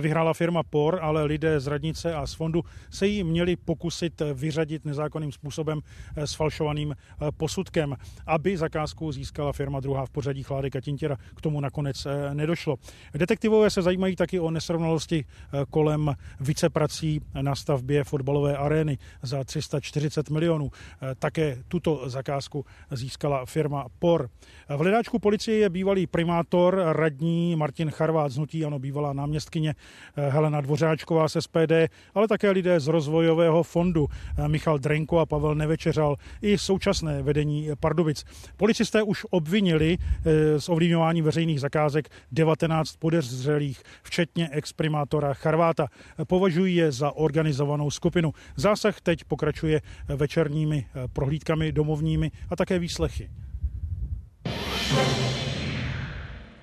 Vyhrála 0.00 0.34
firma 0.34 0.62
POR, 0.62 0.98
ale 1.02 1.24
lidé 1.24 1.60
z 1.60 1.66
radnice 1.66 2.14
a 2.14 2.26
z 2.26 2.34
fondu 2.34 2.64
se 2.90 3.06
jí 3.06 3.24
měli 3.24 3.56
pokusit 3.56 4.22
vyřadit 4.34 4.84
nezákonným 4.84 5.32
způsobem 5.32 5.80
s 6.16 6.34
falšovaným 6.34 6.94
posudkem, 7.36 7.96
aby 8.26 8.56
zakázku 8.56 9.12
získala 9.12 9.52
firma 9.52 9.80
druhá 9.80 10.06
v 10.06 10.10
pořadí 10.10 10.42
Chládek 10.42 10.76
a 10.76 10.80
Tintěra. 10.80 11.16
K 11.36 11.40
tomu 11.40 11.60
nakonec 11.60 12.06
nedošlo. 12.32 12.76
Detektivové 13.14 13.70
se 13.70 13.82
zajímají 13.82 14.16
taky 14.16 14.40
o 14.40 14.50
nesrovnalosti 14.50 15.24
kolem 15.70 16.14
viceprací 16.40 17.20
na 17.40 17.54
stavbě 17.54 18.04
fotbalové 18.04 18.56
arény 18.56 18.98
za 19.22 19.44
340 19.44 20.30
milionů. 20.30 20.70
Také 21.18 21.58
tuto 21.68 22.10
zakázku 22.10 22.64
získala 22.90 23.46
firma 23.46 23.86
POR. 23.98 24.28
V 24.68 24.78
hledáčku 24.78 25.18
policie 25.18 25.58
je 25.58 25.70
bývalý 25.70 26.06
primátor, 26.06 26.82
radní 26.92 27.56
Martin 27.56 27.90
Charvát 27.90 28.32
z 28.32 28.38
Nutí, 28.38 28.64
ano, 28.64 28.78
bývalá 28.78 29.12
náměstkyně 29.12 29.74
Helena 30.16 30.60
Dvořáčková 30.60 31.28
z 31.28 31.36
SPD, 31.40 31.72
ale 32.14 32.28
také 32.28 32.50
lidé 32.50 32.80
z 32.80 32.86
rozvojového 32.86 33.62
fondu 33.62 34.06
Michal 34.46 34.78
Drenko 34.78 35.18
a 35.18 35.26
Pavel 35.26 35.54
Nevečeřal 35.54 36.16
i 36.42 36.58
současné 36.58 37.07
vedení 37.22 37.68
Pardubic. 37.80 38.24
Policisté 38.56 39.02
už 39.02 39.26
obvinili 39.30 39.98
eh, 40.00 40.60
z 40.60 40.68
ovlivňování 40.68 41.22
veřejných 41.22 41.60
zakázek 41.60 42.08
19 42.32 42.96
podezřelých, 42.96 43.82
včetně 44.02 44.48
exprimátora 44.52 45.34
Charváta. 45.34 45.86
Považují 46.24 46.76
je 46.76 46.92
za 46.92 47.10
organizovanou 47.10 47.90
skupinu. 47.90 48.32
Zásah 48.56 49.00
teď 49.00 49.24
pokračuje 49.24 49.80
večerními 50.08 50.86
eh, 50.86 51.08
prohlídkami 51.08 51.72
domovními 51.72 52.30
a 52.50 52.56
také 52.56 52.78
výslechy. 52.78 53.30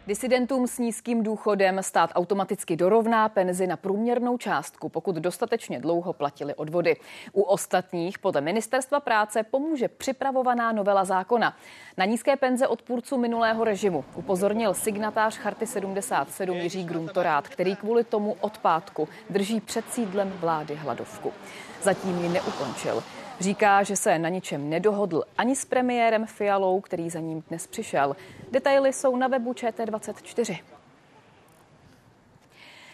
Disidentům 0.07 0.67
s 0.67 0.79
nízkým 0.79 1.23
důchodem 1.23 1.83
stát 1.83 2.09
automaticky 2.15 2.75
dorovná 2.75 3.29
penzi 3.29 3.67
na 3.67 3.77
průměrnou 3.77 4.37
částku, 4.37 4.89
pokud 4.89 5.15
dostatečně 5.15 5.79
dlouho 5.79 6.13
platili 6.13 6.55
odvody. 6.55 6.95
U 7.33 7.41
ostatních 7.41 8.19
podle 8.19 8.41
Ministerstva 8.41 8.99
práce 8.99 9.43
pomůže 9.43 9.87
připravovaná 9.87 10.71
novela 10.71 11.05
zákona. 11.05 11.57
Na 11.97 12.05
nízké 12.05 12.35
penze 12.35 12.67
odpůrců 12.67 13.17
minulého 13.17 13.63
režimu 13.63 14.05
upozornil 14.15 14.73
signatář 14.73 15.37
Charty 15.37 15.67
77 15.67 16.57
Jiří 16.57 16.83
Gruntorát, 16.83 17.47
který 17.47 17.75
kvůli 17.75 18.03
tomu 18.03 18.37
od 18.41 18.57
pátku 18.57 19.07
drží 19.29 19.61
před 19.61 19.85
sídlem 19.89 20.33
vlády 20.39 20.75
hladovku. 20.75 21.33
Zatím 21.81 22.23
ji 22.23 22.29
neukončil. 22.29 23.03
Říká, 23.39 23.83
že 23.83 23.95
se 23.95 24.19
na 24.19 24.29
ničem 24.29 24.69
nedohodl 24.69 25.23
ani 25.37 25.55
s 25.55 25.65
premiérem 25.65 26.25
Fialou, 26.25 26.81
který 26.81 27.09
za 27.09 27.19
ním 27.19 27.43
dnes 27.49 27.67
přišel. 27.67 28.15
Detaily 28.55 28.93
jsou 28.93 29.15
na 29.15 29.27
webu 29.27 29.53
ČT24. 29.53 30.59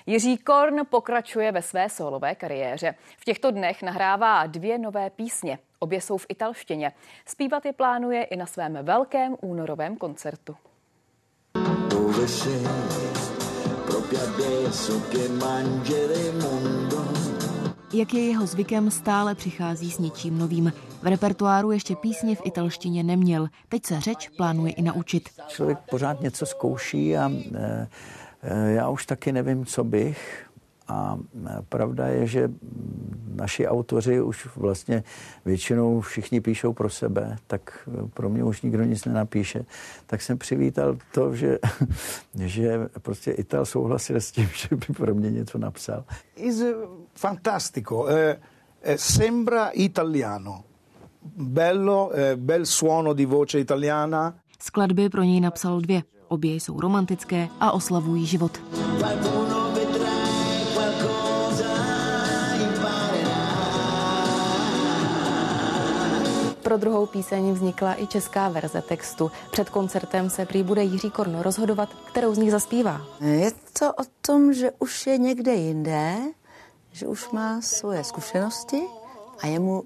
Jiří 0.05 0.37
Korn 0.37 0.75
pokračuje 0.89 1.51
ve 1.51 1.61
své 1.61 1.89
solové 1.89 2.35
kariéře. 2.35 2.95
V 3.17 3.25
těchto 3.25 3.51
dnech 3.51 3.83
nahrává 3.83 4.45
dvě 4.45 4.77
nové 4.77 5.09
písně. 5.09 5.59
Obě 5.79 6.01
jsou 6.01 6.17
v 6.17 6.25
italštině. 6.29 6.91
Zpívat 7.25 7.65
je 7.65 7.73
plánuje 7.73 8.23
i 8.23 8.35
na 8.35 8.45
svém 8.45 8.77
velkém 8.81 9.35
únorovém 9.41 9.97
koncertu. 9.97 10.55
Dove 11.89 12.27
sei, 12.27 12.61
jak 17.93 18.13
je 18.13 18.25
jeho 18.25 18.47
zvykem, 18.47 18.91
stále 18.91 19.35
přichází 19.35 19.91
s 19.91 19.99
něčím 19.99 20.37
novým. 20.37 20.73
V 21.01 21.05
repertoáru 21.07 21.71
ještě 21.71 21.95
písně 21.95 22.35
v 22.35 22.41
italštině 22.45 23.03
neměl. 23.03 23.47
Teď 23.69 23.85
se 23.85 24.01
řeč 24.01 24.29
plánuje 24.29 24.73
i 24.73 24.81
naučit. 24.81 25.29
Člověk 25.47 25.77
pořád 25.89 26.21
něco 26.21 26.45
zkouší 26.45 27.17
a 27.17 27.31
e, 27.55 27.87
e, 28.41 28.71
já 28.71 28.89
už 28.89 29.05
taky 29.05 29.31
nevím, 29.31 29.65
co 29.65 29.83
bych. 29.83 30.45
A 30.87 31.19
e, 31.45 31.61
pravda 31.69 32.07
je, 32.07 32.27
že 32.27 32.51
naši 33.35 33.67
autoři 33.67 34.21
už 34.21 34.47
vlastně 34.55 35.03
většinou 35.45 36.01
všichni 36.01 36.41
píšou 36.41 36.73
pro 36.73 36.89
sebe, 36.89 37.37
tak 37.47 37.89
pro 38.13 38.29
mě 38.29 38.43
už 38.43 38.61
nikdo 38.61 38.83
nic 38.83 39.05
nenapíše. 39.05 39.65
Tak 40.07 40.21
jsem 40.21 40.37
přivítal 40.37 40.97
to, 41.11 41.35
že, 41.35 41.59
že 42.35 42.79
prostě 43.01 43.31
Ital 43.31 43.65
souhlasil 43.65 44.15
s 44.15 44.31
tím, 44.31 44.49
že 44.55 44.75
by 44.75 44.93
pro 44.93 45.15
mě 45.15 45.31
něco 45.31 45.57
napsal. 45.57 46.03
Is 46.35 46.63
fantastico. 47.21 48.07
Eh, 48.07 48.39
eh, 48.81 48.97
sembra 48.97 49.69
italiano. 49.73 50.63
Bello, 51.21 52.11
eh, 52.11 52.35
bel 52.35 52.65
suono 52.65 53.13
di 53.13 53.25
voce 53.25 53.59
italiana. 53.59 54.33
Skladby 54.59 55.09
pro 55.09 55.23
něj 55.23 55.41
napsal 55.41 55.81
dvě. 55.81 56.03
Obě 56.27 56.55
jsou 56.55 56.79
romantické 56.79 57.47
a 57.59 57.71
oslavují 57.71 58.25
život. 58.25 58.61
Pro 66.63 66.77
druhou 66.77 67.05
píseň 67.05 67.51
vznikla 67.51 68.01
i 68.01 68.07
česká 68.07 68.49
verze 68.49 68.81
textu. 68.81 69.31
Před 69.51 69.69
koncertem 69.69 70.29
se 70.29 70.45
prý 70.45 70.63
bude 70.63 70.83
Jiří 70.83 71.11
Korno 71.11 71.43
rozhodovat, 71.43 71.89
kterou 72.05 72.33
z 72.33 72.37
nich 72.37 72.51
zaspívá. 72.51 73.01
Je 73.21 73.51
to 73.79 73.93
o 73.93 74.03
tom, 74.21 74.53
že 74.53 74.71
už 74.79 75.07
je 75.07 75.17
někde 75.17 75.53
jinde, 75.53 76.17
že 76.91 77.07
už 77.07 77.31
má 77.31 77.61
svoje 77.61 78.03
zkušenosti 78.03 78.81
a 79.39 79.47
je 79.47 79.59
mu 79.59 79.83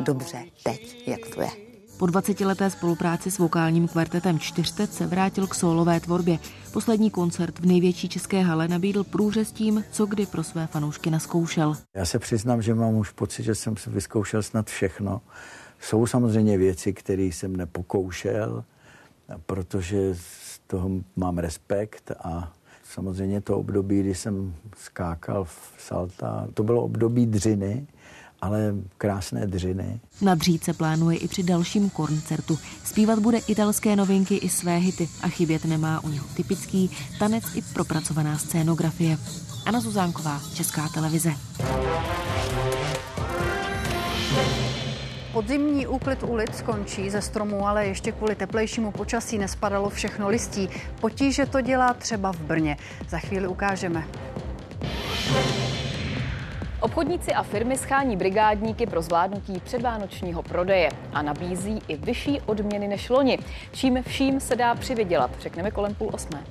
dobře 0.00 0.44
teď, 0.62 1.08
jak 1.08 1.34
to 1.34 1.40
je. 1.40 1.50
Po 1.98 2.06
20 2.06 2.40
leté 2.40 2.70
spolupráci 2.70 3.30
s 3.30 3.38
vokálním 3.38 3.88
kvartetem 3.88 4.38
Čtyřtec 4.38 4.92
se 4.94 5.06
vrátil 5.06 5.46
k 5.46 5.54
solové 5.54 6.00
tvorbě. 6.00 6.38
Poslední 6.72 7.10
koncert 7.10 7.58
v 7.58 7.66
největší 7.66 8.08
české 8.08 8.42
hale 8.42 8.68
nabídl 8.68 9.04
průřez 9.04 9.52
tím, 9.52 9.84
co 9.90 10.06
kdy 10.06 10.26
pro 10.26 10.44
své 10.44 10.66
fanoušky 10.66 11.10
naskoušel. 11.10 11.76
Já 11.96 12.04
se 12.04 12.18
přiznám, 12.18 12.62
že 12.62 12.74
mám 12.74 12.94
už 12.94 13.10
pocit, 13.10 13.42
že 13.42 13.54
jsem 13.54 13.76
si 13.76 13.90
vyzkoušel 13.90 14.42
snad 14.42 14.66
všechno. 14.66 15.20
Jsou 15.80 16.06
samozřejmě 16.06 16.58
věci, 16.58 16.92
které 16.92 17.22
jsem 17.22 17.56
nepokoušel, 17.56 18.64
protože 19.46 20.14
z 20.14 20.58
toho 20.66 20.90
mám 21.16 21.38
respekt 21.38 22.10
a 22.24 22.52
samozřejmě 22.94 23.40
to 23.40 23.58
období, 23.58 24.00
kdy 24.00 24.14
jsem 24.14 24.54
skákal 24.76 25.44
v 25.44 25.72
Salta, 25.78 26.48
to 26.54 26.62
bylo 26.62 26.82
období 26.82 27.26
dřiny, 27.26 27.86
ale 28.40 28.74
krásné 28.98 29.46
dřiny. 29.46 30.00
Na 30.22 30.34
dříce 30.34 30.72
plánuje 30.72 31.18
i 31.18 31.28
při 31.28 31.42
dalším 31.42 31.90
koncertu. 31.90 32.58
Zpívat 32.84 33.18
bude 33.18 33.38
italské 33.38 33.96
novinky 33.96 34.36
i 34.36 34.48
své 34.48 34.76
hity 34.76 35.08
a 35.22 35.28
chybět 35.28 35.64
nemá 35.64 36.04
u 36.04 36.08
něho 36.08 36.26
typický 36.36 36.90
tanec 37.18 37.44
i 37.54 37.62
propracovaná 37.62 38.38
scénografie. 38.38 39.18
Anna 39.66 39.80
Zuzánková, 39.80 40.40
Česká 40.54 40.88
televize. 40.88 41.32
Podzimní 45.38 45.86
úklid 45.86 46.22
ulic 46.22 46.54
skončí 46.54 47.10
ze 47.10 47.22
stromů, 47.22 47.68
ale 47.68 47.86
ještě 47.86 48.12
kvůli 48.12 48.34
teplejšímu 48.34 48.92
počasí 48.92 49.38
nespadalo 49.38 49.90
všechno 49.90 50.28
listí. 50.28 50.68
Potíže 51.00 51.46
to 51.46 51.60
dělá 51.60 51.94
třeba 51.94 52.32
v 52.32 52.40
Brně. 52.40 52.76
Za 53.08 53.18
chvíli 53.18 53.46
ukážeme. 53.46 54.04
Obchodníci 56.80 57.34
a 57.34 57.42
firmy 57.42 57.76
schání 57.76 58.16
brigádníky 58.16 58.86
pro 58.86 59.02
zvládnutí 59.02 59.60
předvánočního 59.64 60.42
prodeje 60.42 60.90
a 61.12 61.22
nabízí 61.22 61.82
i 61.88 61.96
vyšší 61.96 62.40
odměny 62.40 62.88
než 62.88 63.10
loni. 63.10 63.38
Čím 63.72 64.02
vším 64.02 64.40
se 64.40 64.56
dá 64.56 64.74
přivydělat, 64.74 65.30
řekneme 65.40 65.70
kolem 65.70 65.94
půl 65.94 66.10
osmé. 66.12 66.44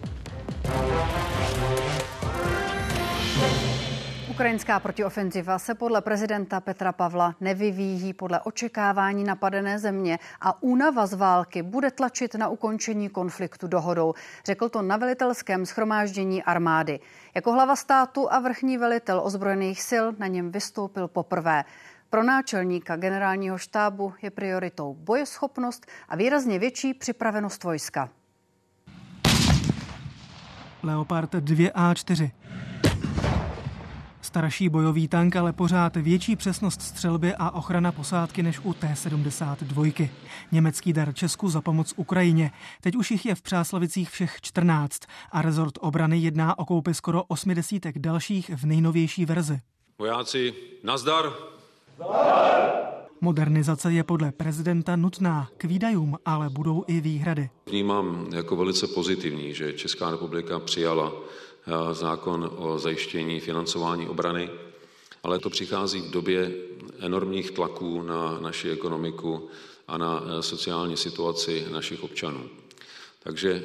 Ukrajinská 4.38 4.80
protiofenziva 4.80 5.60
se 5.60 5.76
podle 5.76 6.02
prezidenta 6.02 6.60
Petra 6.60 6.92
Pavla 6.92 7.36
nevyvíjí 7.42 8.14
podle 8.14 8.40
očekávání 8.40 9.24
napadené 9.24 9.80
země 9.80 10.20
a 10.42 10.64
únava 10.64 11.08
z 11.08 11.14
války 11.14 11.64
bude 11.64 11.92
tlačit 11.92 12.36
na 12.36 12.48
ukončení 12.48 13.10
konfliktu 13.10 13.68
dohodou, 13.68 14.14
řekl 14.46 14.70
to 14.70 14.82
na 14.82 14.98
velitelském 14.98 15.66
schromáždění 15.66 16.44
armády. 16.44 17.00
Jako 17.36 17.52
hlava 17.52 17.76
státu 17.76 18.34
a 18.34 18.40
vrchní 18.40 18.78
velitel 18.78 19.22
ozbrojených 19.24 19.82
sil 19.90 20.06
na 20.18 20.28
něm 20.28 20.52
vystoupil 20.52 21.08
poprvé. 21.08 21.64
Pro 22.10 22.24
náčelníka 22.24 22.96
generálního 22.96 23.58
štábu 23.58 24.14
je 24.22 24.30
prioritou 24.30 24.94
bojeschopnost 24.94 25.86
a 26.10 26.16
výrazně 26.16 26.60
větší 26.60 26.94
připravenost 26.94 27.64
vojska. 27.64 28.10
Leopard 30.84 31.34
2A4. 31.34 32.32
Starší 34.28 34.70
bojový 34.70 35.08
tank, 35.08 35.36
ale 35.36 35.54
pořád 35.54 35.96
větší 35.96 36.36
přesnost 36.36 36.82
střelby 36.82 37.34
a 37.36 37.52
ochrana 37.52 37.92
posádky 37.92 38.44
než 38.44 38.60
u 38.64 38.74
T-72. 38.74 40.10
Německý 40.52 40.94
dar 40.94 41.14
Česku 41.14 41.50
za 41.50 41.62
pomoc 41.62 41.94
Ukrajině. 41.96 42.52
Teď 42.82 42.96
už 42.96 43.12
jich 43.12 43.26
je 43.26 43.36
v 43.36 43.42
Přáslavicích 43.42 44.10
všech 44.10 44.38
14 44.42 45.02
a 45.32 45.42
rezort 45.42 45.74
obrany 45.82 46.18
jedná 46.18 46.60
o 46.60 46.66
koupi 46.66 46.94
skoro 46.94 47.24
osmi 47.24 47.56
desítek 47.56 48.00
dalších 48.00 48.50
v 48.50 48.66
nejnovější 48.66 49.26
verzi. 49.26 49.60
Vojáci, 50.00 50.54
nazdar! 50.84 51.34
Modernizace 53.22 53.94
je 53.94 54.04
podle 54.04 54.32
prezidenta 54.32 54.96
nutná. 54.96 55.50
K 55.58 55.64
výdajům 55.64 56.18
ale 56.26 56.50
budou 56.50 56.84
i 56.88 57.02
výhrady. 57.02 57.50
Vnímám 57.66 58.28
jako 58.36 58.56
velice 58.56 58.88
pozitivní, 58.88 59.54
že 59.54 59.74
Česká 59.74 60.12
republika 60.12 60.60
přijala 60.60 61.12
zákon 61.92 62.52
o 62.56 62.80
zajištění 62.80 63.40
financování 63.40 64.08
obrany, 64.08 64.50
ale 65.24 65.40
to 65.40 65.50
přichází 65.50 66.02
v 66.02 66.12
době 66.12 66.52
enormních 67.00 67.52
tlaků 67.52 68.02
na 68.02 68.40
naši 68.40 68.70
ekonomiku 68.70 69.48
a 69.88 69.98
na 69.98 70.24
sociální 70.42 70.98
situaci 70.98 71.66
našich 71.72 72.04
občanů. 72.04 72.44
Takže 73.24 73.64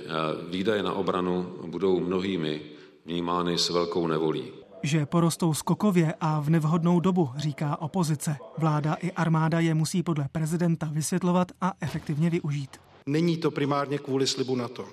výdaje 0.50 0.82
na 0.82 0.92
obranu 0.92 1.54
budou 1.66 2.00
mnohými 2.00 2.62
vnímány 3.06 3.58
s 3.58 3.70
velkou 3.70 4.06
nevolí. 4.06 4.52
Že 4.82 5.06
porostou 5.06 5.54
skokově 5.54 6.14
a 6.20 6.40
v 6.40 6.50
nevhodnou 6.50 7.00
dobu, 7.00 7.30
říká 7.36 7.80
opozice. 7.80 8.36
Vláda 8.58 8.94
i 8.94 9.12
armáda 9.12 9.60
je 9.60 9.74
musí 9.74 10.02
podle 10.02 10.28
prezidenta 10.32 10.88
vysvětlovat 10.92 11.52
a 11.60 11.72
efektivně 11.80 12.30
využít. 12.30 12.70
Není 13.06 13.36
to 13.36 13.50
primárně 13.50 13.98
kvůli 13.98 14.26
slibu 14.26 14.56
NATO. 14.56 14.86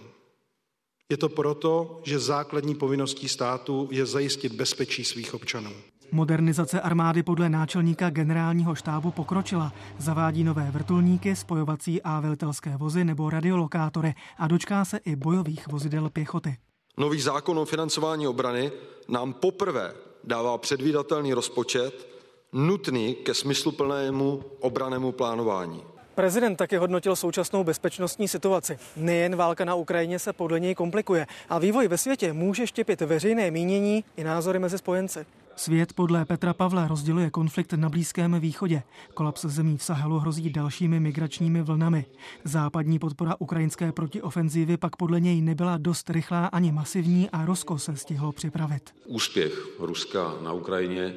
Je 1.12 1.18
to 1.18 1.30
proto, 1.30 2.02
že 2.04 2.20
základní 2.20 2.76
povinností 2.76 3.30
státu 3.30 3.88
je 3.92 4.06
zajistit 4.06 4.54
bezpečí 4.54 5.04
svých 5.04 5.34
občanů. 5.34 5.72
Modernizace 6.12 6.82
armády 6.82 7.24
podle 7.24 7.50
náčelníka 7.50 8.10
generálního 8.10 8.76
štábu 8.76 9.12
pokročila. 9.12 9.74
Zavádí 9.98 10.44
nové 10.44 10.72
vrtulníky, 10.72 11.36
spojovací 11.36 12.02
a 12.02 12.20
velitelské 12.20 12.78
vozy 12.78 13.04
nebo 13.04 13.30
radiolokátory 13.30 14.14
a 14.38 14.48
dočká 14.48 14.86
se 14.86 14.98
i 14.98 15.16
bojových 15.16 15.68
vozidel 15.68 16.10
pěchoty. 16.10 16.58
Nový 16.98 17.22
zákon 17.22 17.60
o 17.60 17.66
financování 17.66 18.28
obrany 18.28 18.72
nám 19.08 19.34
poprvé 19.34 19.94
dává 20.24 20.58
předvídatelný 20.58 21.34
rozpočet 21.34 22.10
nutný 22.54 23.16
ke 23.16 23.34
smysluplnému 23.34 24.44
obranému 24.60 25.12
plánování. 25.12 25.84
Prezident 26.20 26.56
taky 26.56 26.78
hodnotil 26.78 27.16
současnou 27.16 27.64
bezpečnostní 27.64 28.28
situaci. 28.28 28.78
Nejen 28.98 29.36
válka 29.36 29.66
na 29.66 29.76
Ukrajině 29.76 30.20
se 30.20 30.34
podle 30.34 30.60
něj 30.60 30.76
komplikuje 30.76 31.28
a 31.50 31.60
vývoj 31.60 31.88
ve 31.88 31.98
světě 31.98 32.34
může 32.34 32.68
štěpit 32.68 33.02
veřejné 33.02 33.52
mínění 33.52 34.04
i 34.18 34.24
názory 34.24 34.60
mezi 34.60 34.78
spojenci. 34.78 35.26
Svět 35.56 35.94
podle 35.94 36.26
Petra 36.26 36.54
Pavla 36.54 36.88
rozděluje 36.88 37.30
konflikt 37.30 37.74
na 37.74 37.90
Blízkém 37.90 38.40
východě. 38.40 38.84
Kolaps 39.14 39.46
zemí 39.46 39.78
v 39.78 39.84
Sahelu 39.84 40.20
hrozí 40.20 40.50
dalšími 40.50 41.00
migračními 41.00 41.62
vlnami. 41.62 42.06
Západní 42.44 43.00
podpora 43.00 43.36
ukrajinské 43.40 43.92
protiofenzívy 43.92 44.78
pak 44.78 44.96
podle 44.96 45.20
něj 45.20 45.42
nebyla 45.42 45.78
dost 45.78 46.10
rychlá 46.10 46.46
ani 46.46 46.72
masivní 46.72 47.30
a 47.30 47.46
Rusko 47.46 47.78
se 47.78 47.96
stihlo 47.96 48.32
připravit. 48.32 48.90
Úspěch 49.06 49.80
Ruska 49.80 50.34
na 50.44 50.54
Ukrajině 50.54 51.14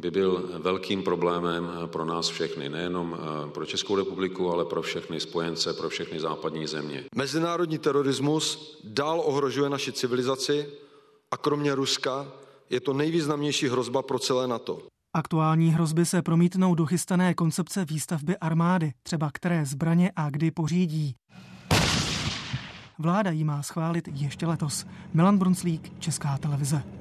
by 0.00 0.10
byl 0.10 0.50
velkým 0.58 1.02
problémem 1.02 1.70
pro 1.86 2.04
nás 2.04 2.28
všechny, 2.28 2.68
nejenom 2.68 3.16
eh, 3.18 3.50
pro 3.50 3.66
Českou 3.66 3.96
republiku, 3.96 4.50
ale 4.50 4.64
pro 4.64 4.82
všechny 4.82 5.20
spojence, 5.20 5.74
pro 5.74 5.88
všechny 5.88 6.20
západní 6.20 6.66
země. 6.66 7.04
Mezinárodní 7.14 7.78
terorismus 7.78 8.78
dál 8.84 9.22
ohrožuje 9.24 9.70
naši 9.70 9.92
civilizaci 9.92 10.66
a 11.30 11.36
kromě 11.36 11.74
Ruska 11.74 12.26
je 12.70 12.80
to 12.80 12.92
nejvýznamnější 12.92 13.68
hrozba 13.68 14.02
pro 14.02 14.18
celé 14.18 14.48
NATO. 14.48 14.82
Aktuální 15.14 15.70
hrozby 15.70 16.06
se 16.06 16.22
promítnou 16.22 16.74
do 16.74 16.86
chystané 16.86 17.34
koncepce 17.34 17.84
výstavby 17.84 18.36
armády, 18.36 18.92
třeba 19.02 19.30
které 19.34 19.66
zbraně 19.66 20.12
a 20.16 20.30
kdy 20.30 20.50
pořídí. 20.50 21.14
Vláda 22.98 23.30
jí 23.30 23.44
má 23.44 23.62
schválit 23.62 24.08
ještě 24.12 24.46
letos. 24.46 24.86
Milan 25.14 25.38
Brunslík, 25.38 25.92
Česká 25.98 26.38
televize. 26.38 26.99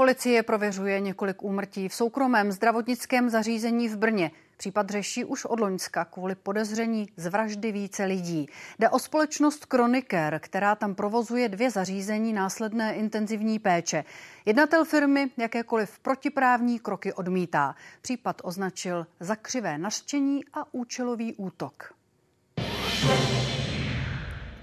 Policie 0.00 0.42
prověřuje 0.42 1.00
několik 1.00 1.42
úmrtí 1.42 1.88
v 1.88 1.94
soukromém 1.94 2.52
zdravotnickém 2.52 3.30
zařízení 3.30 3.88
v 3.88 3.96
Brně. 3.96 4.30
Případ 4.56 4.90
řeší 4.90 5.24
už 5.24 5.44
od 5.44 5.60
Loňska 5.60 6.04
kvůli 6.04 6.34
podezření 6.34 7.08
z 7.16 7.26
vraždy 7.26 7.72
více 7.72 8.04
lidí. 8.04 8.46
Jde 8.78 8.88
o 8.88 8.98
společnost 8.98 9.64
Kroniker, 9.64 10.40
která 10.42 10.74
tam 10.74 10.94
provozuje 10.94 11.48
dvě 11.48 11.70
zařízení 11.70 12.32
následné 12.32 12.94
intenzivní 12.94 13.58
péče. 13.58 14.04
Jednatel 14.46 14.84
firmy 14.84 15.30
jakékoliv 15.36 15.98
protiprávní 15.98 16.78
kroky 16.78 17.12
odmítá. 17.12 17.74
Případ 18.02 18.36
označil 18.44 19.06
za 19.20 19.36
křivé 19.36 19.78
nařčení 19.78 20.44
a 20.54 20.74
účelový 20.74 21.34
útok. 21.34 21.94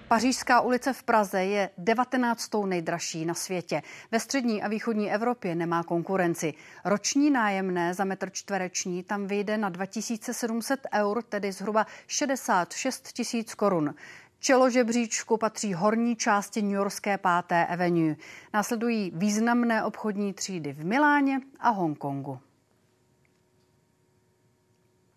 Pařížská 0.07 0.61
ulice 0.61 0.93
v 0.93 1.03
Praze 1.03 1.43
je 1.43 1.69
19. 1.77 2.49
nejdražší 2.65 3.25
na 3.25 3.33
světě. 3.33 3.81
Ve 4.11 4.19
střední 4.19 4.63
a 4.63 4.67
východní 4.67 5.11
Evropě 5.11 5.55
nemá 5.55 5.83
konkurenci. 5.83 6.53
Roční 6.85 7.31
nájemné 7.31 7.93
za 7.93 8.03
metr 8.05 8.29
čtvereční 8.29 9.03
tam 9.03 9.27
vyjde 9.27 9.57
na 9.57 9.69
2700 9.69 10.79
eur, 10.93 11.23
tedy 11.23 11.51
zhruba 11.51 11.85
66 12.07 13.11
tisíc 13.13 13.53
korun. 13.53 13.95
Čelo 14.39 14.69
žebříčku 14.69 15.37
patří 15.37 15.73
horní 15.73 16.15
části 16.15 16.61
New 16.61 16.75
Yorkské 16.75 17.17
páté 17.17 17.65
Avenue. 17.65 18.15
Následují 18.53 19.11
významné 19.15 19.83
obchodní 19.83 20.33
třídy 20.33 20.73
v 20.73 20.85
Miláně 20.85 21.39
a 21.59 21.69
Hongkongu. 21.69 22.39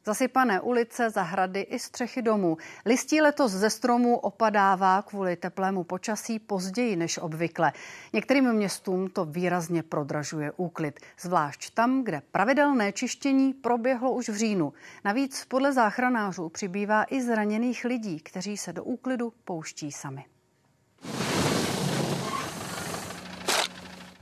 Zasypané 0.04 0.60
ulice, 0.60 1.10
zahrady 1.10 1.60
i 1.60 1.78
střechy 1.78 2.22
domů. 2.22 2.56
Listí 2.86 3.20
letos 3.20 3.52
ze 3.52 3.70
stromů 3.70 4.16
opadává 4.16 5.02
kvůli 5.02 5.36
teplému 5.36 5.84
počasí 5.84 6.38
později 6.38 6.96
než 6.96 7.18
obvykle. 7.18 7.72
Některým 8.12 8.52
městům 8.52 9.08
to 9.08 9.24
výrazně 9.24 9.82
prodražuje 9.82 10.52
úklid, 10.56 11.00
zvlášť 11.20 11.74
tam, 11.74 12.04
kde 12.04 12.22
pravidelné 12.32 12.92
čištění 12.92 13.52
proběhlo 13.52 14.12
už 14.12 14.28
v 14.28 14.36
říjnu. 14.36 14.72
Navíc 15.04 15.44
podle 15.44 15.72
záchranářů 15.72 16.48
přibývá 16.48 17.04
i 17.10 17.22
zraněných 17.22 17.84
lidí, 17.84 18.20
kteří 18.20 18.56
se 18.56 18.72
do 18.72 18.84
úklidu 18.84 19.32
pouští 19.44 19.92
sami. 19.92 20.24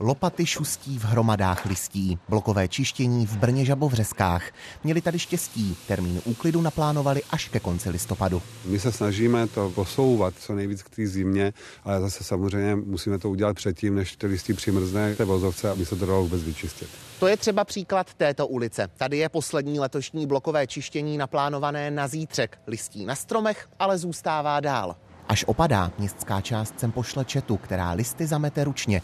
Lopaty 0.01 0.45
šustí 0.45 0.99
v 0.99 1.03
hromadách 1.03 1.65
listí, 1.65 2.19
blokové 2.29 2.67
čištění 2.67 3.25
v 3.25 3.37
Brně 3.37 3.65
Žabovřeskách. 3.65 4.43
Měli 4.83 5.01
tady 5.01 5.19
štěstí, 5.19 5.77
termín 5.87 6.21
úklidu 6.25 6.61
naplánovali 6.61 7.21
až 7.29 7.49
ke 7.49 7.59
konci 7.59 7.89
listopadu. 7.89 8.41
My 8.65 8.79
se 8.79 8.91
snažíme 8.91 9.47
to 9.47 9.69
posouvat 9.69 10.33
co 10.39 10.55
nejvíc 10.55 10.83
k 10.83 10.89
té 10.89 11.07
zimě, 11.07 11.53
ale 11.83 12.01
zase 12.01 12.23
samozřejmě 12.23 12.75
musíme 12.75 13.19
to 13.19 13.29
udělat 13.29 13.55
předtím, 13.55 13.95
než 13.95 14.15
ty 14.15 14.27
listí 14.27 14.53
přimrzne 14.53 15.15
té 15.15 15.25
vozovce, 15.25 15.69
aby 15.69 15.85
se 15.85 15.95
to 15.95 16.05
dalo 16.05 16.21
vůbec 16.21 16.43
vyčistit. 16.43 16.89
To 17.19 17.27
je 17.27 17.37
třeba 17.37 17.63
příklad 17.63 18.13
této 18.13 18.47
ulice. 18.47 18.87
Tady 18.97 19.17
je 19.17 19.29
poslední 19.29 19.79
letošní 19.79 20.27
blokové 20.27 20.67
čištění 20.67 21.17
naplánované 21.17 21.91
na 21.91 22.07
zítřek. 22.07 22.59
Listí 22.67 23.05
na 23.05 23.15
stromech, 23.15 23.69
ale 23.79 23.97
zůstává 23.97 24.59
dál. 24.59 24.95
Až 25.27 25.45
opadá, 25.47 25.91
městská 25.97 26.41
část 26.41 26.79
sem 26.79 26.91
pošle 26.91 27.25
četu, 27.25 27.57
která 27.57 27.91
listy 27.91 28.27
zamete 28.27 28.63
ručně. 28.63 29.01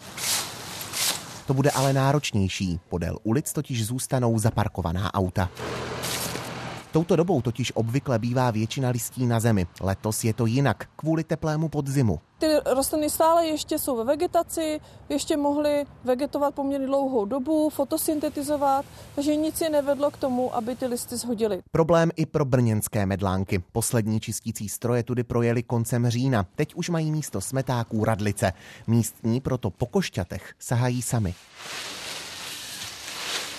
To 1.46 1.54
bude 1.54 1.70
ale 1.70 1.92
náročnější. 1.92 2.80
Podél 2.88 3.18
ulic 3.22 3.52
totiž 3.52 3.86
zůstanou 3.86 4.38
zaparkovaná 4.38 5.14
auta. 5.14 5.50
Touto 6.96 7.16
dobou 7.16 7.42
totiž 7.42 7.72
obvykle 7.74 8.18
bývá 8.18 8.50
většina 8.50 8.88
listí 8.88 9.26
na 9.26 9.40
zemi. 9.40 9.66
Letos 9.80 10.24
je 10.24 10.34
to 10.34 10.46
jinak, 10.46 10.88
kvůli 10.96 11.24
teplému 11.24 11.68
podzimu. 11.68 12.20
Ty 12.38 12.46
rostliny 12.66 13.10
stále 13.10 13.46
ještě 13.46 13.78
jsou 13.78 13.96
ve 13.96 14.04
vegetaci, 14.04 14.80
ještě 15.08 15.36
mohly 15.36 15.86
vegetovat 16.04 16.54
poměrně 16.54 16.86
dlouhou 16.86 17.24
dobu, 17.24 17.70
fotosyntetizovat, 17.70 18.84
takže 19.14 19.36
nic 19.36 19.60
je 19.60 19.70
nevedlo 19.70 20.10
k 20.10 20.16
tomu, 20.16 20.54
aby 20.54 20.76
ty 20.76 20.86
listy 20.86 21.16
shodily. 21.16 21.62
Problém 21.70 22.10
i 22.16 22.26
pro 22.26 22.44
brněnské 22.44 23.06
medlánky. 23.06 23.58
Poslední 23.72 24.20
čistící 24.20 24.68
stroje 24.68 25.02
tudy 25.02 25.24
projeli 25.24 25.62
koncem 25.62 26.08
října. 26.08 26.46
Teď 26.54 26.74
už 26.74 26.88
mají 26.88 27.10
místo 27.10 27.40
smetáků 27.40 28.04
radlice. 28.04 28.52
Místní 28.86 29.40
proto 29.40 29.70
po 29.70 29.86
košťatech 29.86 30.54
sahají 30.58 31.02
sami. 31.02 31.34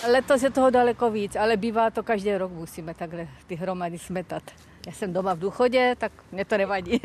Letos 0.06 0.42
je 0.42 0.50
toho 0.50 0.70
daleko 0.70 1.10
víc, 1.10 1.36
ale 1.36 1.56
bývá 1.56 1.90
to 1.90 2.02
každý 2.02 2.36
rok, 2.36 2.52
musíme 2.52 2.94
takhle 2.94 3.28
ty 3.46 3.54
hromady 3.54 3.98
smetat. 3.98 4.42
Já 4.86 4.92
jsem 4.92 5.12
doma 5.12 5.34
v 5.34 5.38
důchodě, 5.38 5.94
tak 5.98 6.12
mě 6.32 6.44
to 6.44 6.58
nevadí. 6.58 7.00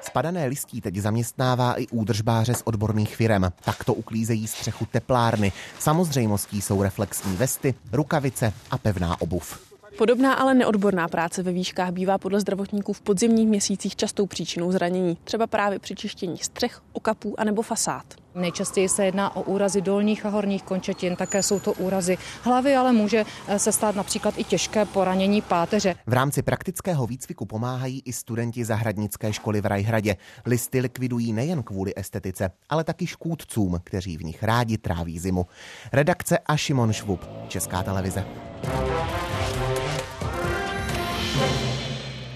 Spadané 0.00 0.46
listí 0.46 0.80
teď 0.80 0.96
zaměstnává 0.96 1.80
i 1.80 1.86
údržbáře 1.86 2.54
z 2.54 2.62
odborných 2.64 3.16
firem. 3.16 3.52
Takto 3.64 3.94
uklízejí 3.94 4.46
střechu 4.46 4.86
teplárny. 4.86 5.52
Samozřejmostí 5.78 6.62
jsou 6.62 6.82
reflexní 6.82 7.36
vesty, 7.36 7.74
rukavice 7.92 8.52
a 8.70 8.78
pevná 8.78 9.20
obuv. 9.20 9.76
Podobná, 9.98 10.34
ale 10.34 10.54
neodborná 10.54 11.08
práce 11.08 11.42
ve 11.42 11.52
výškách 11.52 11.90
bývá 11.90 12.18
podle 12.18 12.40
zdravotníků 12.40 12.92
v 12.92 13.00
podzimních 13.00 13.48
měsících 13.48 13.96
častou 13.96 14.26
příčinou 14.26 14.72
zranění, 14.72 15.18
třeba 15.24 15.46
právě 15.46 15.78
při 15.78 15.94
čištění 15.94 16.38
střech, 16.38 16.80
okapů 16.92 17.40
anebo 17.40 17.62
fasád. 17.62 18.04
Nejčastěji 18.36 18.88
se 18.88 19.04
jedná 19.04 19.36
o 19.36 19.42
úrazy 19.42 19.80
dolních 19.80 20.26
a 20.26 20.28
horních 20.28 20.62
končetin, 20.62 21.16
také 21.16 21.42
jsou 21.42 21.60
to 21.60 21.72
úrazy 21.72 22.18
hlavy, 22.42 22.76
ale 22.76 22.92
může 22.92 23.24
eh, 23.48 23.58
se 23.58 23.72
stát 23.72 23.94
například 23.94 24.34
i 24.38 24.44
těžké 24.44 24.84
poranění 24.84 25.42
páteře. 25.42 25.94
V 26.06 26.12
rámci 26.12 26.42
praktického 26.42 27.06
výcviku 27.06 27.46
pomáhají 27.46 28.02
i 28.04 28.12
studenti 28.12 28.64
zahradnické 28.64 29.32
školy 29.32 29.60
v 29.60 29.66
Rajhradě. 29.66 30.16
Listy 30.46 30.80
likvidují 30.80 31.32
nejen 31.32 31.62
kvůli 31.62 31.92
estetice, 31.96 32.50
ale 32.68 32.84
taky 32.84 33.06
škůdcům, 33.06 33.80
kteří 33.84 34.16
v 34.16 34.24
nich 34.24 34.42
rádi 34.42 34.78
tráví 34.78 35.18
zimu. 35.18 35.46
Redakce 35.92 36.38
a 36.38 36.56
Šimon 36.56 36.92
Švub, 36.92 37.28
Česká 37.48 37.82
televize. 37.82 38.24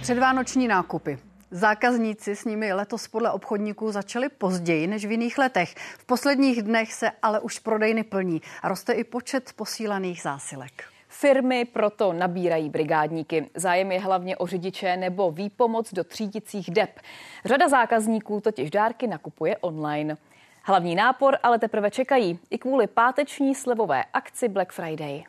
Předvánoční 0.00 0.68
nákupy. 0.68 1.29
Zákazníci 1.52 2.36
s 2.36 2.44
nimi 2.44 2.72
letos 2.72 3.08
podle 3.08 3.30
obchodníků 3.30 3.92
začali 3.92 4.28
později 4.28 4.86
než 4.86 5.06
v 5.06 5.10
jiných 5.10 5.38
letech. 5.38 5.74
V 5.98 6.04
posledních 6.04 6.62
dnech 6.62 6.92
se 6.92 7.10
ale 7.22 7.40
už 7.40 7.58
prodejny 7.58 8.04
plní 8.04 8.42
a 8.62 8.68
roste 8.68 8.92
i 8.92 9.04
počet 9.04 9.52
posílaných 9.56 10.22
zásilek. 10.22 10.84
Firmy 11.08 11.64
proto 11.64 12.12
nabírají 12.12 12.68
brigádníky. 12.68 13.50
Zájem 13.54 13.92
je 13.92 14.00
hlavně 14.00 14.36
o 14.36 14.46
řidiče 14.46 14.96
nebo 14.96 15.30
výpomoc 15.30 15.94
do 15.94 16.04
třídicích 16.04 16.70
dep. 16.70 17.00
Řada 17.44 17.68
zákazníků 17.68 18.40
totiž 18.40 18.70
dárky 18.70 19.06
nakupuje 19.06 19.56
online. 19.56 20.16
Hlavní 20.62 20.94
nápor 20.94 21.38
ale 21.42 21.58
teprve 21.58 21.90
čekají 21.90 22.38
i 22.50 22.58
kvůli 22.58 22.86
páteční 22.86 23.54
slevové 23.54 24.04
akci 24.12 24.48
Black 24.48 24.72
Friday. 24.72 25.24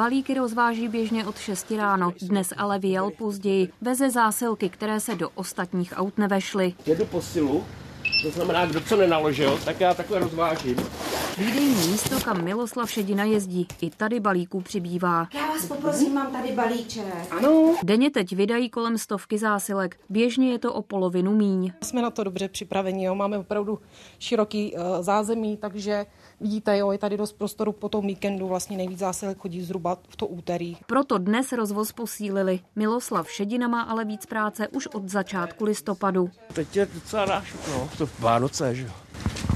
Balíky 0.00 0.34
rozváží 0.34 0.88
běžně 0.88 1.26
od 1.26 1.38
6 1.38 1.70
ráno, 1.70 2.12
dnes 2.22 2.52
ale 2.56 2.78
vyjel 2.78 3.10
později. 3.10 3.68
Veze 3.80 4.10
zásilky, 4.10 4.68
které 4.68 5.00
se 5.00 5.14
do 5.14 5.30
ostatních 5.34 5.92
aut 5.96 6.18
nevešly. 6.18 6.74
Jedu 6.86 7.06
po 7.06 7.22
silu, 7.22 7.64
to 8.22 8.30
znamená, 8.30 8.66
kdo 8.66 8.80
co 8.80 8.96
nenaložil, 8.96 9.58
tak 9.64 9.80
já 9.80 9.94
takhle 9.94 10.18
rozvážím. 10.18 10.76
Výdejní 11.38 11.74
místo, 11.74 12.20
kam 12.24 12.44
Miloslav 12.44 12.90
Šedina 12.90 13.24
jezdí. 13.24 13.66
I 13.80 13.90
tady 13.90 14.20
balíků 14.20 14.60
přibývá. 14.60 15.28
Já 15.34 15.46
vás 15.46 15.66
poprosím, 15.66 16.14
mám 16.14 16.32
tady 16.32 16.52
balíček. 16.52 17.04
Ano. 17.30 17.74
Denně 17.84 18.10
teď 18.10 18.32
vydají 18.32 18.70
kolem 18.70 18.98
stovky 18.98 19.38
zásilek. 19.38 20.00
Běžně 20.08 20.52
je 20.52 20.58
to 20.58 20.74
o 20.74 20.82
polovinu 20.82 21.34
míň. 21.34 21.72
Jsme 21.82 22.02
na 22.02 22.10
to 22.10 22.24
dobře 22.24 22.48
připraveni, 22.48 23.04
jo. 23.04 23.14
máme 23.14 23.38
opravdu 23.38 23.78
široký 24.18 24.74
uh, 24.74 24.82
zázemí, 25.00 25.56
takže 25.56 26.06
vidíte, 26.40 26.78
jo, 26.78 26.92
je 26.92 26.98
tady 26.98 27.16
dost 27.16 27.32
prostoru 27.32 27.72
po 27.72 27.88
tom 27.88 28.06
víkendu, 28.06 28.48
vlastně 28.48 28.76
nejvíc 28.76 28.98
zásilek 28.98 29.38
chodí 29.38 29.62
zhruba 29.62 29.96
v 30.08 30.16
to 30.16 30.26
úterý. 30.26 30.76
Proto 30.86 31.18
dnes 31.18 31.52
rozvoz 31.52 31.92
posílili. 31.92 32.60
Miloslav 32.76 33.30
Šedina 33.30 33.68
má 33.68 33.82
ale 33.82 34.04
víc 34.04 34.26
práce 34.26 34.68
už 34.68 34.86
od 34.86 35.08
začátku 35.08 35.64
listopadu. 35.64 36.30
Teď 36.52 36.76
je 36.76 36.88
docela 36.94 37.24
nášup, 37.24 37.60
no, 37.68 37.88
to 37.98 38.08
Vánoce, 38.18 38.74
že 38.74 38.82
jo. 38.82 38.92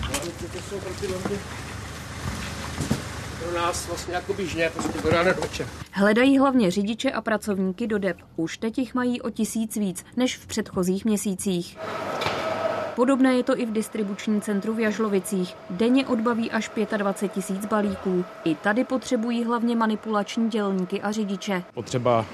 Vánoce 0.03 0.49
to 0.53 0.59
jsou 0.59 0.79
pro 0.79 0.95
ty 1.01 1.07
lidi 1.07 1.41
pro 3.45 3.53
nás 3.53 3.89
vlastně 3.89 4.15
jako 4.15 4.35
běžně, 4.35 4.71
prostě 4.71 5.01
do 5.03 5.11
rána 5.11 5.33
do 5.33 5.41
večer. 5.41 5.67
Hledají 5.91 6.39
hlavně 6.39 6.71
řidiče 6.71 7.11
a 7.11 7.21
pracovníky 7.21 7.87
do 7.87 7.99
DEP. 7.99 8.17
Už 8.37 8.59
teď 8.59 8.79
jich 8.79 8.95
mají 8.95 9.21
o 9.21 9.31
tisíc 9.31 9.77
víc 9.77 10.05
než 10.17 10.37
v 10.37 10.47
předchozích 10.47 11.05
měsících. 11.05 11.79
Podobné 12.97 13.35
je 13.35 13.43
to 13.43 13.59
i 13.61 13.67
v 13.67 13.73
distribučním 13.73 14.41
centru 14.41 14.75
v 14.75 14.81
Jažlovicích. 14.81 15.55
Denně 15.71 16.07
odbaví 16.07 16.51
až 16.51 16.71
25 16.97 17.33
tisíc 17.33 17.67
balíků. 17.67 18.25
I 18.45 18.55
tady 18.55 18.85
potřebují 18.85 19.45
hlavně 19.45 19.77
manipulační 19.77 20.51
dělníky 20.51 21.03
a 21.03 21.13
řidiče. 21.13 21.63
Potřeba 21.75 22.27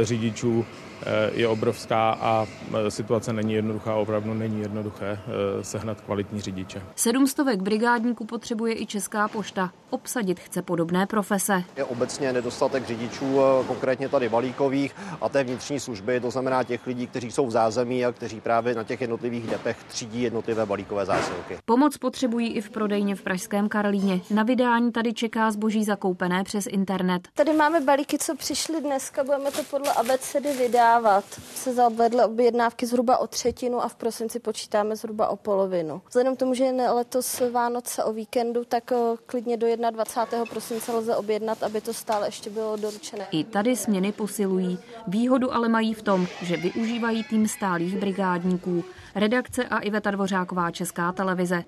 e, 0.00 0.04
řidičů 0.04 0.64
Eh, 0.64 0.85
je 1.32 1.48
obrovská 1.48 2.10
a 2.10 2.46
eh, 2.46 2.90
situace 2.90 3.32
není 3.32 3.54
jednoduchá, 3.54 3.94
opravdu 3.94 4.34
není 4.34 4.60
jednoduché 4.60 5.06
eh, 5.10 5.64
sehnat 5.64 6.00
kvalitní 6.00 6.40
řidiče. 6.40 6.82
Sedmstovek 6.96 7.62
brigádníků 7.62 8.24
potřebuje 8.24 8.80
i 8.80 8.86
Česká 8.86 9.28
pošta. 9.28 9.70
Obsadit 9.90 10.40
chce 10.40 10.62
podobné 10.62 11.06
profese. 11.06 11.64
Je 11.76 11.84
obecně 11.84 12.32
nedostatek 12.32 12.86
řidičů, 12.86 13.38
konkrétně 13.66 14.08
tady 14.08 14.28
balíkových 14.28 14.96
a 15.20 15.28
té 15.28 15.44
vnitřní 15.44 15.80
služby, 15.80 16.20
to 16.20 16.30
znamená 16.30 16.64
těch 16.64 16.86
lidí, 16.86 17.06
kteří 17.06 17.32
jsou 17.32 17.46
v 17.46 17.50
zázemí 17.50 18.04
a 18.04 18.12
kteří 18.12 18.40
právě 18.40 18.74
na 18.74 18.84
těch 18.84 19.00
jednotlivých 19.00 19.46
depech 19.46 19.76
třídí 19.84 20.22
jednotlivé 20.22 20.66
balíkové 20.66 21.06
zásilky. 21.06 21.58
Pomoc 21.64 21.96
potřebují 21.96 22.52
i 22.52 22.60
v 22.60 22.70
prodejně 22.70 23.16
v 23.16 23.22
Pražském 23.22 23.68
Karlíně. 23.68 24.20
Na 24.30 24.42
vydání 24.42 24.92
tady 24.92 25.12
čeká 25.12 25.50
zboží 25.50 25.84
zakoupené 25.84 26.44
přes 26.44 26.66
internet. 26.66 27.28
Tady 27.34 27.52
máme 27.52 27.80
balíky, 27.80 28.18
co 28.18 28.36
přišly 28.36 28.80
dneska, 28.80 29.24
budeme 29.24 29.50
to 29.50 29.62
podle 29.62 29.92
abecedy 29.92 30.52
vydávat 30.52 30.85
vydávat. 30.86 31.24
Se 31.54 31.74
zavedly 31.74 32.24
objednávky 32.24 32.86
zhruba 32.86 33.18
o 33.18 33.26
třetinu 33.26 33.82
a 33.82 33.88
v 33.88 33.94
prosinci 33.94 34.38
počítáme 34.40 34.96
zhruba 34.96 35.28
o 35.28 35.36
polovinu. 35.36 36.02
Vzhledem 36.08 36.36
k 36.36 36.38
tomu, 36.38 36.54
že 36.54 36.64
je 36.64 36.90
letos 36.90 37.42
Vánoce 37.52 38.04
o 38.04 38.12
víkendu, 38.12 38.64
tak 38.64 38.92
eh, 38.92 38.96
klidně 39.26 39.56
do 39.56 39.66
21. 39.90 40.44
prosince 40.44 40.92
lze 40.92 41.16
objednat, 41.16 41.62
aby 41.62 41.80
to 41.80 41.94
stále 41.94 42.28
ještě 42.28 42.50
bylo 42.50 42.76
doručené. 42.76 43.26
I 43.30 43.44
tady 43.44 43.76
směny 43.76 44.12
posilují. 44.12 44.78
Výhodu 45.06 45.54
ale 45.54 45.68
mají 45.68 45.94
v 45.94 46.02
tom, 46.02 46.26
že 46.42 46.56
využívají 46.56 47.24
tým 47.24 47.48
stálých 47.48 47.96
brigádníků. 47.96 48.84
Redakce 49.14 49.64
a 49.64 49.78
Iveta 49.78 50.10
Dvořáková 50.10 50.70
Česká 50.70 51.12
televize. 51.12 51.64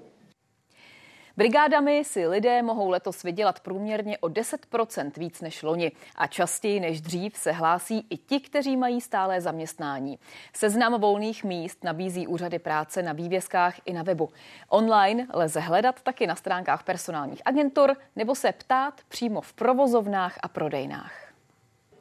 Brigádami 1.39 2.05
si 2.05 2.27
lidé 2.27 2.63
mohou 2.63 2.91
letos 2.91 3.23
vydělat 3.23 3.61
průměrně 3.61 4.19
o 4.19 4.29
10% 4.29 5.11
víc 5.17 5.41
než 5.41 5.63
loni 5.63 5.93
a 6.17 6.27
častěji 6.27 6.81
než 6.81 7.01
dřív 7.01 7.37
se 7.37 7.53
hlásí 7.53 8.07
i 8.11 8.17
ti, 8.17 8.41
kteří 8.41 8.77
mají 8.77 9.01
stále 9.01 9.41
zaměstnání. 9.41 10.19
Seznam 10.53 11.01
volných 11.01 11.45
míst 11.45 11.85
nabízí 11.85 12.27
úřady 12.27 12.59
práce 12.59 13.03
na 13.03 13.13
vývězkách 13.13 13.75
i 13.85 13.93
na 13.93 14.03
webu. 14.03 14.29
Online 14.69 15.27
lze 15.35 15.61
hledat 15.61 16.03
taky 16.03 16.27
na 16.27 16.35
stránkách 16.35 16.83
personálních 16.83 17.43
agentur 17.45 17.97
nebo 18.17 18.35
se 18.35 18.53
ptát 18.53 19.01
přímo 19.09 19.41
v 19.41 19.53
provozovnách 19.53 20.39
a 20.43 20.49
prodejnách. 20.49 21.28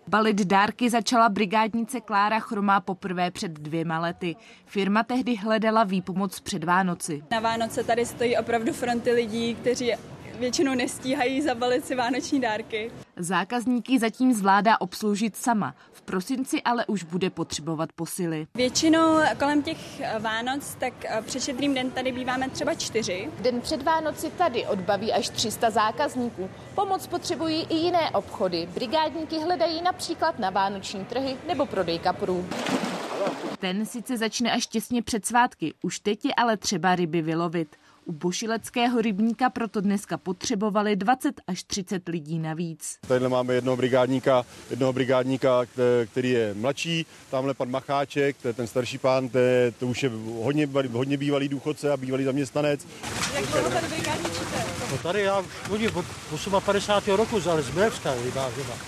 Balit 0.08 0.42
dárky 0.42 0.90
začala 0.90 1.30
brigádnice 1.30 2.02
Klára 2.02 2.40
Chromá 2.40 2.82
poprvé 2.82 3.32
před 3.32 3.52
dvěma 3.52 4.00
lety. 4.00 4.36
Firma 4.66 5.04
tehdy 5.04 5.36
hledala 5.36 5.84
výpomoc 5.84 6.40
před 6.40 6.64
Vánoci. 6.64 7.24
Na 7.32 7.40
Vánoce 7.40 7.84
tady 7.84 8.06
stojí 8.06 8.38
opravdu 8.38 8.74
fronty 8.74 9.12
lidí, 9.12 9.56
kteří 9.56 9.94
většinou 10.40 10.74
nestíhají 10.74 11.42
zabalit 11.42 11.86
si 11.86 11.96
vánoční 11.96 12.42
dárky. 12.42 12.92
Zákazníky 13.16 14.00
zatím 14.00 14.34
zvládá 14.34 14.82
obsloužit 14.82 15.36
sama. 15.36 15.76
V 15.92 16.02
prosinci 16.02 16.62
ale 16.64 16.86
už 16.86 17.04
bude 17.04 17.30
potřebovat 17.30 17.94
posily. 17.94 18.48
Většinou 18.56 19.20
kolem 19.40 19.62
těch 19.62 19.78
Vánoc, 20.20 20.76
tak 20.80 20.94
před 21.22 21.44
šedrým 21.44 21.74
den 21.74 21.92
tady 21.92 22.12
býváme 22.12 22.50
třeba 22.50 22.74
čtyři. 22.74 23.30
Den 23.42 23.62
před 23.62 23.84
Vánoci 23.84 24.30
tady 24.30 24.66
odbaví 24.66 25.14
až 25.14 25.30
300 25.30 25.70
zákazníků. 25.70 26.50
Pomoc 26.76 27.08
potřebují 27.08 27.68
i 27.70 27.76
jiné 27.76 28.12
obchody. 28.12 28.70
Brigádníky 28.74 29.40
hledají 29.40 29.82
například 29.82 30.40
na 30.40 30.50
vánoční 30.50 31.06
trhy 31.06 31.38
nebo 31.48 31.66
prodej 31.66 32.00
kaprů. 32.00 32.48
Ten 33.60 33.86
sice 33.86 34.18
začne 34.18 34.52
až 34.52 34.68
těsně 34.68 35.02
před 35.02 35.26
svátky, 35.26 35.74
už 35.82 36.00
teď 36.00 36.26
je 36.26 36.34
ale 36.38 36.58
třeba 36.58 36.96
ryby 36.96 37.22
vylovit. 37.22 37.76
U 38.08 38.12
Bošileckého 38.12 39.02
rybníka 39.02 39.50
proto 39.50 39.82
dneska 39.82 40.18
potřebovali 40.18 40.96
20 40.96 41.42
až 41.48 41.64
30 41.64 42.10
lidí 42.10 42.40
navíc. 42.40 42.98
Tady 43.08 43.30
máme 43.30 43.54
jednoho 43.54 43.78
brigádníka, 43.78 44.46
jednoho 44.70 44.94
brigádníka, 44.94 45.66
který 46.06 46.30
je 46.30 46.54
mladší, 46.54 47.06
tamhle 47.32 47.54
pan 47.54 47.70
Macháček, 47.70 48.38
to 48.42 48.48
je 48.48 48.54
ten 48.54 48.68
starší 48.68 48.98
pán, 48.98 49.30
to, 49.30 49.38
je, 49.38 49.72
to 49.72 49.88
už 49.88 50.04
je 50.04 50.12
hodně, 50.42 50.70
hodně 50.92 51.18
bývalý 51.18 51.48
důchodce 51.50 51.92
a 51.92 51.98
bývalý 51.98 52.24
zaměstnanec. 52.24 52.88
Jak 53.34 53.46
dlouho 53.46 53.70
tady 53.70 53.88
brigádničíte? 53.88 54.47
No 54.92 54.98
tady 54.98 55.22
já 55.22 55.40
už 55.40 55.46
chodím 55.70 55.92
od 55.96 56.06
58. 56.66 57.12
roku 57.12 57.40
z 57.40 57.48
Alesbrevska, 57.48 58.14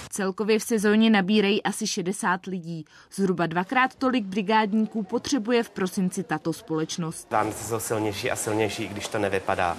Celkově 0.10 0.60
v 0.60 0.64
sezóně 0.64 1.10
nabírají 1.10 1.64
asi 1.64 1.88
60 1.88 2.46
lidí. 2.46 2.86
Zhruba 3.14 3.46
dvakrát 3.46 3.96
tolik 3.96 4.26
brigádníků 4.26 5.04
potřebuje 5.04 5.64
v 5.64 5.70
prosinci 5.70 6.24
tato 6.24 6.54
společnost. 6.54 7.28
Vánoce 7.32 7.64
jsou 7.64 7.80
silnější 7.80 8.32
a 8.32 8.36
silnější, 8.36 8.88
když 8.88 9.08
to 9.08 9.20
nevypadá. 9.20 9.78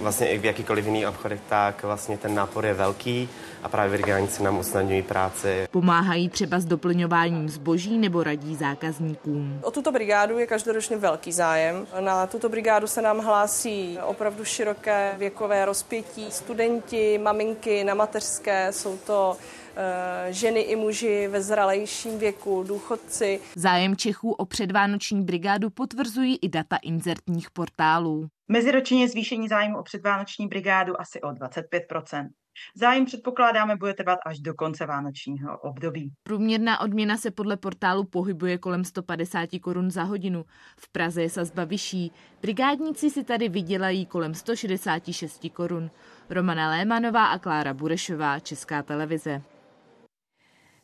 Vlastně 0.00 0.28
i 0.28 0.38
v 0.38 0.44
jakýkoliv 0.44 0.86
jiných 0.86 1.08
obchodech, 1.08 1.40
tak 1.48 1.82
vlastně 1.82 2.18
ten 2.18 2.34
nápor 2.34 2.66
je 2.66 2.74
velký 2.74 3.28
a 3.62 3.68
právě 3.68 3.98
brigádníci 3.98 4.42
nám 4.42 4.58
usnadňují 4.58 5.02
práci. 5.02 5.68
Pomáhají 5.70 6.28
třeba 6.28 6.60
s 6.60 6.64
doplňováním 6.64 7.48
zboží 7.48 7.98
nebo 7.98 8.22
radí 8.22 8.56
zákazníkům. 8.56 9.60
O 9.62 9.70
tuto 9.70 9.92
brigádu 9.92 10.38
je 10.38 10.46
každoročně 10.46 10.96
velký 10.96 11.32
zájem. 11.32 11.86
Na 12.00 12.26
tuto 12.26 12.48
brigádu 12.48 12.86
se 12.86 13.02
nám 13.02 13.18
hlásí 13.18 13.98
opravdu 14.04 14.44
široké 14.44 15.14
věkové 15.18 15.64
rozpětí. 15.64 16.26
Studenti, 16.30 17.18
maminky 17.18 17.84
na 17.84 17.94
mateřské, 17.94 18.72
jsou 18.72 18.96
to 18.96 19.36
eh, 19.76 20.32
ženy 20.32 20.60
i 20.60 20.76
muži 20.76 21.28
ve 21.28 21.42
zralejším 21.42 22.18
věku, 22.18 22.64
důchodci. 22.68 23.40
Zájem 23.56 23.96
Čechů 23.96 24.32
o 24.32 24.44
předvánoční 24.44 25.22
brigádu 25.22 25.70
potvrzují 25.70 26.38
i 26.42 26.48
data 26.48 26.76
inzertních 26.82 27.50
portálů. 27.50 28.28
Meziročně 28.52 29.08
zvýšení 29.08 29.48
zájmu 29.48 29.78
o 29.78 29.82
předvánoční 29.82 30.46
brigádu 30.48 31.00
asi 31.00 31.20
o 31.20 31.28
25% 31.28 32.28
Zájem 32.74 33.04
předpokládáme 33.04 33.76
bude 33.76 33.94
trvat 33.94 34.18
až 34.26 34.38
do 34.38 34.54
konce 34.54 34.86
vánočního 34.86 35.58
období. 35.58 36.12
Průměrná 36.22 36.80
odměna 36.80 37.16
se 37.16 37.30
podle 37.30 37.56
portálu 37.56 38.04
pohybuje 38.04 38.58
kolem 38.58 38.84
150 38.84 39.48
korun 39.62 39.90
za 39.90 40.02
hodinu. 40.02 40.44
V 40.76 40.92
Praze 40.92 41.22
je 41.22 41.30
sazba 41.30 41.64
vyšší. 41.64 42.12
Brigádníci 42.42 43.10
si 43.10 43.24
tady 43.24 43.48
vydělají 43.48 44.06
kolem 44.06 44.34
166 44.34 45.46
korun. 45.52 45.90
Romana 46.30 46.70
Lémanová 46.70 47.26
a 47.26 47.38
Klára 47.38 47.74
Burešová, 47.74 48.40
Česká 48.40 48.82
televize. 48.82 49.42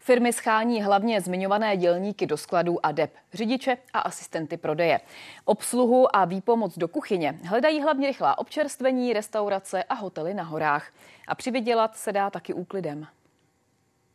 Firmy 0.07 0.33
schání 0.33 0.83
hlavně 0.83 1.21
zmiňované 1.21 1.77
dělníky 1.77 2.27
do 2.27 2.37
skladů 2.37 2.87
a 2.87 2.93
dep, 2.93 3.13
řidiče 3.35 3.77
a 3.93 3.99
asistenty 3.99 4.57
prodeje. 4.57 5.01
Obsluhu 5.45 6.17
a 6.17 6.25
výpomoc 6.25 6.79
do 6.79 6.89
kuchyně 6.89 7.39
hledají 7.45 7.83
hlavně 7.83 8.07
rychlá 8.07 8.39
občerstvení, 8.39 9.13
restaurace 9.13 9.83
a 9.83 9.95
hotely 9.95 10.35
na 10.35 10.43
horách. 10.43 10.93
A 11.29 11.35
přivydělat 11.35 11.97
se 11.97 12.13
dá 12.13 12.31
taky 12.31 12.55
úklidem. 12.55 13.07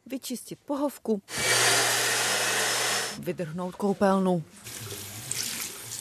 Vyčistit 0.05 0.59
pohovku, 0.65 1.21
vydrhnout 3.19 3.75
koupelnu, 3.75 4.43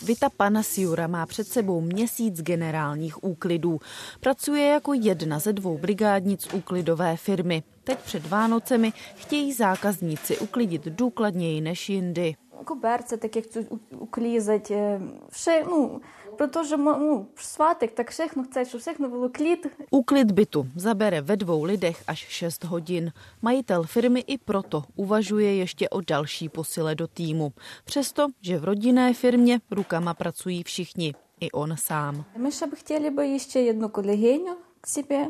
Vita 0.03 0.31
Panasiura 0.31 1.07
má 1.07 1.27
před 1.27 1.49
sebou 1.49 1.81
měsíc 1.81 2.43
generálních 2.43 3.25
úklidů. 3.25 3.81
Pracuje 4.21 4.67
jako 4.67 4.93
jedna 4.93 5.39
ze 5.39 5.53
dvou 5.53 5.79
brigádnic 5.79 6.55
úklidové 6.55 7.17
firmy. 7.17 7.63
Teď 7.85 7.99
před 7.99 8.27
Vánocemi 8.27 8.93
chtějí 9.17 9.53
zákazníci 9.53 10.39
uklidit 10.39 10.85
důkladněji 10.85 11.61
než 11.61 11.89
jindy 11.89 12.35
Koberce, 12.66 13.18
tak 13.18 13.36
jak 13.36 13.46
chcуть 13.46 13.68
uklізать, 14.00 14.72
vše, 15.30 15.64
no, 15.66 16.02
protože 16.38 16.78
no, 16.78 17.26
svátek, 17.36 17.92
tak 17.92 18.10
všechno 18.10 18.44
chce, 18.44 18.66
щоб 18.66 18.82
všechno 18.82 19.10
bylo 19.10 19.30
klid. 19.30 19.68
Úklid 19.92 20.32
bytu 20.32 20.68
zabere 20.76 21.22
ve 21.22 21.38
dvou 21.38 21.64
lidech 21.64 22.04
až 22.08 22.20
6 22.20 22.64
hodin. 22.64 23.12
Majitel 23.42 23.84
firmy 23.84 24.20
i 24.28 24.38
proto 24.38 24.84
uvažuje 24.96 25.56
ještě 25.56 25.90
o 25.90 26.02
další 26.02 26.50
posile 26.50 26.96
do 26.96 27.08
týmu. 27.08 27.54
Přesto, 27.86 28.28
že 28.42 28.58
v 28.58 28.64
rodinné 28.64 29.14
firmě 29.14 29.60
rukama 29.72 30.14
pracují 30.14 30.64
všichni, 30.64 31.14
i 31.40 31.52
on 31.52 31.76
sám. 31.78 32.26
My 32.38 32.50
by 32.70 32.76
chtěli 32.76 33.10
by 33.10 33.28
ještě 33.28 33.60
jednu 33.60 33.90
kolegyňu 33.90 34.58
k 34.82 34.88
sobě, 34.88 35.28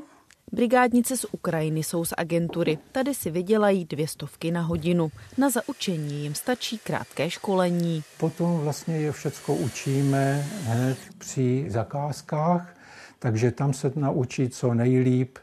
Brigádnice 0.52 1.16
z 1.16 1.26
Ukrajiny 1.32 1.82
jsou 1.82 2.04
z 2.04 2.12
agentury. 2.16 2.78
Tady 2.92 3.14
si 3.14 3.30
vydělají 3.30 3.84
dvě 3.84 4.08
stovky 4.08 4.50
na 4.50 4.60
hodinu. 4.62 5.10
Na 5.38 5.50
zaučení 5.50 6.22
jim 6.22 6.34
stačí 6.34 6.78
krátké 6.78 7.30
školení. 7.30 8.02
Potom 8.18 8.58
vlastně 8.58 8.96
je 8.96 9.12
všecko 9.12 9.54
učíme 9.54 10.46
hned 10.64 10.98
při 11.18 11.66
zakázkách, 11.68 12.76
takže 13.18 13.50
tam 13.50 13.72
se 13.72 13.92
naučí 13.96 14.48
co 14.48 14.74
nejlíp 14.74 15.38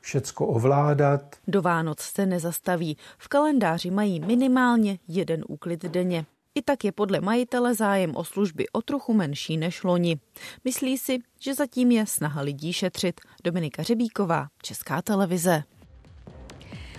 všecko 0.00 0.46
ovládat. 0.46 1.36
Do 1.48 1.62
Vánoc 1.62 2.00
se 2.00 2.26
nezastaví. 2.26 2.96
V 3.18 3.28
kalendáři 3.28 3.90
mají 3.90 4.20
minimálně 4.20 4.98
jeden 5.08 5.44
úklid 5.48 5.84
denně. 5.84 6.26
I 6.54 6.62
tak 6.62 6.84
je 6.84 6.92
podle 6.92 7.20
majitele 7.20 7.74
zájem 7.74 8.16
o 8.16 8.24
služby 8.24 8.68
o 8.72 8.82
trochu 8.82 9.14
menší 9.14 9.56
než 9.56 9.84
loni. 9.84 10.16
Myslí 10.64 10.98
si, 10.98 11.18
že 11.40 11.54
zatím 11.54 11.90
je 11.90 12.06
snaha 12.06 12.40
lidí 12.40 12.72
šetřit. 12.72 13.20
Dominika 13.44 13.82
Řebíková, 13.82 14.46
Česká 14.62 15.02
televize. 15.02 15.62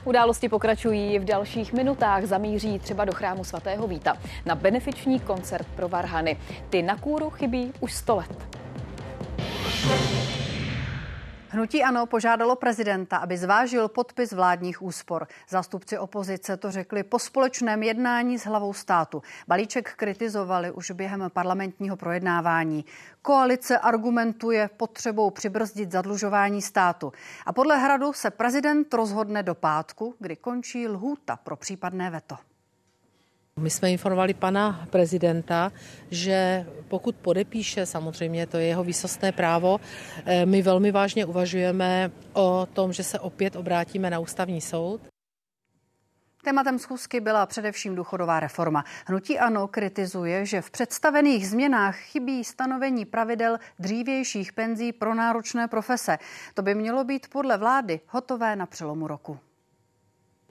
Události 0.06 0.50
pokračují 0.50 1.20
v 1.20 1.26
dalších 1.26 1.74
minutách. 1.74 2.26
Zamíří 2.26 2.80
třeba 2.80 3.06
do 3.06 3.14
chrámu 3.14 3.44
svatého 3.44 3.88
Víta 3.88 4.18
na 4.46 4.56
benefiční 4.56 5.20
koncert 5.20 5.68
pro 5.76 5.90
Varhany. 5.90 6.40
Ty 6.70 6.82
na 6.82 6.98
kůru 6.98 7.30
chybí 7.30 7.74
už 7.80 7.94
100 7.94 8.16
let. 8.16 8.48
Hnutí 11.54 11.84
Ano 11.84 12.06
požádalo 12.06 12.56
prezidenta, 12.56 13.18
aby 13.18 13.38
zvážil 13.38 13.88
podpis 13.88 14.32
vládních 14.32 14.82
úspor. 14.82 15.28
Zástupci 15.50 15.98
opozice 15.98 16.58
to 16.58 16.72
řekli 16.72 17.04
po 17.04 17.20
společném 17.20 17.84
jednání 17.84 18.40
s 18.40 18.46
hlavou 18.46 18.74
státu. 18.74 19.22
Balíček 19.48 19.94
kritizovali 19.96 20.72
už 20.72 20.92
během 20.92 21.30
parlamentního 21.34 21.98
projednávání. 21.98 22.86
Koalice 23.22 23.78
argumentuje 23.78 24.70
potřebou 24.78 25.30
přibrzdit 25.30 25.92
zadlužování 25.92 26.62
státu. 26.62 27.14
A 27.46 27.54
podle 27.54 27.78
Hradu 27.78 28.14
se 28.14 28.32
prezident 28.32 28.94
rozhodne 28.94 29.44
do 29.44 29.56
pátku, 29.56 30.16
kdy 30.20 30.36
končí 30.36 30.88
lhůta 30.88 31.36
pro 31.36 31.56
případné 31.56 32.10
veto. 32.10 32.36
My 33.60 33.70
jsme 33.70 33.92
informovali 33.92 34.34
pana 34.34 34.88
prezidenta, 34.90 35.72
že 36.12 36.66
pokud 36.88 37.16
podepíše, 37.16 37.86
samozřejmě 37.86 38.48
to 38.48 38.58
je 38.58 38.66
jeho 38.66 38.84
výsostné 38.84 39.32
právo, 39.32 39.80
eh, 40.26 40.46
my 40.46 40.62
velmi 40.62 40.92
vážně 40.92 41.26
uvažujeme 41.26 42.12
o 42.34 42.68
tom, 42.74 42.94
že 42.94 43.04
se 43.04 43.20
opět 43.20 43.56
obrátíme 43.56 44.10
na 44.10 44.20
ústavní 44.20 44.62
soud. 44.62 45.02
Tématem 46.44 46.80
schůzky 46.80 47.20
byla 47.20 47.46
především 47.46 47.96
důchodová 47.96 48.40
reforma. 48.40 48.84
Hnutí 49.06 49.40
Ano 49.40 49.68
kritizuje, 49.68 50.46
že 50.46 50.62
v 50.62 50.72
představených 50.72 51.50
změnách 51.50 51.98
chybí 51.98 52.44
stanovení 52.44 53.06
pravidel 53.06 53.58
dřívějších 53.80 54.54
penzí 54.54 54.94
pro 54.94 55.14
náročné 55.14 55.68
profese. 55.68 56.18
To 56.54 56.62
by 56.62 56.76
mělo 56.76 57.04
být 57.04 57.28
podle 57.28 57.58
vlády 57.58 58.00
hotové 58.08 58.56
na 58.56 58.66
přelomu 58.66 59.08
roku. 59.08 59.40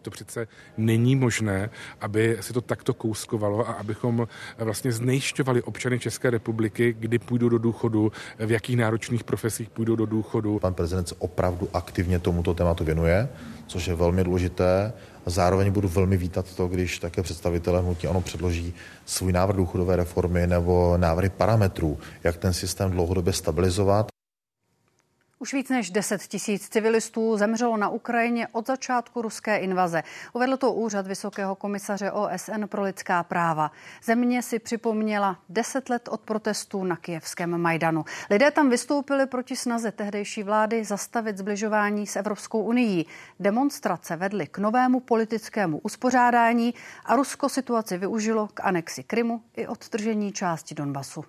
To 0.03 0.11
přece 0.11 0.47
není 0.77 1.17
možné, 1.17 1.71
aby 2.01 2.39
se 2.41 2.53
to 2.53 2.61
takto 2.61 2.95
kouskovalo 2.95 3.69
a 3.69 3.73
abychom 3.73 4.29
vlastně 4.59 4.93
znejšťovali 4.93 5.63
občany 5.63 5.99
České 5.99 6.31
republiky, 6.31 6.97
kdy 6.99 7.19
půjdou 7.19 7.49
do 7.49 7.59
důchodu, 7.59 8.13
v 8.39 8.51
jakých 8.51 8.77
náročných 8.77 9.25
profesích 9.25 9.71
půjdou 9.71 9.97
do 9.97 10.07
důchodu. 10.07 10.59
Pan 10.59 10.75
prezident 10.75 11.09
se 11.09 11.15
opravdu 11.19 11.69
aktivně 11.75 12.19
tomuto 12.19 12.55
tématu 12.55 12.85
věnuje, 12.85 13.29
což 13.67 13.87
je 13.87 13.95
velmi 13.95 14.25
důležité. 14.25 14.93
Zároveň 15.27 15.73
budu 15.73 15.89
velmi 15.89 16.17
vítat 16.17 16.55
to, 16.57 16.69
když 16.69 16.99
také 16.99 17.23
představitelé 17.23 17.81
hnutí 17.81 18.07
ANO 18.07 18.21
předloží 18.21 18.75
svůj 19.07 19.33
návrh 19.33 19.57
důchodové 19.57 19.97
reformy 19.97 20.47
nebo 20.47 20.95
návrhy 20.97 21.31
parametrů, 21.31 21.99
jak 22.25 22.37
ten 22.37 22.53
systém 22.53 22.91
dlouhodobě 22.91 23.33
stabilizovat. 23.33 24.12
Už 25.43 25.53
víc 25.53 25.69
než 25.69 25.91
10 25.91 26.23
tisíc 26.23 26.69
civilistů 26.69 27.37
zemřelo 27.37 27.77
na 27.77 27.89
Ukrajině 27.89 28.49
od 28.53 28.67
začátku 28.67 29.23
ruské 29.23 29.57
invaze. 29.57 30.03
Uvedl 30.33 30.57
to 30.57 30.73
úřad 30.73 31.07
Vysokého 31.07 31.55
komisaře 31.55 32.11
OSN 32.11 32.65
pro 32.67 32.83
lidská 32.83 33.23
práva. 33.23 33.73
Země 34.05 34.43
si 34.43 34.59
připomněla 34.59 35.39
10 35.49 35.89
let 35.89 36.09
od 36.09 36.21
protestů 36.21 36.85
na 36.85 36.97
kijevském 36.97 37.59
Majdanu. 37.61 38.05
Lidé 38.31 38.51
tam 38.51 38.71
vystoupili 38.71 39.27
proti 39.27 39.57
snaze 39.57 39.93
tehdejší 39.93 40.43
vlády 40.43 40.85
zastavit 40.85 41.39
zbližování 41.39 42.07
s 42.07 42.17
Evropskou 42.17 42.63
unii. 42.63 43.05
Demonstrace 43.41 44.17
vedly 44.17 44.47
k 44.47 44.59
novému 44.59 45.01
politickému 45.01 45.79
uspořádání 45.79 46.75
a 47.05 47.17
Rusko 47.17 47.49
situaci 47.49 47.99
využilo 47.99 48.49
k 48.55 48.61
anexi 48.61 49.03
Krymu 49.03 49.43
i 49.57 49.67
odtržení 49.67 50.33
části 50.33 50.75
Donbasu. 50.75 51.25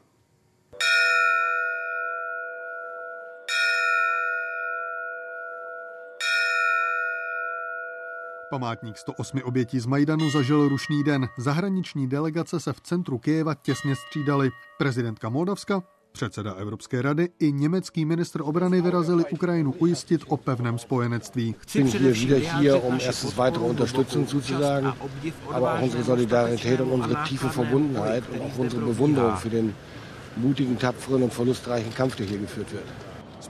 Památník 8.53 8.97
108 8.97 9.41
obětí 9.43 9.79
z 9.79 9.85
Majdanu 9.85 10.29
zažil 10.29 10.69
rušný 10.69 11.03
den. 11.03 11.29
Zahraniční 11.37 12.07
delegace 12.07 12.59
se 12.59 12.73
v 12.73 12.81
centru 12.81 13.17
Kyjeva 13.17 13.55
těsně 13.55 13.95
střídali. 13.95 14.49
Prezidentka 14.77 15.29
Moldavska, 15.29 15.83
předseda 16.11 16.53
Evropské 16.53 17.01
rady 17.01 17.29
i 17.39 17.51
německý 17.51 18.05
ministr 18.05 18.41
obrany 18.41 18.81
vyrazili 18.81 19.25
Ukrajinu 19.25 19.71
ujistit 19.71 20.21
o 20.27 20.37
pevném 20.37 20.77
spojenectví. 20.77 21.55
Wir 21.73 22.13
wieder 22.13 22.37
hier, 22.37 22.83
um 22.83 22.99
erstens 22.99 23.37
weitere 23.37 23.63
Unterstützung 23.63 24.27
zuzusagen, 24.27 24.93
aber 25.53 25.73
auch 25.73 25.81
unsere 25.81 26.03
Solidarität 26.03 26.79
und 26.79 26.91
unsere 26.91 27.23
tiefe 27.23 27.49
Verbundenheit 27.49 28.23
und 28.29 28.41
auch 28.41 28.57
unsere 28.57 28.85
Bewunderung 28.85 29.37
für 29.37 29.49
den 29.49 29.73
mutigen, 30.37 30.77
tapferen 30.77 31.23
und 31.23 31.33
verlustreichen 31.33 31.93
Kampf, 31.95 32.15
der 32.15 32.25
hier 32.25 32.39
geführt 32.39 32.71
wird. 32.71 32.85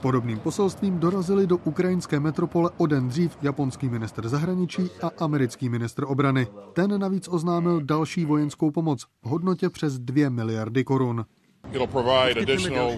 Podobným 0.04 0.38
poselstvím 0.38 0.98
dorazili 0.98 1.46
do 1.46 1.56
ukrajinské 1.56 2.20
metropole 2.20 2.70
o 2.76 2.86
den 2.86 3.08
dřív 3.08 3.38
japonský 3.42 3.88
minister 3.88 4.28
zahraničí 4.28 4.90
a 5.02 5.24
americký 5.24 5.68
ministr 5.68 6.04
obrany. 6.06 6.46
Ten 6.72 7.00
navíc 7.00 7.28
oznámil 7.28 7.80
další 7.80 8.24
vojenskou 8.24 8.70
pomoc 8.70 9.02
v 9.02 9.28
hodnotě 9.28 9.70
přes 9.70 9.98
2 9.98 10.30
miliardy 10.30 10.84
korun. 10.84 11.24
It'll 11.72 11.86
provide 11.86 12.40
additional 12.40 12.92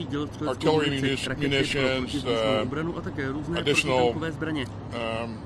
artillery 0.48 0.90
munitions, 0.90 2.14
uh, 2.14 3.58
additional 3.58 4.08
um, 4.08 5.38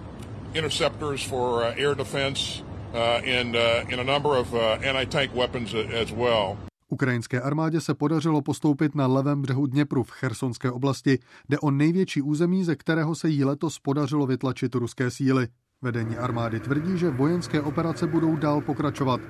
interceptors 0.54 1.28
for 1.28 1.62
uh, 1.62 1.74
air 1.76 1.94
defense, 1.94 2.64
uh, 2.94 3.40
and, 3.40 3.56
uh, 3.56 3.92
and 3.92 4.00
a 4.00 4.04
number 4.04 4.40
of 4.40 4.54
uh, 4.54 4.88
anti-tank 4.88 5.34
weapons 5.34 5.74
as 5.74 6.12
well. 6.12 6.69
Ukrajinské 6.90 7.40
armádě 7.40 7.80
se 7.80 7.94
podařilo 7.94 8.42
postoupit 8.42 8.94
na 8.94 9.06
levém 9.06 9.42
břehu 9.42 9.66
Dněpru 9.66 10.02
v 10.02 10.10
Chersonské 10.10 10.70
oblasti. 10.70 11.18
Jde 11.48 11.58
o 11.58 11.70
největší 11.70 12.22
území, 12.22 12.64
ze 12.64 12.76
kterého 12.76 13.14
se 13.14 13.28
jí 13.28 13.44
letos 13.44 13.78
podařilo 13.78 14.26
vytlačit 14.26 14.74
ruské 14.74 15.10
síly. 15.10 15.48
Vedení 15.82 16.16
armády 16.16 16.60
tvrdí, 16.60 16.98
že 16.98 17.10
vojenské 17.10 17.60
operace 17.60 18.06
budou 18.06 18.36
dál 18.36 18.60
pokračovat. 18.60 19.20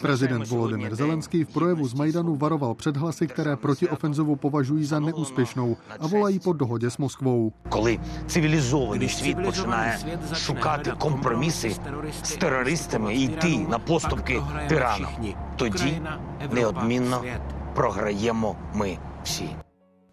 Prezident 0.00 0.48
Volodymyr 0.48 0.94
Zelenský 0.94 1.44
v 1.44 1.48
projevu 1.48 1.88
z 1.88 1.94
Majdanu 1.94 2.36
varoval 2.36 2.74
před 2.74 2.96
hlasy, 2.96 3.26
které 3.26 3.56
protiofenzivu 3.56 4.36
považují 4.36 4.84
za 4.84 5.00
neúspěšnou 5.00 5.76
a 6.00 6.06
volají 6.06 6.38
po 6.38 6.52
dohodě 6.52 6.90
s 6.90 6.98
Moskvou. 6.98 7.52
Коли 7.68 7.98
цивілізований 8.26 9.08
світ 9.08 9.36
починає 9.44 10.18
шукати 10.34 10.92
компроміси 10.98 11.76
з 12.22 12.30
терористами 12.30 13.14
і 13.14 13.24
йти 13.24 13.58
на 13.58 13.78
поступки 13.78 14.42
тиранам, 14.68 15.12
тоді 15.56 16.00
неодмінно 16.52 17.24
програємо 17.74 18.56
ми 18.74 18.98
всі. 19.24 19.56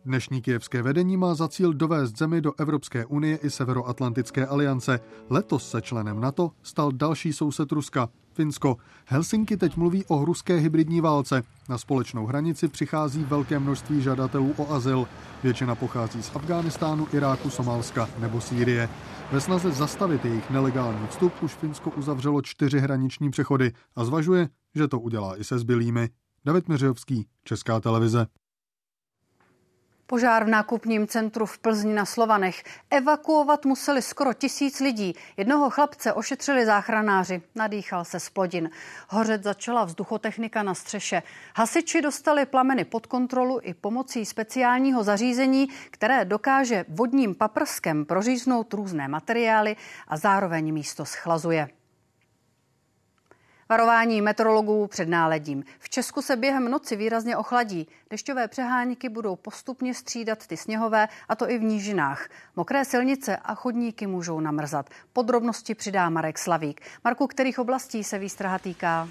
Dnešní 0.05 0.41
kijevské 0.41 0.81
vedení 0.81 1.17
má 1.17 1.35
za 1.35 1.47
cíl 1.47 1.73
dovést 1.73 2.17
zemi 2.17 2.41
do 2.41 2.53
Evropské 2.59 3.05
unie 3.05 3.35
i 3.35 3.49
Severoatlantické 3.49 4.45
aliance. 4.45 4.99
Letos 5.29 5.69
se 5.69 5.81
členem 5.81 6.19
NATO 6.19 6.51
stal 6.63 6.91
další 6.91 7.33
soused 7.33 7.71
Ruska, 7.71 8.09
Finsko. 8.38 8.76
Helsinki 9.06 9.56
teď 9.56 9.76
mluví 9.76 10.04
o 10.04 10.24
ruské 10.24 10.56
hybridní 10.56 11.00
válce. 11.00 11.42
Na 11.68 11.78
společnou 11.78 12.26
hranici 12.26 12.68
přichází 12.68 13.24
velké 13.24 13.58
množství 13.58 14.02
žadatelů 14.02 14.54
o 14.56 14.72
azyl. 14.72 15.08
Většina 15.42 15.74
pochází 15.74 16.22
z 16.22 16.36
Afghánistánu, 16.36 17.06
Iráku, 17.12 17.50
Somálska 17.50 18.08
nebo 18.18 18.40
Sýrie. 18.40 18.88
Ve 19.32 19.40
snaze 19.40 19.70
zastavit 19.70 20.24
jejich 20.24 20.50
nelegální 20.50 21.06
vstup 21.06 21.32
už 21.42 21.54
Finsko 21.54 21.90
uzavřelo 21.90 22.42
čtyři 22.42 22.78
hraniční 22.78 23.30
přechody 23.30 23.72
a 23.96 24.04
zvažuje, 24.04 24.48
že 24.74 24.88
to 24.88 25.00
udělá 25.00 25.40
i 25.40 25.44
se 25.44 25.58
zbylými. 25.58 26.08
David 26.44 26.68
Miřovský, 26.68 27.26
Česká 27.44 27.80
televize. 27.80 28.26
Požár 30.10 30.44
v 30.44 30.48
nákupním 30.48 31.06
centru 31.06 31.46
v 31.46 31.58
Plzni 31.58 31.94
na 31.94 32.04
Slovanech. 32.04 32.64
Evakuovat 32.90 33.64
museli 33.64 34.02
skoro 34.02 34.32
tisíc 34.32 34.80
lidí. 34.80 35.14
Jednoho 35.36 35.70
chlapce 35.70 36.12
ošetřili 36.12 36.66
záchranáři. 36.66 37.42
Nadýchal 37.54 38.04
se 38.04 38.20
z 38.20 38.30
plodin. 38.30 38.70
Hořet 39.08 39.42
začala 39.42 39.84
vzduchotechnika 39.84 40.62
na 40.62 40.74
střeše. 40.74 41.22
Hasiči 41.56 42.02
dostali 42.02 42.46
plameny 42.46 42.84
pod 42.84 43.06
kontrolu 43.06 43.60
i 43.62 43.74
pomocí 43.74 44.26
speciálního 44.26 45.04
zařízení, 45.04 45.68
které 45.90 46.24
dokáže 46.24 46.84
vodním 46.88 47.34
paprskem 47.34 48.04
proříznout 48.04 48.74
různé 48.74 49.08
materiály 49.08 49.76
a 50.08 50.16
zároveň 50.16 50.72
místo 50.74 51.04
schlazuje. 51.04 51.68
Varování 53.70 54.22
meteorologů 54.22 54.86
před 54.86 55.08
náledím. 55.08 55.64
V 55.78 55.88
Česku 55.88 56.22
se 56.22 56.36
během 56.36 56.70
noci 56.70 56.96
výrazně 56.96 57.36
ochladí. 57.36 57.88
Dešťové 58.10 58.48
přehánky 58.48 59.08
budou 59.08 59.36
postupně 59.36 59.94
střídat 59.94 60.46
ty 60.46 60.56
sněhové, 60.56 61.08
a 61.28 61.36
to 61.36 61.50
i 61.50 61.58
v 61.58 61.62
nížinách. 61.62 62.28
Mokré 62.56 62.84
silnice 62.84 63.36
a 63.36 63.54
chodníky 63.54 64.06
můžou 64.06 64.40
namrzat. 64.40 64.90
Podrobnosti 65.12 65.74
přidá 65.74 66.10
Marek 66.10 66.38
Slavík. 66.38 66.80
Marku, 67.04 67.26
kterých 67.26 67.58
oblastí 67.58 68.04
se 68.04 68.18
výstraha 68.18 68.58
týká? 68.58 69.08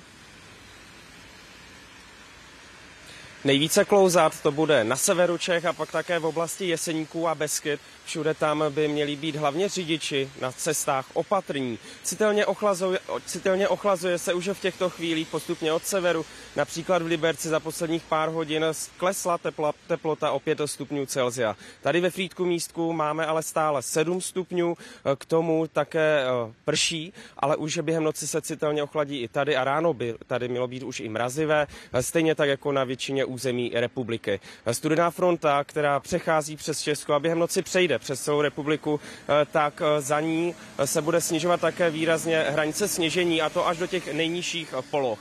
Nejvíce 3.47 3.85
klouzat 3.85 4.41
to 4.41 4.51
bude 4.51 4.83
na 4.83 4.95
severu 4.95 5.37
Čech 5.37 5.65
a 5.65 5.73
pak 5.73 5.91
také 5.91 6.19
v 6.19 6.25
oblasti 6.25 6.67
Jeseníků 6.67 7.27
a 7.27 7.35
Beskyt. 7.35 7.79
Všude 8.05 8.33
tam 8.33 8.63
by 8.69 8.87
měli 8.87 9.15
být 9.15 9.35
hlavně 9.35 9.69
řidiči 9.69 10.29
na 10.41 10.51
cestách 10.51 11.05
opatrní. 11.13 11.79
Citelně 12.03 12.45
ochlazuje, 12.45 12.99
citelně 13.25 13.67
ochlazuje 13.67 14.17
se 14.17 14.33
už 14.33 14.47
v 14.47 14.59
těchto 14.59 14.89
chvílích 14.89 15.27
postupně 15.27 15.73
od 15.73 15.85
severu. 15.85 16.25
Například 16.55 17.01
v 17.01 17.05
Liberci 17.05 17.49
za 17.49 17.59
posledních 17.59 18.03
pár 18.03 18.29
hodin 18.29 18.65
klesla 18.97 19.37
tepla, 19.37 19.73
teplota 19.87 20.31
o 20.31 20.39
5 20.39 20.61
stupňů 20.65 21.05
Celsia. 21.05 21.55
Tady 21.81 22.01
ve 22.01 22.09
Frýdku 22.09 22.45
místku 22.45 22.93
máme 22.93 23.25
ale 23.25 23.43
stále 23.43 23.81
7 23.81 24.21
stupňů, 24.21 24.77
k 25.15 25.25
tomu 25.25 25.67
také 25.67 26.21
eh, 26.23 26.53
prší, 26.65 27.13
ale 27.37 27.55
už 27.55 27.77
během 27.77 28.03
noci 28.03 28.27
se 28.27 28.41
citelně 28.41 28.83
ochladí 28.83 29.19
i 29.19 29.27
tady 29.27 29.55
a 29.55 29.63
ráno 29.63 29.93
by 29.93 30.15
tady 30.27 30.47
mělo 30.47 30.67
být 30.67 30.83
už 30.83 30.99
i 30.99 31.09
mrazivé, 31.09 31.67
stejně 32.01 32.35
tak 32.35 32.49
jako 32.49 32.71
na 32.71 32.83
většině 32.83 33.25
území 33.25 33.36
republiky. 33.73 34.39
Studená 34.71 35.11
fronta, 35.11 35.63
která 35.63 35.99
přechází 35.99 36.55
přes 36.55 36.81
Česko 36.81 37.13
a 37.13 37.19
během 37.19 37.39
noci 37.39 37.61
přejde 37.61 37.99
přes 37.99 38.21
celou 38.21 38.41
republiku, 38.41 38.99
eh, 38.99 39.45
tak 39.51 39.81
eh, 39.81 40.01
za 40.01 40.19
ní 40.19 40.55
eh, 40.77 40.87
se 40.87 41.01
bude 41.01 41.21
snižovat 41.21 41.61
také 41.61 41.89
výrazně 41.89 42.39
hranice 42.39 42.87
sněžení 42.87 43.41
a 43.41 43.49
to 43.49 43.67
až 43.67 43.77
do 43.77 43.87
těch 43.87 44.13
nejnižších 44.13 44.73
poloh. 44.91 45.19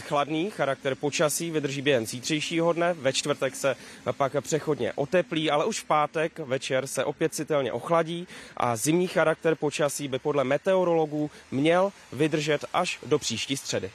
Chladný 0.00 0.50
charakter 0.50 0.94
počasí 0.94 1.50
vydrží 1.50 1.82
během 1.82 2.06
zítřejšího 2.06 2.72
dne, 2.72 2.92
ve 2.92 3.12
čtvrtek 3.12 3.56
se 3.56 3.76
pak 4.12 4.32
přechodně 4.40 4.92
oteplí, 4.92 5.50
ale 5.50 5.64
už 5.64 5.80
v 5.80 5.84
pátek 5.84 6.38
večer 6.38 6.86
se 6.86 7.04
opět 7.04 7.34
citelně 7.34 7.72
ochladí 7.72 8.28
a 8.56 8.76
zimní 8.76 9.06
charakter 9.06 9.54
počasí 9.54 10.08
by 10.08 10.18
podle 10.18 10.44
meteorologů 10.44 11.30
měl 11.50 11.92
vydržet 12.12 12.64
až 12.72 12.98
do 13.06 13.18
příští 13.18 13.56
středy. 13.56 13.90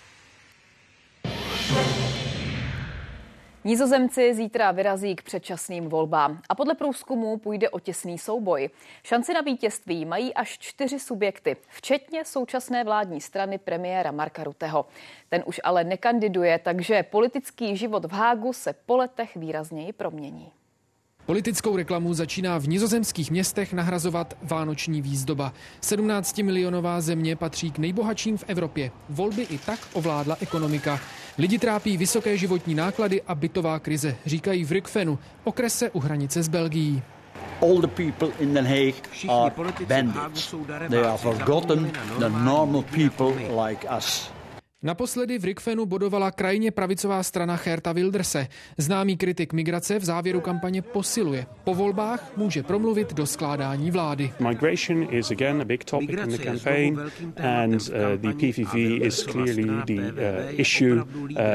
Nizozemci 3.63 4.33
zítra 4.33 4.71
vyrazí 4.71 5.15
k 5.15 5.21
předčasným 5.21 5.89
volbám 5.89 6.41
a 6.49 6.55
podle 6.55 6.75
průzkumu 6.75 7.37
půjde 7.37 7.69
o 7.69 7.79
těsný 7.79 8.17
souboj. 8.17 8.69
Šanci 9.03 9.33
na 9.33 9.41
vítězství 9.41 10.05
mají 10.05 10.33
až 10.33 10.57
čtyři 10.59 10.99
subjekty, 10.99 11.57
včetně 11.69 12.25
současné 12.25 12.83
vládní 12.83 13.21
strany 13.21 13.57
premiéra 13.57 14.11
Marka 14.11 14.43
Ruteho. 14.43 14.85
Ten 15.29 15.43
už 15.45 15.61
ale 15.63 15.83
nekandiduje, 15.83 16.59
takže 16.59 17.03
politický 17.03 17.77
život 17.77 18.05
v 18.05 18.11
Hágu 18.11 18.53
se 18.53 18.73
po 18.73 18.97
letech 18.97 19.35
výrazněji 19.35 19.93
promění. 19.93 20.51
Politickou 21.27 21.75
reklamu 21.75 22.13
začíná 22.13 22.57
v 22.57 22.67
nizozemských 22.67 23.31
městech 23.31 23.73
nahrazovat 23.73 24.37
vánoční 24.43 25.01
výzdoba. 25.01 25.53
17 25.81 26.37
milionová 26.37 27.01
země 27.01 27.35
patří 27.35 27.71
k 27.71 27.77
nejbohatším 27.77 28.37
v 28.37 28.43
Evropě. 28.47 28.91
Volby 29.09 29.41
i 29.41 29.57
tak 29.57 29.79
ovládla 29.93 30.37
ekonomika. 30.41 30.99
Lidi 31.37 31.59
trápí 31.59 31.97
vysoké 31.97 32.37
životní 32.37 32.75
náklady 32.75 33.21
a 33.21 33.35
bytová 33.35 33.79
krize, 33.79 34.15
říkají 34.25 34.65
v 34.65 34.71
Rikfenu, 34.71 35.19
okrese 35.43 35.89
u 35.89 35.99
hranice 35.99 36.43
s 36.43 36.47
Belgií. 36.47 37.01
All 37.61 37.81
the 37.81 37.87
people 37.87 38.29
in 38.39 38.53
Den 38.53 38.67
Haag 38.67 38.95
are 39.29 39.55
bandits. 39.87 40.55
They 40.89 41.03
are 41.03 41.17
forgotten 41.17 41.91
the 42.19 42.29
normal 42.29 42.83
people 42.83 43.33
like 43.65 43.87
us. 43.97 44.36
Naposledy 44.83 45.39
v 45.39 45.43
Rikfenu 45.43 45.85
bodovala 45.85 46.31
krajně 46.31 46.71
pravicová 46.71 47.23
strana 47.23 47.59
Herta 47.65 47.91
Wilderse. 47.91 48.47
Známý 48.77 49.17
kritik 49.17 49.53
migrace 49.53 49.99
v 49.99 50.05
závěru 50.05 50.41
kampaně 50.41 50.81
posiluje. 50.81 51.45
Po 51.63 51.73
volbách 51.73 52.37
může 52.37 52.63
promluvit 52.63 53.13
do 53.13 53.25
skládání 53.25 53.91
vlády. 53.91 54.31
Migration 54.39 55.07
is 55.13 55.31
again 55.31 55.61
a 55.61 55.65
big 55.65 55.83
topic 55.83 56.09
in 56.09 56.29
the 56.29 56.37
campaign 56.37 56.99
and 57.37 57.73
uh, 57.73 58.21
the 58.21 58.33
PVV 58.33 58.75
is 59.05 59.23
clearly 59.23 59.65
the 59.85 60.11
uh, 60.11 60.59
issue 60.59 60.95
uh, 60.95 61.05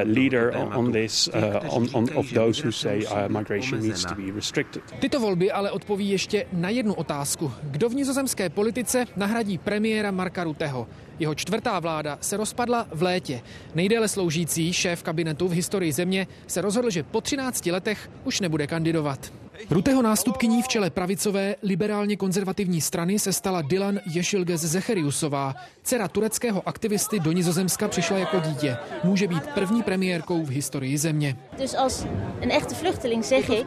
leader 0.04 0.56
on 0.56 0.92
this 0.92 1.28
uh, 1.28 1.76
on, 1.76 1.88
on, 1.94 2.08
of 2.14 2.32
those 2.32 2.64
who 2.64 2.72
say 2.72 3.06
uh, 3.06 3.28
migration 3.28 3.80
needs 3.80 4.04
to 4.04 4.14
be 4.14 4.32
restricted. 4.32 4.82
Tyto 5.00 5.20
volby 5.20 5.52
ale 5.52 5.70
odpoví 5.70 6.10
ještě 6.10 6.46
na 6.52 6.68
jednu 6.68 6.94
otázku. 6.94 7.52
Kdo 7.62 7.88
v 7.88 7.94
nizozemské 7.94 8.50
politice 8.50 9.04
nahradí 9.16 9.58
premiéra 9.58 10.10
Marka 10.10 10.44
Ruteho? 10.44 10.88
Jeho 11.18 11.34
čtvrtá 11.34 11.80
vláda 11.80 12.18
se 12.20 12.36
rozpadla 12.36 12.86
v 12.92 13.02
létě. 13.02 13.40
Nejdéle 13.74 14.08
sloužící 14.08 14.72
šéf 14.72 15.02
kabinetu 15.02 15.48
v 15.48 15.52
historii 15.52 15.92
země 15.92 16.26
se 16.46 16.60
rozhodl, 16.60 16.90
že 16.90 17.02
po 17.02 17.20
13 17.20 17.66
letech 17.66 18.10
už 18.24 18.40
nebude 18.40 18.66
kandidovat. 18.66 19.32
Ruteho 19.70 20.02
nástupkyní 20.02 20.62
v 20.62 20.68
čele 20.68 20.90
pravicové 20.90 21.56
liberálně 21.62 22.16
konzervativní 22.16 22.80
strany 22.80 23.18
se 23.18 23.32
stala 23.32 23.62
Dylan 23.62 24.00
Ješilges 24.06 24.60
Zecheriusová. 24.60 25.54
Dcera 25.82 26.08
tureckého 26.08 26.68
aktivisty 26.68 27.20
do 27.20 27.32
Nizozemska 27.32 27.88
přišla 27.88 28.18
jako 28.18 28.40
dítě. 28.40 28.76
Může 29.04 29.28
být 29.28 29.46
první 29.54 29.82
premiérkou 29.82 30.44
v 30.44 30.48
historii 30.48 30.98
země. 30.98 31.36
Dus 31.58 31.74
als 31.74 32.06
een 32.40 32.50
echte 32.50 32.74
vluchteling 32.74 33.24
zeg 33.24 33.48
ik 33.48 33.66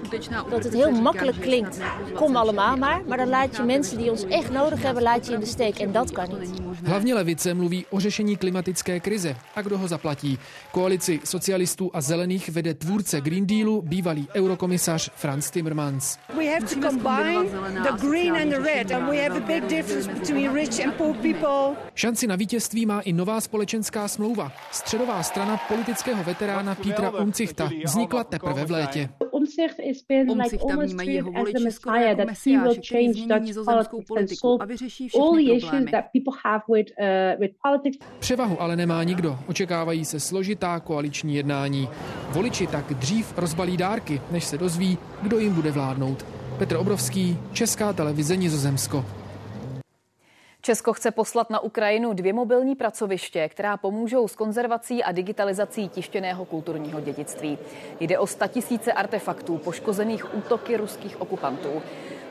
dat 0.52 0.64
het 0.64 0.74
heel 0.74 0.91
makkelijk 0.91 1.41
klinkt. 1.41 1.80
Kom 2.16 2.38
allemaal 2.38 2.78
maar, 2.78 3.02
maar 3.08 3.18
dan 3.18 3.30
laat 3.30 3.58
je 3.58 3.64
mensen 3.64 3.98
die 3.98 4.12
ons 4.12 4.26
echt 4.30 4.52
nodig 4.52 4.84
hebben, 4.84 5.04
laat 5.04 5.28
je 5.28 5.34
in 5.34 5.39
de 5.39 5.46
steek. 5.46 5.80
En 5.80 5.91
dat 5.91 6.12
kan 6.12 6.39
niet. 6.39 6.50
Hlavně 6.84 7.14
levice 7.14 7.54
mluví 7.54 7.86
o 7.89 8.00
řešení 8.00 8.38
klimatické 8.38 9.00
krize. 9.00 9.36
A 9.56 9.62
kdo 9.62 9.78
ho 9.78 9.88
zaplatí? 9.88 10.39
Koalici 10.72 11.20
socialistů 11.24 11.91
a 11.93 12.02
zelených 12.02 12.50
vede 12.50 12.74
tvůrce 12.74 13.22
Green 13.22 13.48
Dealu, 13.48 13.82
bývalý 13.82 14.28
eurokomisař 14.36 15.10
Franz 15.16 15.50
Timmermans. 15.50 15.84
We 16.38 16.47
have 16.53 16.65
to 16.73 16.89
combine 16.89 17.49
the 17.83 17.91
green 17.99 18.36
and 18.36 18.51
the 18.51 18.59
red 18.59 18.91
and 18.91 19.09
we 19.09 19.17
have 19.23 19.38
a 19.38 19.39
big 19.39 19.67
difference 19.67 20.07
between 20.19 20.53
rich 20.53 20.79
and 20.79 20.93
poor 20.93 21.13
people. 21.13 21.75
Šanci 21.93 22.27
na 22.27 22.36
vítězství 22.36 22.86
má 22.86 23.01
i 23.01 23.13
nová 23.13 23.41
společenská 23.41 24.07
smlouva. 24.07 24.51
Středová 24.71 25.23
strana 25.23 25.57
politického 25.67 26.23
veterána 26.23 26.75
Petra 26.75 27.09
Unzichta 27.11 27.69
vznikla 27.86 28.23
teprve 28.23 28.65
v 28.65 28.71
létě. 28.71 29.09
Been 30.10 30.38
like 30.38 30.58
almost 30.62 30.97
treated 30.97 31.26
as 31.36 31.53
the 31.53 31.60
messiah 31.60 32.16
that 32.16 32.30
he 32.45 32.58
will 32.58 32.76
change 32.82 33.28
Dutch 33.28 33.66
politics 33.66 34.10
and 34.18 34.30
solve 34.30 34.62
all 34.62 35.36
the 35.36 35.51
issues 35.51 35.91
that 35.91 36.06
people 36.14 36.34
have 36.45 36.64
with, 36.70 36.88
uh, 36.99 37.39
with 37.39 37.51
politics. 37.64 37.97
Převahu 38.20 38.62
ale 38.62 38.76
nemá 38.76 39.03
nikdo. 39.03 39.39
Očekávají 39.47 40.06
se 40.06 40.20
složitá 40.20 40.80
koaliční 40.80 41.36
jednání. 41.36 41.89
Voliči 42.30 42.68
tak 42.68 42.93
dřív 42.93 43.34
rozbalí 43.38 43.78
dárky, 43.78 44.22
než 44.32 44.43
se 44.43 44.58
dozví, 44.58 44.97
kdo 45.22 45.39
jim 45.39 45.53
bude 45.53 45.72
vládnout. 45.72 46.26
Petr 46.58 46.76
Obrovský, 46.76 47.38
Česká 47.53 47.93
televize 47.93 48.38
Nizozemsko. 48.38 49.06
Česko 50.66 50.93
chce 50.93 51.11
poslat 51.11 51.49
na 51.49 51.59
Ukrajinu 51.59 52.13
dvě 52.13 52.34
mobilní 52.34 52.76
pracoviště, 52.76 53.49
která 53.49 53.78
pomůžou 53.78 54.28
s 54.28 54.36
konzervací 54.36 55.03
a 55.03 55.11
digitalizací 55.11 55.89
tištěného 55.89 56.45
kulturního 56.45 57.01
dědictví. 57.01 57.57
Jde 57.99 58.20
o 58.20 58.28
statisíce 58.28 58.93
artefaktů 58.93 59.57
poškozených 59.57 60.36
útoky 60.36 60.78
ruských 60.78 61.22
okupantů. 61.22 61.82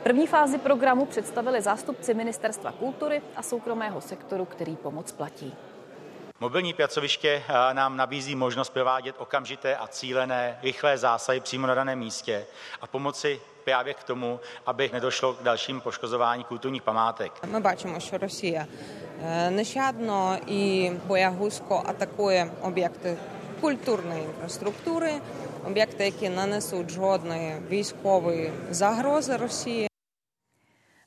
První 0.03 0.27
fázi 0.27 0.57
programu 0.57 1.05
představili 1.05 1.61
zástupci 1.61 2.13
Ministerstva 2.13 2.71
kultury 2.71 3.21
a 3.35 3.41
soukromého 3.43 4.01
sektoru, 4.01 4.45
který 4.45 4.75
pomoc 4.75 5.11
platí. 5.11 5.53
Mobilní 6.39 6.73
pracoviště 6.73 7.43
nám 7.73 7.97
nabízí 7.97 8.35
možnost 8.35 8.69
provádět 8.69 9.15
okamžité 9.17 9.75
a 9.75 9.87
cílené 9.87 10.59
rychlé 10.61 10.97
zásahy 10.97 11.39
přímo 11.39 11.67
na 11.67 11.73
daném 11.73 11.99
místě 11.99 12.45
a 12.81 12.87
pomoci 12.87 13.41
právě 13.65 13.93
k 13.93 14.03
tomu, 14.03 14.39
aby 14.65 14.89
nedošlo 14.93 15.33
k 15.33 15.43
dalším 15.43 15.81
poškozování 15.81 16.43
kulturních 16.43 16.81
památek. 16.81 17.31
Ми 17.51 17.59
бачимо, 17.59 17.99
що 17.99 18.17
Росія 18.17 18.65
нещадно 19.49 20.37
і 20.47 20.91
боягузко 21.07 21.83
атакує 21.85 22.47
об'єкти 22.61 23.17
культурної 23.61 24.23
інфраструктури, 24.23 25.13
об'єкти, 25.67 26.05
які 26.05 26.29
не 26.29 26.45
несуть 26.45 26.91
жодної 26.91 27.55
військової 27.69 28.51
загрози 28.69 29.37
Росії. 29.37 29.87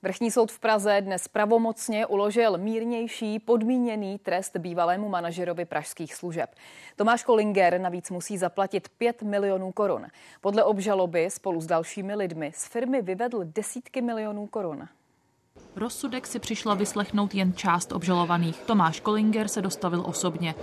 Vrchní 0.03 0.30
soud 0.30 0.53
v 0.53 0.59
Praze 0.59 1.01
dnes 1.01 1.28
pravomocně 1.28 2.07
uložil 2.07 2.59
mírnější 2.59 3.38
podmíněný 3.38 4.18
trest 4.18 4.57
bývalému 4.57 5.09
manažerovi 5.09 5.64
pražských 5.64 6.14
služeb. 6.14 6.55
Tomáš 6.96 7.22
Kolinger 7.22 7.80
navíc 7.80 8.11
musí 8.11 8.38
zaplatit 8.38 8.88
5 8.88 9.22
milionů 9.22 9.72
korun. 9.72 10.07
Podle 10.40 10.64
obžaloby 10.64 11.30
spolu 11.30 11.61
s 11.61 11.66
dalšími 11.66 12.14
lidmi 12.14 12.53
z 12.55 12.66
firmy 12.66 13.03
vyvedl 13.03 13.40
desítky 13.44 14.03
milionů 14.03 14.46
korun. 14.46 14.88
Rozsudek 15.76 16.26
si 16.26 16.38
přišla 16.38 16.74
vyslechnout 16.74 17.34
jen 17.34 17.53
část 17.53 17.92
obžalovaných. 17.92 18.59
Tomáš 18.59 19.01
Kolinger 19.01 19.49
se 19.49 19.62
dostavil 19.62 20.03
osobně. 20.07 20.55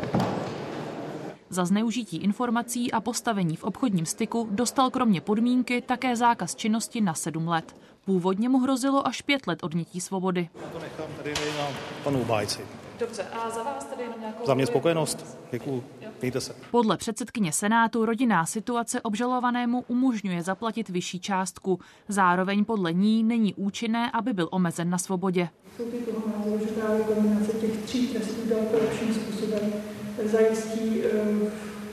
Za 1.55 1.65
zneužití 1.65 2.17
informací 2.17 2.91
a 2.91 3.01
postavení 3.01 3.55
v 3.55 3.63
obchodním 3.63 4.05
styku 4.05 4.47
dostal 4.51 4.89
kromě 4.89 5.21
podmínky 5.21 5.81
také 5.81 6.15
zákaz 6.15 6.55
činnosti 6.55 7.01
na 7.01 7.13
sedm 7.13 7.47
let. 7.47 7.75
Původně 8.05 8.49
mu 8.49 8.57
hrozilo 8.59 9.07
až 9.07 9.21
pět 9.21 9.47
let 9.47 9.63
odnětí 9.63 10.01
svobody. 10.01 10.49
To 10.73 10.79
nechám 10.79 11.07
tady 11.17 11.33
na 11.57 11.67
panu 12.03 12.25
Bájci. 12.25 12.61
Dobře, 12.99 13.23
a 13.23 13.49
za 13.49 13.63
vás 13.63 13.85
tady 13.85 14.03
jenom 14.03 14.19
nějakou... 14.19 14.45
Za 14.45 14.53
mě 14.53 14.65
spokojenost. 14.65 15.37
Děkuju. 15.51 15.83
Mějte 16.21 16.41
se. 16.41 16.55
Podle 16.71 16.97
předsedkyně 16.97 17.51
Senátu 17.51 18.05
rodinná 18.05 18.45
situace 18.45 19.01
obžalovanému 19.01 19.83
umožňuje 19.87 20.43
zaplatit 20.43 20.89
vyšší 20.89 21.19
částku. 21.19 21.79
Zároveň 22.07 22.65
podle 22.65 22.93
ní 22.93 23.23
není 23.23 23.53
účinné, 23.53 24.11
aby 24.11 24.33
byl 24.33 24.47
omezen 24.51 24.89
na 24.89 24.97
svobodě. 24.97 25.49
Toho 25.77 26.23
názoru, 26.37 26.59
že 26.59 26.71
právě 26.71 27.03
kombinace 27.03 27.51
těch 27.51 27.77
tří 27.77 28.07
trestů 28.07 28.49
daleko 28.49 28.77
lepším 28.77 29.13
způsobem 29.13 29.73
zajistí 30.23 31.01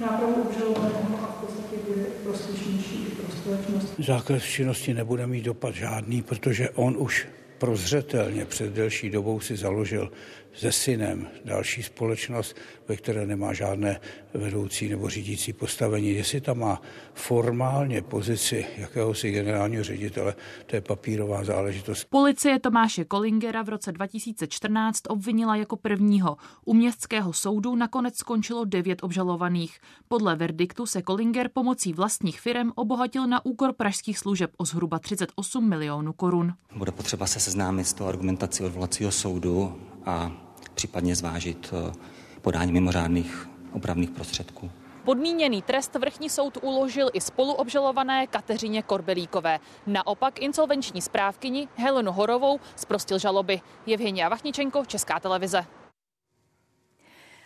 nápravu 0.00 0.42
obžalovaného 0.42 1.18
a 1.22 1.26
v 1.26 1.44
podstatě 1.44 1.76
bude 1.88 2.04
prospěšnější 2.22 3.06
i 3.06 3.14
pro 3.14 3.32
společnost. 3.32 3.94
Zákaz 3.98 4.42
činnosti 4.42 4.94
nebude 4.94 5.26
mít 5.26 5.44
dopad 5.44 5.74
žádný, 5.74 6.22
protože 6.22 6.70
on 6.70 6.96
už 6.98 7.28
prozřetelně 7.58 8.44
před 8.44 8.72
delší 8.72 9.10
dobou 9.10 9.40
si 9.40 9.56
založil 9.56 10.12
se 10.54 10.72
synem 10.72 11.28
další 11.44 11.82
společnost, 11.82 12.56
ve 12.88 12.96
které 12.96 13.26
nemá 13.26 13.52
žádné 13.52 14.00
vedoucí 14.34 14.88
nebo 14.88 15.08
řídící 15.08 15.52
postavení. 15.52 16.10
Jestli 16.10 16.40
tam 16.40 16.58
má 16.58 16.82
formálně 17.14 18.02
pozici 18.02 18.66
jakéhosi 18.76 19.30
generálního 19.30 19.84
ředitele, 19.84 20.34
to 20.66 20.76
je 20.76 20.80
papírová 20.80 21.44
záležitost. 21.44 22.04
Policie 22.10 22.58
Tomáše 22.58 23.04
Kolingera 23.04 23.62
v 23.62 23.68
roce 23.68 23.92
2014 23.92 25.00
obvinila 25.08 25.56
jako 25.56 25.76
prvního. 25.76 26.36
U 26.64 26.74
městského 26.74 27.32
soudu 27.32 27.76
nakonec 27.76 28.16
skončilo 28.16 28.64
devět 28.64 29.02
obžalovaných. 29.02 29.78
Podle 30.08 30.36
verdiktu 30.36 30.86
se 30.86 31.02
Kolinger 31.02 31.50
pomocí 31.52 31.92
vlastních 31.92 32.40
firm 32.40 32.72
obohatil 32.74 33.26
na 33.26 33.44
úkor 33.46 33.72
pražských 33.72 34.18
služeb 34.18 34.50
o 34.56 34.64
zhruba 34.64 34.98
38 34.98 35.68
milionů 35.68 36.12
korun. 36.12 36.52
Bude 36.76 36.92
potřeba 36.92 37.26
se 37.26 37.40
seznámit 37.40 37.84
s 37.84 37.92
tou 37.92 38.04
argumentací 38.04 38.64
odvolacího 38.64 39.10
soudu 39.10 39.80
a 40.06 40.32
případně 40.74 41.16
zvážit 41.16 41.74
eh, 41.74 41.92
podání 42.40 42.72
mimořádných 42.72 43.48
opravných 43.72 44.10
prostředků. 44.10 44.70
Podmíněný 45.04 45.62
trest 45.62 45.94
vrchní 45.94 46.30
soud 46.30 46.58
uložil 46.62 47.10
i 47.12 47.20
spoluobžalované 47.20 48.26
Kateřině 48.26 48.82
Korbelíkové. 48.82 49.60
Naopak 49.86 50.42
insolvenční 50.42 51.02
správkyni 51.02 51.68
Helenu 51.76 52.12
Horovou 52.12 52.60
zprostil 52.76 53.18
žaloby. 53.18 53.60
Evgenia 53.94 54.28
Vachničenko, 54.28 54.84
Česká 54.84 55.20
televize. 55.20 55.66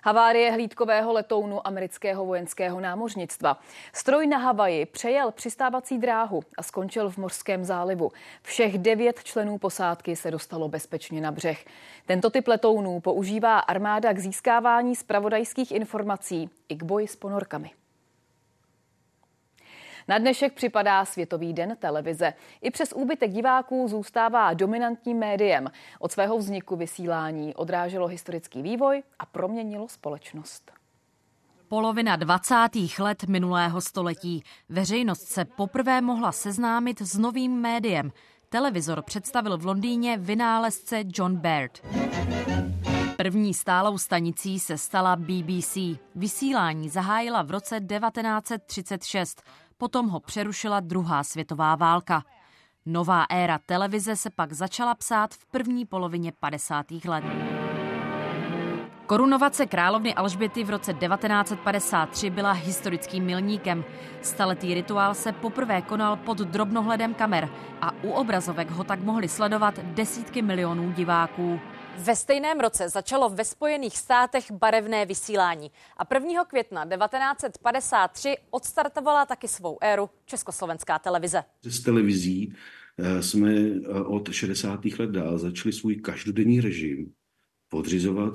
Havárie 0.06 0.52
hlídkového 0.52 1.12
letounu 1.12 1.66
amerického 1.66 2.26
vojenského 2.26 2.80
námořnictva. 2.80 3.60
Stroj 3.92 4.26
na 4.26 4.38
Havaji 4.38 4.86
přejel 4.86 5.30
přistávací 5.32 5.98
dráhu 5.98 6.42
a 6.58 6.62
skončil 6.62 7.10
v 7.10 7.16
mořském 7.16 7.64
zálivu. 7.64 8.12
Všech 8.42 8.78
devět 8.78 9.24
členů 9.24 9.58
posádky 9.58 10.16
se 10.16 10.30
dostalo 10.30 10.68
bezpečně 10.68 11.20
na 11.20 11.32
břeh. 11.32 11.64
Tento 12.06 12.30
typ 12.30 12.48
letounů 12.48 13.00
používá 13.00 13.58
armáda 13.58 14.12
k 14.12 14.18
získávání 14.18 14.96
spravodajských 14.96 15.72
informací 15.72 16.50
i 16.68 16.76
k 16.76 16.82
boji 16.82 17.08
s 17.08 17.16
ponorkami. 17.16 17.70
Na 20.08 20.18
dnešek 20.18 20.52
připadá 20.52 21.04
Světový 21.04 21.52
den 21.52 21.76
televize. 21.78 22.32
I 22.60 22.70
přes 22.70 22.92
úbytek 22.92 23.30
diváků 23.30 23.88
zůstává 23.88 24.54
dominantním 24.54 25.18
médiem. 25.18 25.70
Od 25.98 26.12
svého 26.12 26.38
vzniku 26.38 26.76
vysílání 26.76 27.54
odráželo 27.54 28.06
historický 28.06 28.62
vývoj 28.62 29.02
a 29.18 29.26
proměnilo 29.26 29.88
společnost. 29.88 30.72
Polovina 31.68 32.16
20. 32.16 32.54
let 32.98 33.24
minulého 33.24 33.80
století. 33.80 34.42
Veřejnost 34.68 35.22
se 35.22 35.44
poprvé 35.44 36.00
mohla 36.00 36.32
seznámit 36.32 37.00
s 37.00 37.18
novým 37.18 37.52
médiem. 37.60 38.12
Televizor 38.48 39.02
představil 39.02 39.58
v 39.58 39.66
Londýně 39.66 40.16
vynálezce 40.18 41.02
John 41.14 41.36
Baird. 41.36 41.82
První 43.16 43.54
stálou 43.54 43.98
stanicí 43.98 44.60
se 44.60 44.78
stala 44.78 45.16
BBC. 45.16 45.76
Vysílání 46.14 46.88
zahájila 46.88 47.42
v 47.42 47.50
roce 47.50 47.80
1936. 47.80 49.42
Potom 49.78 50.08
ho 50.08 50.20
přerušila 50.20 50.80
druhá 50.80 51.24
světová 51.24 51.74
válka. 51.74 52.24
Nová 52.86 53.26
éra 53.30 53.58
televize 53.66 54.16
se 54.16 54.30
pak 54.30 54.52
začala 54.52 54.94
psát 54.94 55.34
v 55.34 55.46
první 55.46 55.86
polovině 55.86 56.32
50. 56.40 56.86
let. 57.04 57.24
Korunovace 59.06 59.66
královny 59.66 60.14
Alžběty 60.14 60.64
v 60.64 60.70
roce 60.70 60.94
1953 60.94 62.30
byla 62.30 62.52
historickým 62.52 63.24
milníkem. 63.24 63.84
Staletý 64.22 64.74
rituál 64.74 65.14
se 65.14 65.32
poprvé 65.32 65.82
konal 65.82 66.16
pod 66.16 66.38
drobnohledem 66.38 67.14
kamer 67.14 67.48
a 67.80 67.92
u 68.02 68.10
obrazovek 68.10 68.70
ho 68.70 68.84
tak 68.84 69.00
mohli 69.00 69.28
sledovat 69.28 69.78
desítky 69.78 70.42
milionů 70.42 70.92
diváků. 70.92 71.60
Ve 71.98 72.16
stejném 72.16 72.60
roce 72.60 72.88
začalo 72.88 73.28
ve 73.30 73.44
Spojených 73.44 73.98
státech 73.98 74.50
barevné 74.50 75.06
vysílání 75.06 75.70
a 75.96 76.14
1. 76.14 76.44
května 76.44 76.84
1953 76.84 78.36
odstartovala 78.50 79.26
taky 79.26 79.48
svou 79.48 79.78
éru 79.80 80.10
Československá 80.26 80.98
televize. 80.98 81.44
Z 81.62 81.80
televizí 81.80 82.54
eh, 82.98 83.22
jsme 83.22 83.52
eh, 83.52 83.88
od 83.88 84.32
60. 84.32 84.84
let 84.98 85.10
dál 85.10 85.38
začali 85.38 85.72
svůj 85.72 85.96
každodenní 85.96 86.60
režim 86.60 87.12
podřizovat 87.68 88.34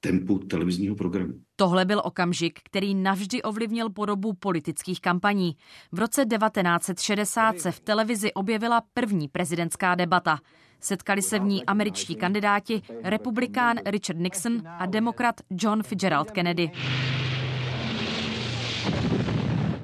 tempu 0.00 0.38
televizního 0.38 0.96
programu. 0.96 1.34
Tohle 1.60 1.84
byl 1.84 2.02
okamžik, 2.04 2.60
který 2.62 2.94
navždy 2.94 3.42
ovlivnil 3.42 3.90
podobu 3.90 4.32
politických 4.32 5.00
kampaní. 5.00 5.56
V 5.92 5.98
roce 5.98 6.24
1960 6.24 7.58
se 7.58 7.72
v 7.72 7.80
televizi 7.80 8.32
objevila 8.32 8.82
první 8.94 9.28
prezidentská 9.28 9.94
debata. 9.94 10.38
Setkali 10.80 11.22
se 11.22 11.38
v 11.38 11.42
ní 11.42 11.64
američtí 11.64 12.14
kandidáti, 12.14 12.82
republikán 13.02 13.76
Richard 13.86 14.18
Nixon 14.18 14.52
a 14.78 14.86
demokrat 14.86 15.34
John 15.50 15.82
Fitzgerald 15.82 16.30
Kennedy. 16.30 16.70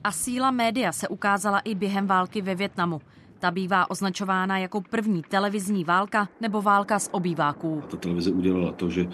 A 0.04 0.12
síla 0.12 0.50
média 0.50 0.92
se 0.92 1.08
ukázala 1.08 1.58
i 1.58 1.74
během 1.74 2.06
války 2.06 2.42
ve 2.42 2.54
Větnamu. 2.54 3.00
Ta 3.38 3.50
bývá 3.50 3.90
označována 3.90 4.58
jako 4.58 4.80
první 4.80 5.22
televizní 5.22 5.84
válka 5.84 6.28
nebo 6.40 6.62
válka 6.62 6.98
z 6.98 7.08
obýváků. 7.12 7.82
Ta 7.90 7.96
televize 7.96 8.30
udělala 8.30 8.72
to, 8.72 8.90
že 8.90 9.06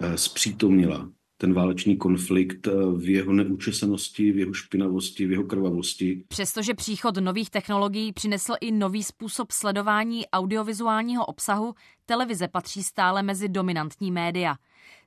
eh, 0.00 0.18
zpřítomnila 0.18 1.08
ten 1.38 1.54
válečný 1.54 1.96
konflikt 1.96 2.66
eh, 2.66 2.70
v 2.96 3.10
jeho 3.10 3.32
neúčesanosti, 3.32 4.32
v 4.32 4.38
jeho 4.38 4.52
špinavosti, 4.52 5.26
v 5.26 5.30
jeho 5.30 5.44
krvavosti. 5.44 6.24
Přestože 6.28 6.74
příchod 6.74 7.16
nových 7.16 7.50
technologií 7.50 8.12
přinesl 8.12 8.54
i 8.60 8.72
nový 8.72 9.02
způsob 9.02 9.52
sledování 9.52 10.26
audiovizuálního 10.26 11.26
obsahu, 11.26 11.74
televize 12.06 12.48
patří 12.48 12.82
stále 12.82 13.22
mezi 13.22 13.48
dominantní 13.48 14.10
média. 14.10 14.56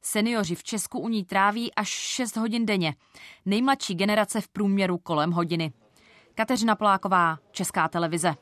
Seniori 0.02 0.56
v 0.56 0.64
Česku 0.64 1.00
u 1.00 1.10
ní 1.10 1.24
tráví 1.24 1.74
až 1.74 1.90
6 1.90 2.38
hodin 2.38 2.66
denně. 2.66 2.96
Nejmladší 3.46 3.96
generace 3.96 4.42
v 4.42 4.48
průměru 4.48 4.98
kolem 4.98 5.32
hodiny. 5.32 5.72
Kateřina 6.36 6.76
Poláková, 6.76 7.38
Česká 7.52 7.88
televize. 7.88 8.34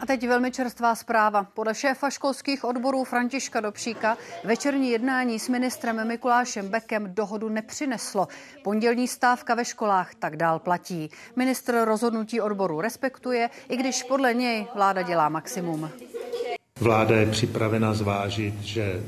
A 0.00 0.06
teď 0.06 0.28
velmi 0.28 0.50
čerstvá 0.50 0.94
zpráva. 0.94 1.44
Podle 1.54 1.74
šéfa 1.74 2.10
školských 2.10 2.64
odborů 2.64 3.04
Františka 3.04 3.60
Dobšíka 3.60 4.16
večerní 4.44 4.90
jednání 4.90 5.38
s 5.38 5.48
ministrem 5.48 6.08
Mikulášem 6.08 6.68
Bekem 6.68 7.14
dohodu 7.14 7.48
nepřineslo. 7.48 8.28
Pondělní 8.64 9.08
stávka 9.08 9.54
ve 9.54 9.64
školách 9.64 10.14
tak 10.14 10.36
dál 10.36 10.58
platí. 10.58 11.10
Ministr 11.36 11.84
rozhodnutí 11.84 12.40
odboru 12.40 12.80
respektuje, 12.80 13.50
i 13.68 13.76
když 13.76 14.02
podle 14.02 14.34
něj 14.34 14.66
vláda 14.74 15.02
dělá 15.02 15.28
maximum. 15.28 15.90
Vláda 16.80 17.16
je 17.16 17.26
připravena 17.26 17.94
zvážit, 17.94 18.54
že 18.60 19.02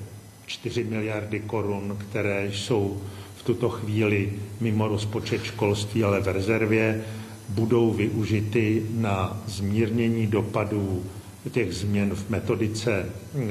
4 0.46 0.84
miliardy 0.84 1.40
korun, 1.40 1.98
které 2.00 2.46
jsou 2.46 3.02
v 3.36 3.42
tuto 3.42 3.68
chvíli 3.68 4.32
mimo 4.60 4.88
rozpočet 4.88 5.44
školství, 5.44 6.04
ale 6.04 6.20
v 6.20 6.28
rezervě, 6.28 7.04
budou 7.50 7.92
využity 7.92 8.86
na 8.90 9.42
zmírnění 9.46 10.26
dopadů 10.26 11.04
těch 11.52 11.74
změn 11.74 12.14
v 12.14 12.30
metodice 12.30 12.90
eh, 13.02 13.46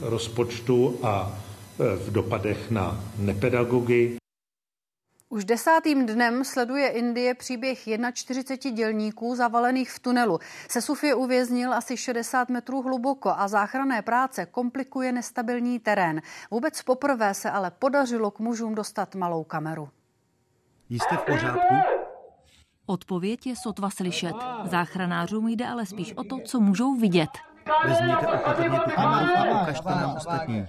rozpočtu 0.00 0.98
a 1.02 1.32
eh, 1.32 1.96
v 1.96 2.12
dopadech 2.12 2.70
na 2.70 3.04
nepedagogy. 3.18 4.16
Už 5.30 5.44
desátým 5.44 6.06
dnem 6.06 6.44
sleduje 6.44 6.88
Indie 6.88 7.34
příběh 7.34 7.78
41 8.12 8.76
dělníků 8.76 9.34
zavalených 9.34 9.90
v 9.90 9.98
tunelu. 9.98 10.38
Sesuf 10.68 11.04
je 11.04 11.14
uvěznil 11.14 11.74
asi 11.74 11.96
60 11.96 12.48
metrů 12.48 12.82
hluboko 12.82 13.30
a 13.36 13.48
záchranné 13.48 14.02
práce 14.02 14.46
komplikuje 14.46 15.12
nestabilní 15.12 15.78
terén. 15.78 16.22
Vůbec 16.50 16.82
poprvé 16.82 17.34
se 17.34 17.50
ale 17.50 17.70
podařilo 17.70 18.30
k 18.30 18.38
mužům 18.38 18.74
dostat 18.74 19.14
malou 19.14 19.44
kameru. 19.44 19.88
Jste 20.90 21.16
v 21.16 21.22
pořádku? 21.22 21.97
Odpověď 22.90 23.46
je 23.46 23.56
sotva 23.56 23.90
slyšet. 23.90 24.34
Záchranářům 24.64 25.48
jde 25.48 25.66
ale 25.66 25.86
spíš 25.86 26.12
o 26.12 26.24
to, 26.24 26.38
co 26.44 26.60
můžou 26.60 26.94
vidět. 26.94 27.30
Vezměte 27.84 28.26
opatrně 28.26 28.80
tu 28.80 28.90
kameru 28.90 29.32
a 29.38 29.62
ukažte 29.62 29.88
nám 29.88 30.14
ostatní. 30.16 30.66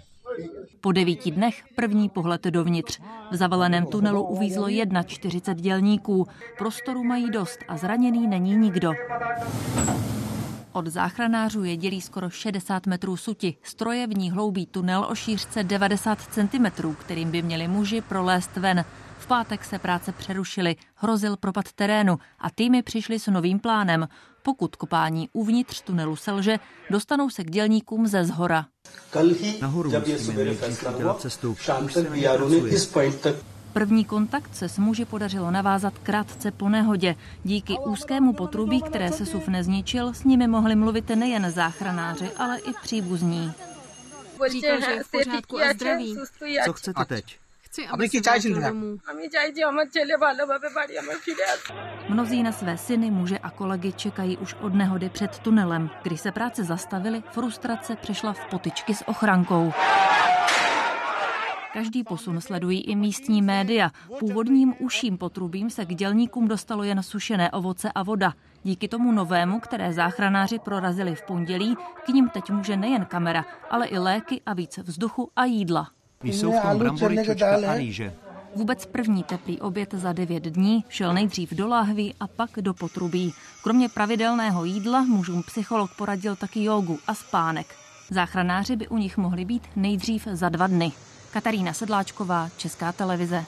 Po 0.82 0.92
devíti 0.92 1.32
dnech 1.32 1.64
první 1.76 2.10
pohled 2.10 2.44
dovnitř. 2.44 3.00
V 3.32 3.36
zavaleném 3.36 3.86
tunelu 3.86 4.24
uvízlo 4.24 4.68
41 5.06 5.62
dělníků. 5.62 6.28
Prostoru 6.58 7.04
mají 7.04 7.30
dost 7.32 7.60
a 7.68 7.78
zraněný 7.78 8.28
není 8.28 8.56
nikdo. 8.56 8.94
Od 10.72 10.88
záchranářů 10.88 11.64
je 11.64 11.78
dělí 11.78 12.02
skoro 12.02 12.30
60 12.30 12.88
metrů 12.88 13.18
suti. 13.18 13.56
Stroje 13.64 14.08
v 14.08 14.18
ní 14.18 14.32
hloubí 14.32 14.66
tunel 14.66 15.08
o 15.10 15.16
šířce 15.16 15.64
90 15.64 16.20
cm, 16.22 16.94
kterým 17.00 17.32
by 17.32 17.42
měli 17.42 17.68
muži 17.68 18.02
prolézt 18.02 18.58
ven. 18.58 18.86
V 19.20 19.28
pátek 19.28 19.66
se 19.66 19.80
práce 19.80 20.12
přerušily, 20.12 20.76
hrozil 20.96 21.38
propad 21.38 21.72
terénu 21.72 22.20
a 22.40 22.50
týmy 22.50 22.84
přišly 22.84 23.20
s 23.20 23.28
novým 23.28 23.60
plánem. 23.60 24.08
Pokud 24.44 24.76
kopání 24.76 25.30
uvnitř 25.34 25.82
tunelu 25.82 26.16
selže, 26.16 26.60
dostanou 26.90 27.30
se 27.30 27.44
k 27.44 27.52
dělníkům 27.52 28.08
ze 28.08 28.26
zhora. 28.26 28.66
Nahoru 29.62 29.92
musíme 29.92 30.44
nejdřív 30.44 30.96
udělat 30.96 31.22
cestu. 31.22 31.52
Už 31.86 31.94
se 31.94 32.04
na 32.04 32.10
První 33.74 34.06
kontakt 34.06 34.56
se 34.56 34.70
s 34.70 34.78
muži 34.78 35.06
podařilo 35.06 35.52
navázat 35.52 35.94
krátce 36.04 36.52
po 36.52 36.70
nehodě. 36.70 37.16
Díky 37.44 37.78
úzkému 37.86 38.34
potrubí, 38.34 38.82
které 38.82 39.12
se 39.12 39.26
SUV 39.26 39.48
nezničil, 39.48 40.14
s 40.14 40.24
nimi 40.24 40.48
mohli 40.48 40.76
mluvit 40.76 41.10
nejen 41.10 41.52
záchranáři, 41.52 42.32
ale 42.38 42.60
i 42.60 42.74
příbuzní. 42.82 43.54
Říkal, 44.52 44.82
že 44.82 44.92
je 44.92 45.04
v 45.04 45.12
pořádku 45.12 45.60
a 45.60 45.74
zdraví. 45.74 46.18
Co 46.66 46.74
chcete 46.74 47.06
teď? 47.06 47.40
Chci, 47.62 47.88
aby 47.88 48.10
se 48.10 48.20
vrátil 48.22 48.62
domů. 48.62 48.98
Mnozí 52.10 52.44
na 52.44 52.52
své 52.52 52.78
syny, 52.78 53.12
muže 53.12 53.38
a 53.38 53.50
kolegy 53.50 53.94
čekají 53.94 54.38
už 54.38 54.56
od 54.62 54.74
nehody 54.74 55.10
před 55.10 55.40
tunelem. 55.40 55.90
Když 56.04 56.22
se 56.22 56.32
práce 56.32 56.64
zastavily, 56.64 57.24
frustrace 57.32 57.96
přešla 57.96 58.34
v 58.34 58.46
potyčky 58.46 58.96
s 58.96 59.08
ochrankou. 59.08 59.74
Každý 61.74 62.04
posun 62.04 62.42
sledují 62.42 62.82
i 62.82 62.96
místní 62.96 63.42
média. 63.42 63.92
Původním 64.20 64.74
uším 64.80 65.18
potrubím 65.18 65.70
se 65.70 65.86
k 65.86 65.96
dělníkům 65.96 66.48
dostalo 66.48 66.84
jen 66.84 67.04
sušené 67.04 67.52
ovoce 67.52 67.92
a 67.92 68.04
voda. 68.04 68.34
Díky 68.64 68.88
tomu 68.88 69.12
novému, 69.12 69.60
které 69.60 69.94
záchranáři 69.94 70.60
prorazili 70.60 71.16
v 71.16 71.22
pondělí, 71.22 71.78
k 72.06 72.08
ním 72.08 72.30
teď 72.30 72.50
může 72.50 72.78
nejen 72.78 73.06
kamera, 73.06 73.46
ale 73.70 73.88
i 73.88 73.98
léky 73.98 74.42
a 74.46 74.54
více 74.54 74.84
vzduchu 74.84 75.30
a 75.36 75.46
jídla. 75.46 75.90
Jsou 76.24 76.52
v 76.52 76.62
tom 76.62 76.78
brambory, 76.80 77.18
čočka 77.26 77.72
a 77.72 77.76
rýže. 77.76 78.14
Vůbec 78.56 78.86
první 78.86 79.24
teplý 79.24 79.62
oběd 79.62 79.94
za 79.94 80.14
devět 80.14 80.44
dní 80.44 80.86
šel 80.90 81.14
nejdřív 81.14 81.54
do 81.54 81.68
láhví 81.68 82.16
a 82.20 82.28
pak 82.28 82.50
do 82.62 82.74
potrubí. 82.74 83.34
Kromě 83.64 83.90
pravidelného 83.90 84.66
jídla 84.66 85.02
mužům 85.02 85.44
psycholog 85.44 85.92
poradil 85.98 86.36
taky 86.36 86.64
jogu 86.64 87.00
a 87.08 87.14
spánek. 87.14 87.76
Záchranáři 88.10 88.76
by 88.76 88.88
u 88.88 88.98
nich 88.98 89.18
mohli 89.18 89.46
být 89.46 89.64
nejdřív 89.76 90.28
za 90.32 90.50
dva 90.50 90.68
dny. 90.68 90.92
Katarína 91.32 91.74
Sedláčková, 91.74 92.50
Česká 92.58 92.92
televize. 92.92 93.46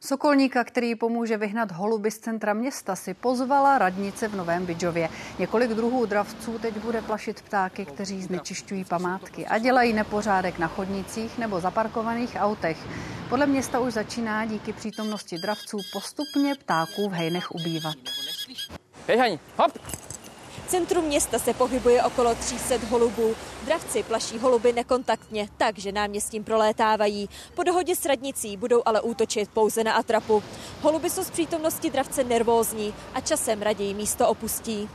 Sokolníka, 0.00 0.64
který 0.64 0.94
pomůže 0.94 1.36
vyhnat 1.36 1.72
holuby 1.72 2.10
z 2.10 2.18
centra 2.18 2.54
města, 2.54 2.96
si 2.96 3.14
pozvala 3.14 3.78
radnice 3.78 4.28
v 4.28 4.36
Novém 4.36 4.66
Bydžově. 4.66 5.08
Několik 5.38 5.70
druhů 5.70 6.06
dravců 6.06 6.58
teď 6.58 6.78
bude 6.78 7.02
plašit 7.02 7.42
ptáky, 7.42 7.84
kteří 7.84 8.22
znečišťují 8.22 8.84
památky 8.84 9.46
a 9.46 9.58
dělají 9.58 9.92
nepořádek 9.92 10.58
na 10.58 10.68
chodnicích 10.68 11.38
nebo 11.38 11.60
zaparkovaných 11.60 12.36
autech. 12.38 12.78
Podle 13.28 13.46
města 13.46 13.80
už 13.80 13.92
začíná 13.92 14.44
díky 14.44 14.72
přítomnosti 14.72 15.38
dravců 15.38 15.78
postupně 15.92 16.54
ptáků 16.54 17.08
v 17.08 17.12
hejnech 17.12 17.50
ubývat. 17.50 17.96
Hej, 19.08 19.38
hop! 19.56 19.97
Centru 20.68 21.02
města 21.02 21.38
se 21.38 21.54
pohybuje 21.54 22.02
okolo 22.02 22.34
300 22.34 22.74
holubů. 22.90 23.34
Dravci 23.64 24.02
plaší 24.02 24.38
holuby 24.38 24.72
nekontaktně, 24.72 25.48
takže 25.56 25.92
náměstím 25.92 26.44
prolétávají. 26.44 27.28
Po 27.54 27.62
dohodě 27.62 27.96
s 27.96 28.06
radnicí 28.06 28.56
budou 28.56 28.82
ale 28.86 29.00
útočit 29.00 29.50
pouze 29.50 29.84
na 29.84 29.92
atrapu. 29.92 30.42
Holuby 30.80 31.10
jsou 31.10 31.24
z 31.24 31.30
přítomnosti 31.30 31.90
dravce 31.90 32.24
nervózní 32.24 32.94
a 33.14 33.20
časem 33.20 33.62
raději 33.62 33.94
místo 33.94 34.28
opustí. 34.28 34.88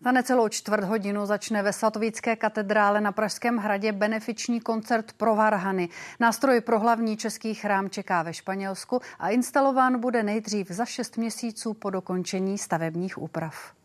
Za 0.00 0.12
necelou 0.12 0.48
čtvrt 0.48 0.84
hodinu 0.84 1.26
začne 1.26 1.62
ve 1.62 1.72
Svatovické 1.72 2.36
katedrále 2.36 3.00
na 3.00 3.12
Pražském 3.12 3.56
hradě 3.56 3.92
benefiční 3.92 4.60
koncert 4.60 5.12
pro 5.12 5.34
varhany. 5.34 5.88
Nástroj 6.20 6.60
pro 6.60 6.80
hlavní 6.80 7.16
český 7.16 7.54
chrám 7.54 7.90
čeká 7.90 8.22
ve 8.22 8.34
Španělsku 8.34 9.00
a 9.18 9.28
instalován 9.28 10.00
bude 10.00 10.22
nejdřív 10.22 10.70
za 10.70 10.84
šest 10.84 11.16
měsíců 11.16 11.74
po 11.74 11.90
dokončení 11.90 12.58
stavebních 12.58 13.18
úprav. 13.18 13.78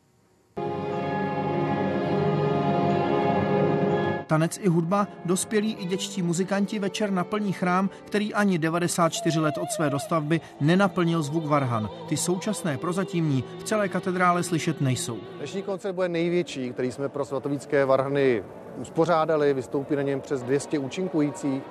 Tanec 4.28 4.60
i 4.62 4.68
hudba, 4.68 5.08
dospělí 5.26 5.74
i 5.80 5.86
děčtí 5.86 6.22
muzikanti 6.22 6.80
večer 6.80 7.12
naplní 7.12 7.54
chrám, 7.54 7.90
který 8.06 8.34
ani 8.34 8.58
94 8.58 9.40
let 9.40 9.56
od 9.58 9.72
své 9.72 9.90
dostavby 9.90 10.42
nenaplnil 10.62 11.24
zvuk 11.24 11.46
varhan. 11.46 11.90
Ty 12.10 12.18
současné 12.18 12.78
prozatímní 12.78 13.44
v 13.60 13.64
celé 13.64 13.90
katedrále 13.90 14.44
slyšet 14.44 14.82
nejsou. 14.82 15.18
Dnešní 15.38 15.62
koncert 15.62 15.94
bude 15.94 16.10
největší, 16.10 16.72
který 16.74 16.92
jsme 16.92 17.10
pro 17.10 17.26
svatovícké 17.26 17.86
varhany 17.86 18.44
uspořádali. 18.78 19.54
Vystoupí 19.54 19.96
na 19.96 20.02
něm 20.02 20.22
přes 20.22 20.44
200 20.44 20.80
účinkujících. 20.80 21.64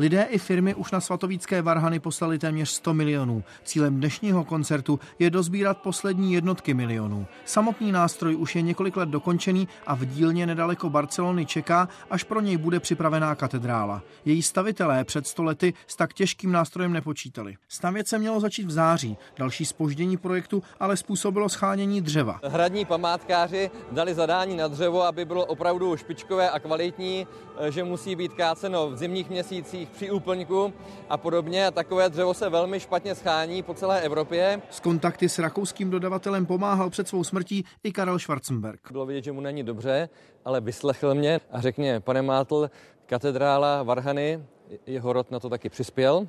Lidé 0.00 0.22
i 0.22 0.38
firmy 0.38 0.74
už 0.74 0.90
na 0.90 1.00
svatovícké 1.00 1.62
varhany 1.62 2.00
poslali 2.00 2.38
téměř 2.38 2.70
100 2.70 2.94
milionů. 2.94 3.44
Cílem 3.64 3.96
dnešního 3.96 4.44
koncertu 4.44 5.00
je 5.18 5.30
dozbírat 5.30 5.78
poslední 5.78 6.32
jednotky 6.32 6.74
milionů. 6.74 7.26
Samotný 7.44 7.92
nástroj 7.92 8.36
už 8.36 8.56
je 8.56 8.62
několik 8.62 8.96
let 8.96 9.08
dokončený 9.08 9.68
a 9.86 9.94
v 9.94 10.04
dílně 10.04 10.46
nedaleko 10.46 10.90
Barcelony 10.90 11.46
čeká, 11.46 11.88
až 12.10 12.24
pro 12.24 12.40
něj 12.40 12.56
bude 12.56 12.80
připravená 12.80 13.34
katedrála. 13.34 14.02
Její 14.24 14.42
stavitelé 14.42 15.04
před 15.04 15.26
stolety 15.26 15.74
s 15.86 15.96
tak 15.96 16.14
těžkým 16.14 16.52
nástrojem 16.52 16.92
nepočítali. 16.92 17.56
Stavět 17.68 18.08
se 18.08 18.18
mělo 18.18 18.40
začít 18.40 18.66
v 18.66 18.70
září. 18.70 19.16
Další 19.38 19.64
spoždění 19.64 20.16
projektu 20.16 20.62
ale 20.80 20.96
způsobilo 20.96 21.48
schánění 21.48 22.00
dřeva. 22.00 22.40
Hradní 22.44 22.84
památkáři 22.84 23.70
dali 23.92 24.14
zadání 24.14 24.56
na 24.56 24.68
dřevo, 24.68 25.02
aby 25.02 25.24
bylo 25.24 25.44
opravdu 25.44 25.96
špičkové 25.96 26.50
a 26.50 26.58
kvalitní, 26.58 27.26
že 27.68 27.84
musí 27.84 28.16
být 28.16 28.32
káceno 28.32 28.90
v 28.90 28.96
zimních 28.96 29.30
měsících 29.30 29.87
při 29.92 30.10
úplňku 30.10 30.72
a 31.08 31.16
podobně. 31.16 31.66
A 31.66 31.70
takové 31.70 32.08
dřevo 32.08 32.34
se 32.34 32.48
velmi 32.48 32.80
špatně 32.80 33.14
schání 33.14 33.62
po 33.62 33.74
celé 33.74 34.00
Evropě. 34.00 34.62
S 34.70 34.80
kontakty 34.80 35.28
s 35.28 35.38
rakouským 35.38 35.90
dodavatelem 35.90 36.46
pomáhal 36.46 36.90
před 36.90 37.08
svou 37.08 37.24
smrtí 37.24 37.64
i 37.84 37.92
Karel 37.92 38.18
Schwarzenberg. 38.18 38.92
Bylo 38.92 39.06
vidět, 39.06 39.24
že 39.24 39.32
mu 39.32 39.40
není 39.40 39.62
dobře, 39.62 40.08
ale 40.44 40.60
vyslechl 40.60 41.14
mě 41.14 41.40
a 41.50 41.60
řekl 41.60 41.80
mě, 41.80 42.00
pane 42.00 42.22
Mátl, 42.22 42.70
katedrála 43.06 43.82
Varhany, 43.82 44.42
jeho 44.86 45.12
rod 45.12 45.30
na 45.30 45.40
to 45.40 45.48
taky 45.48 45.68
přispěl 45.68 46.26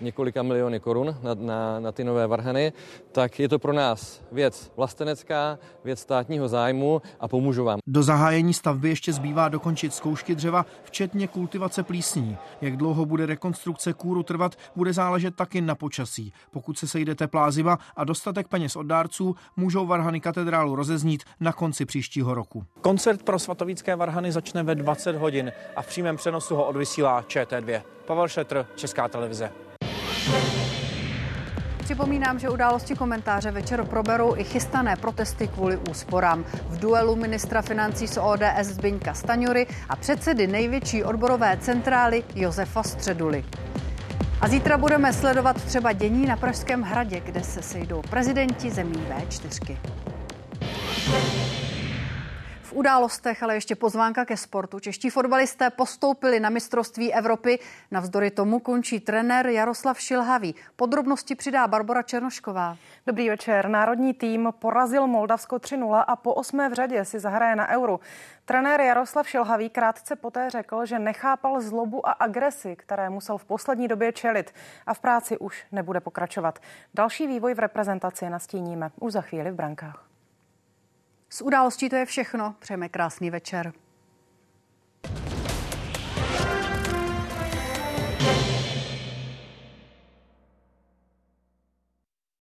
několika 0.00 0.42
miliony 0.42 0.80
korun 0.80 1.16
na, 1.22 1.34
na, 1.34 1.80
na 1.80 1.92
ty 1.92 2.04
nové 2.04 2.26
varhany, 2.26 2.72
tak 3.12 3.40
je 3.40 3.48
to 3.48 3.58
pro 3.58 3.72
nás 3.72 4.22
věc 4.32 4.72
vlastenecká, 4.76 5.58
věc 5.84 6.00
státního 6.00 6.48
zájmu 6.48 7.02
a 7.20 7.28
pomůžu 7.28 7.64
vám. 7.64 7.78
Do 7.86 8.02
zahájení 8.02 8.54
stavby 8.54 8.88
ještě 8.88 9.12
zbývá 9.12 9.48
dokončit 9.48 9.94
zkoušky 9.94 10.34
dřeva, 10.34 10.66
včetně 10.84 11.28
kultivace 11.28 11.82
plísní. 11.82 12.36
Jak 12.60 12.76
dlouho 12.76 13.06
bude 13.06 13.26
rekonstrukce 13.26 13.92
kůru 13.92 14.22
trvat, 14.22 14.56
bude 14.76 14.92
záležet 14.92 15.34
taky 15.36 15.60
na 15.60 15.74
počasí. 15.74 16.32
Pokud 16.50 16.78
se 16.78 16.88
sejde 16.88 17.14
teplá 17.14 17.50
zima 17.50 17.78
a 17.96 18.04
dostatek 18.04 18.48
peněz 18.48 18.76
od 18.76 18.82
dárců, 18.82 19.36
můžou 19.56 19.86
varhany 19.86 20.20
katedrálu 20.20 20.76
rozeznít 20.76 21.22
na 21.40 21.52
konci 21.52 21.84
příštího 21.84 22.34
roku. 22.34 22.64
Koncert 22.80 23.22
pro 23.22 23.38
svatovícké 23.38 23.96
varhany 23.96 24.32
začne 24.32 24.62
ve 24.62 24.74
20 24.74 25.16
hodin 25.16 25.52
a 25.76 25.82
v 25.82 25.86
přímém 25.86 26.16
přenosu 26.16 26.56
ho 26.56 26.64
odvysílá 26.64 27.22
ČT2. 27.22 27.71
Pavel 28.06 28.28
Šetr, 28.28 28.66
Česká 28.74 29.08
televize. 29.08 29.52
Připomínám, 31.84 32.38
že 32.38 32.48
události 32.48 32.94
komentáře 32.94 33.50
večer 33.50 33.84
proberou 33.84 34.36
i 34.36 34.44
chystané 34.44 34.96
protesty 34.96 35.48
kvůli 35.48 35.76
úsporám. 35.90 36.44
V 36.68 36.78
duelu 36.78 37.16
ministra 37.16 37.62
financí 37.62 38.06
z 38.08 38.20
ODS 38.20 38.66
Zbyňka 38.66 39.14
Staňury 39.14 39.66
a 39.88 39.96
předsedy 39.96 40.46
největší 40.46 41.04
odborové 41.04 41.56
centrály 41.60 42.24
Josefa 42.34 42.82
Středuly. 42.82 43.44
A 44.40 44.48
zítra 44.48 44.78
budeme 44.78 45.12
sledovat 45.12 45.64
třeba 45.64 45.92
dění 45.92 46.26
na 46.26 46.36
Pražském 46.36 46.82
hradě, 46.82 47.20
kde 47.20 47.42
se 47.42 47.62
sejdou 47.62 48.02
prezidenti 48.10 48.70
zemí 48.70 49.06
V4. 49.10 49.76
Událostech 52.72 53.42
ale 53.42 53.54
ještě 53.54 53.76
pozvánka 53.76 54.24
ke 54.24 54.36
sportu. 54.36 54.80
Čeští 54.80 55.10
fotbalisté 55.10 55.70
postoupili 55.70 56.40
na 56.40 56.50
mistrovství 56.50 57.14
Evropy. 57.14 57.58
Navzdory 57.90 58.30
tomu 58.30 58.58
končí 58.58 59.00
trenér 59.00 59.46
Jaroslav 59.46 60.00
Šilhavý. 60.00 60.54
Podrobnosti 60.76 61.34
přidá 61.34 61.68
Barbara 61.68 62.02
Černošková. 62.02 62.76
Dobrý 63.06 63.28
večer. 63.28 63.68
Národní 63.68 64.14
tým 64.14 64.52
porazil 64.58 65.06
Moldavsko 65.06 65.56
3-0 65.56 66.04
a 66.06 66.16
po 66.16 66.34
osmé 66.34 66.68
v 66.68 66.72
řadě 66.72 67.04
si 67.04 67.20
zahraje 67.20 67.56
na 67.56 67.68
euro. 67.68 68.00
Trenér 68.44 68.80
Jaroslav 68.80 69.28
Šilhavý 69.28 69.70
krátce 69.70 70.16
poté 70.16 70.50
řekl, 70.50 70.86
že 70.86 70.98
nechápal 70.98 71.60
zlobu 71.60 72.08
a 72.08 72.12
agresi, 72.12 72.76
které 72.76 73.10
musel 73.10 73.38
v 73.38 73.44
poslední 73.44 73.88
době 73.88 74.12
čelit 74.12 74.54
a 74.86 74.94
v 74.94 75.00
práci 75.00 75.38
už 75.38 75.64
nebude 75.72 76.00
pokračovat. 76.00 76.58
Další 76.94 77.26
vývoj 77.26 77.54
v 77.54 77.58
reprezentaci 77.58 78.30
nastíníme 78.30 78.90
už 79.00 79.12
za 79.12 79.20
chvíli 79.20 79.50
v 79.50 79.54
brankách. 79.54 80.11
Z 81.32 81.40
událostí 81.42 81.88
to 81.88 81.96
je 81.96 82.06
všechno. 82.06 82.54
Přejeme 82.58 82.88
krásný 82.88 83.30
večer. 83.30 83.72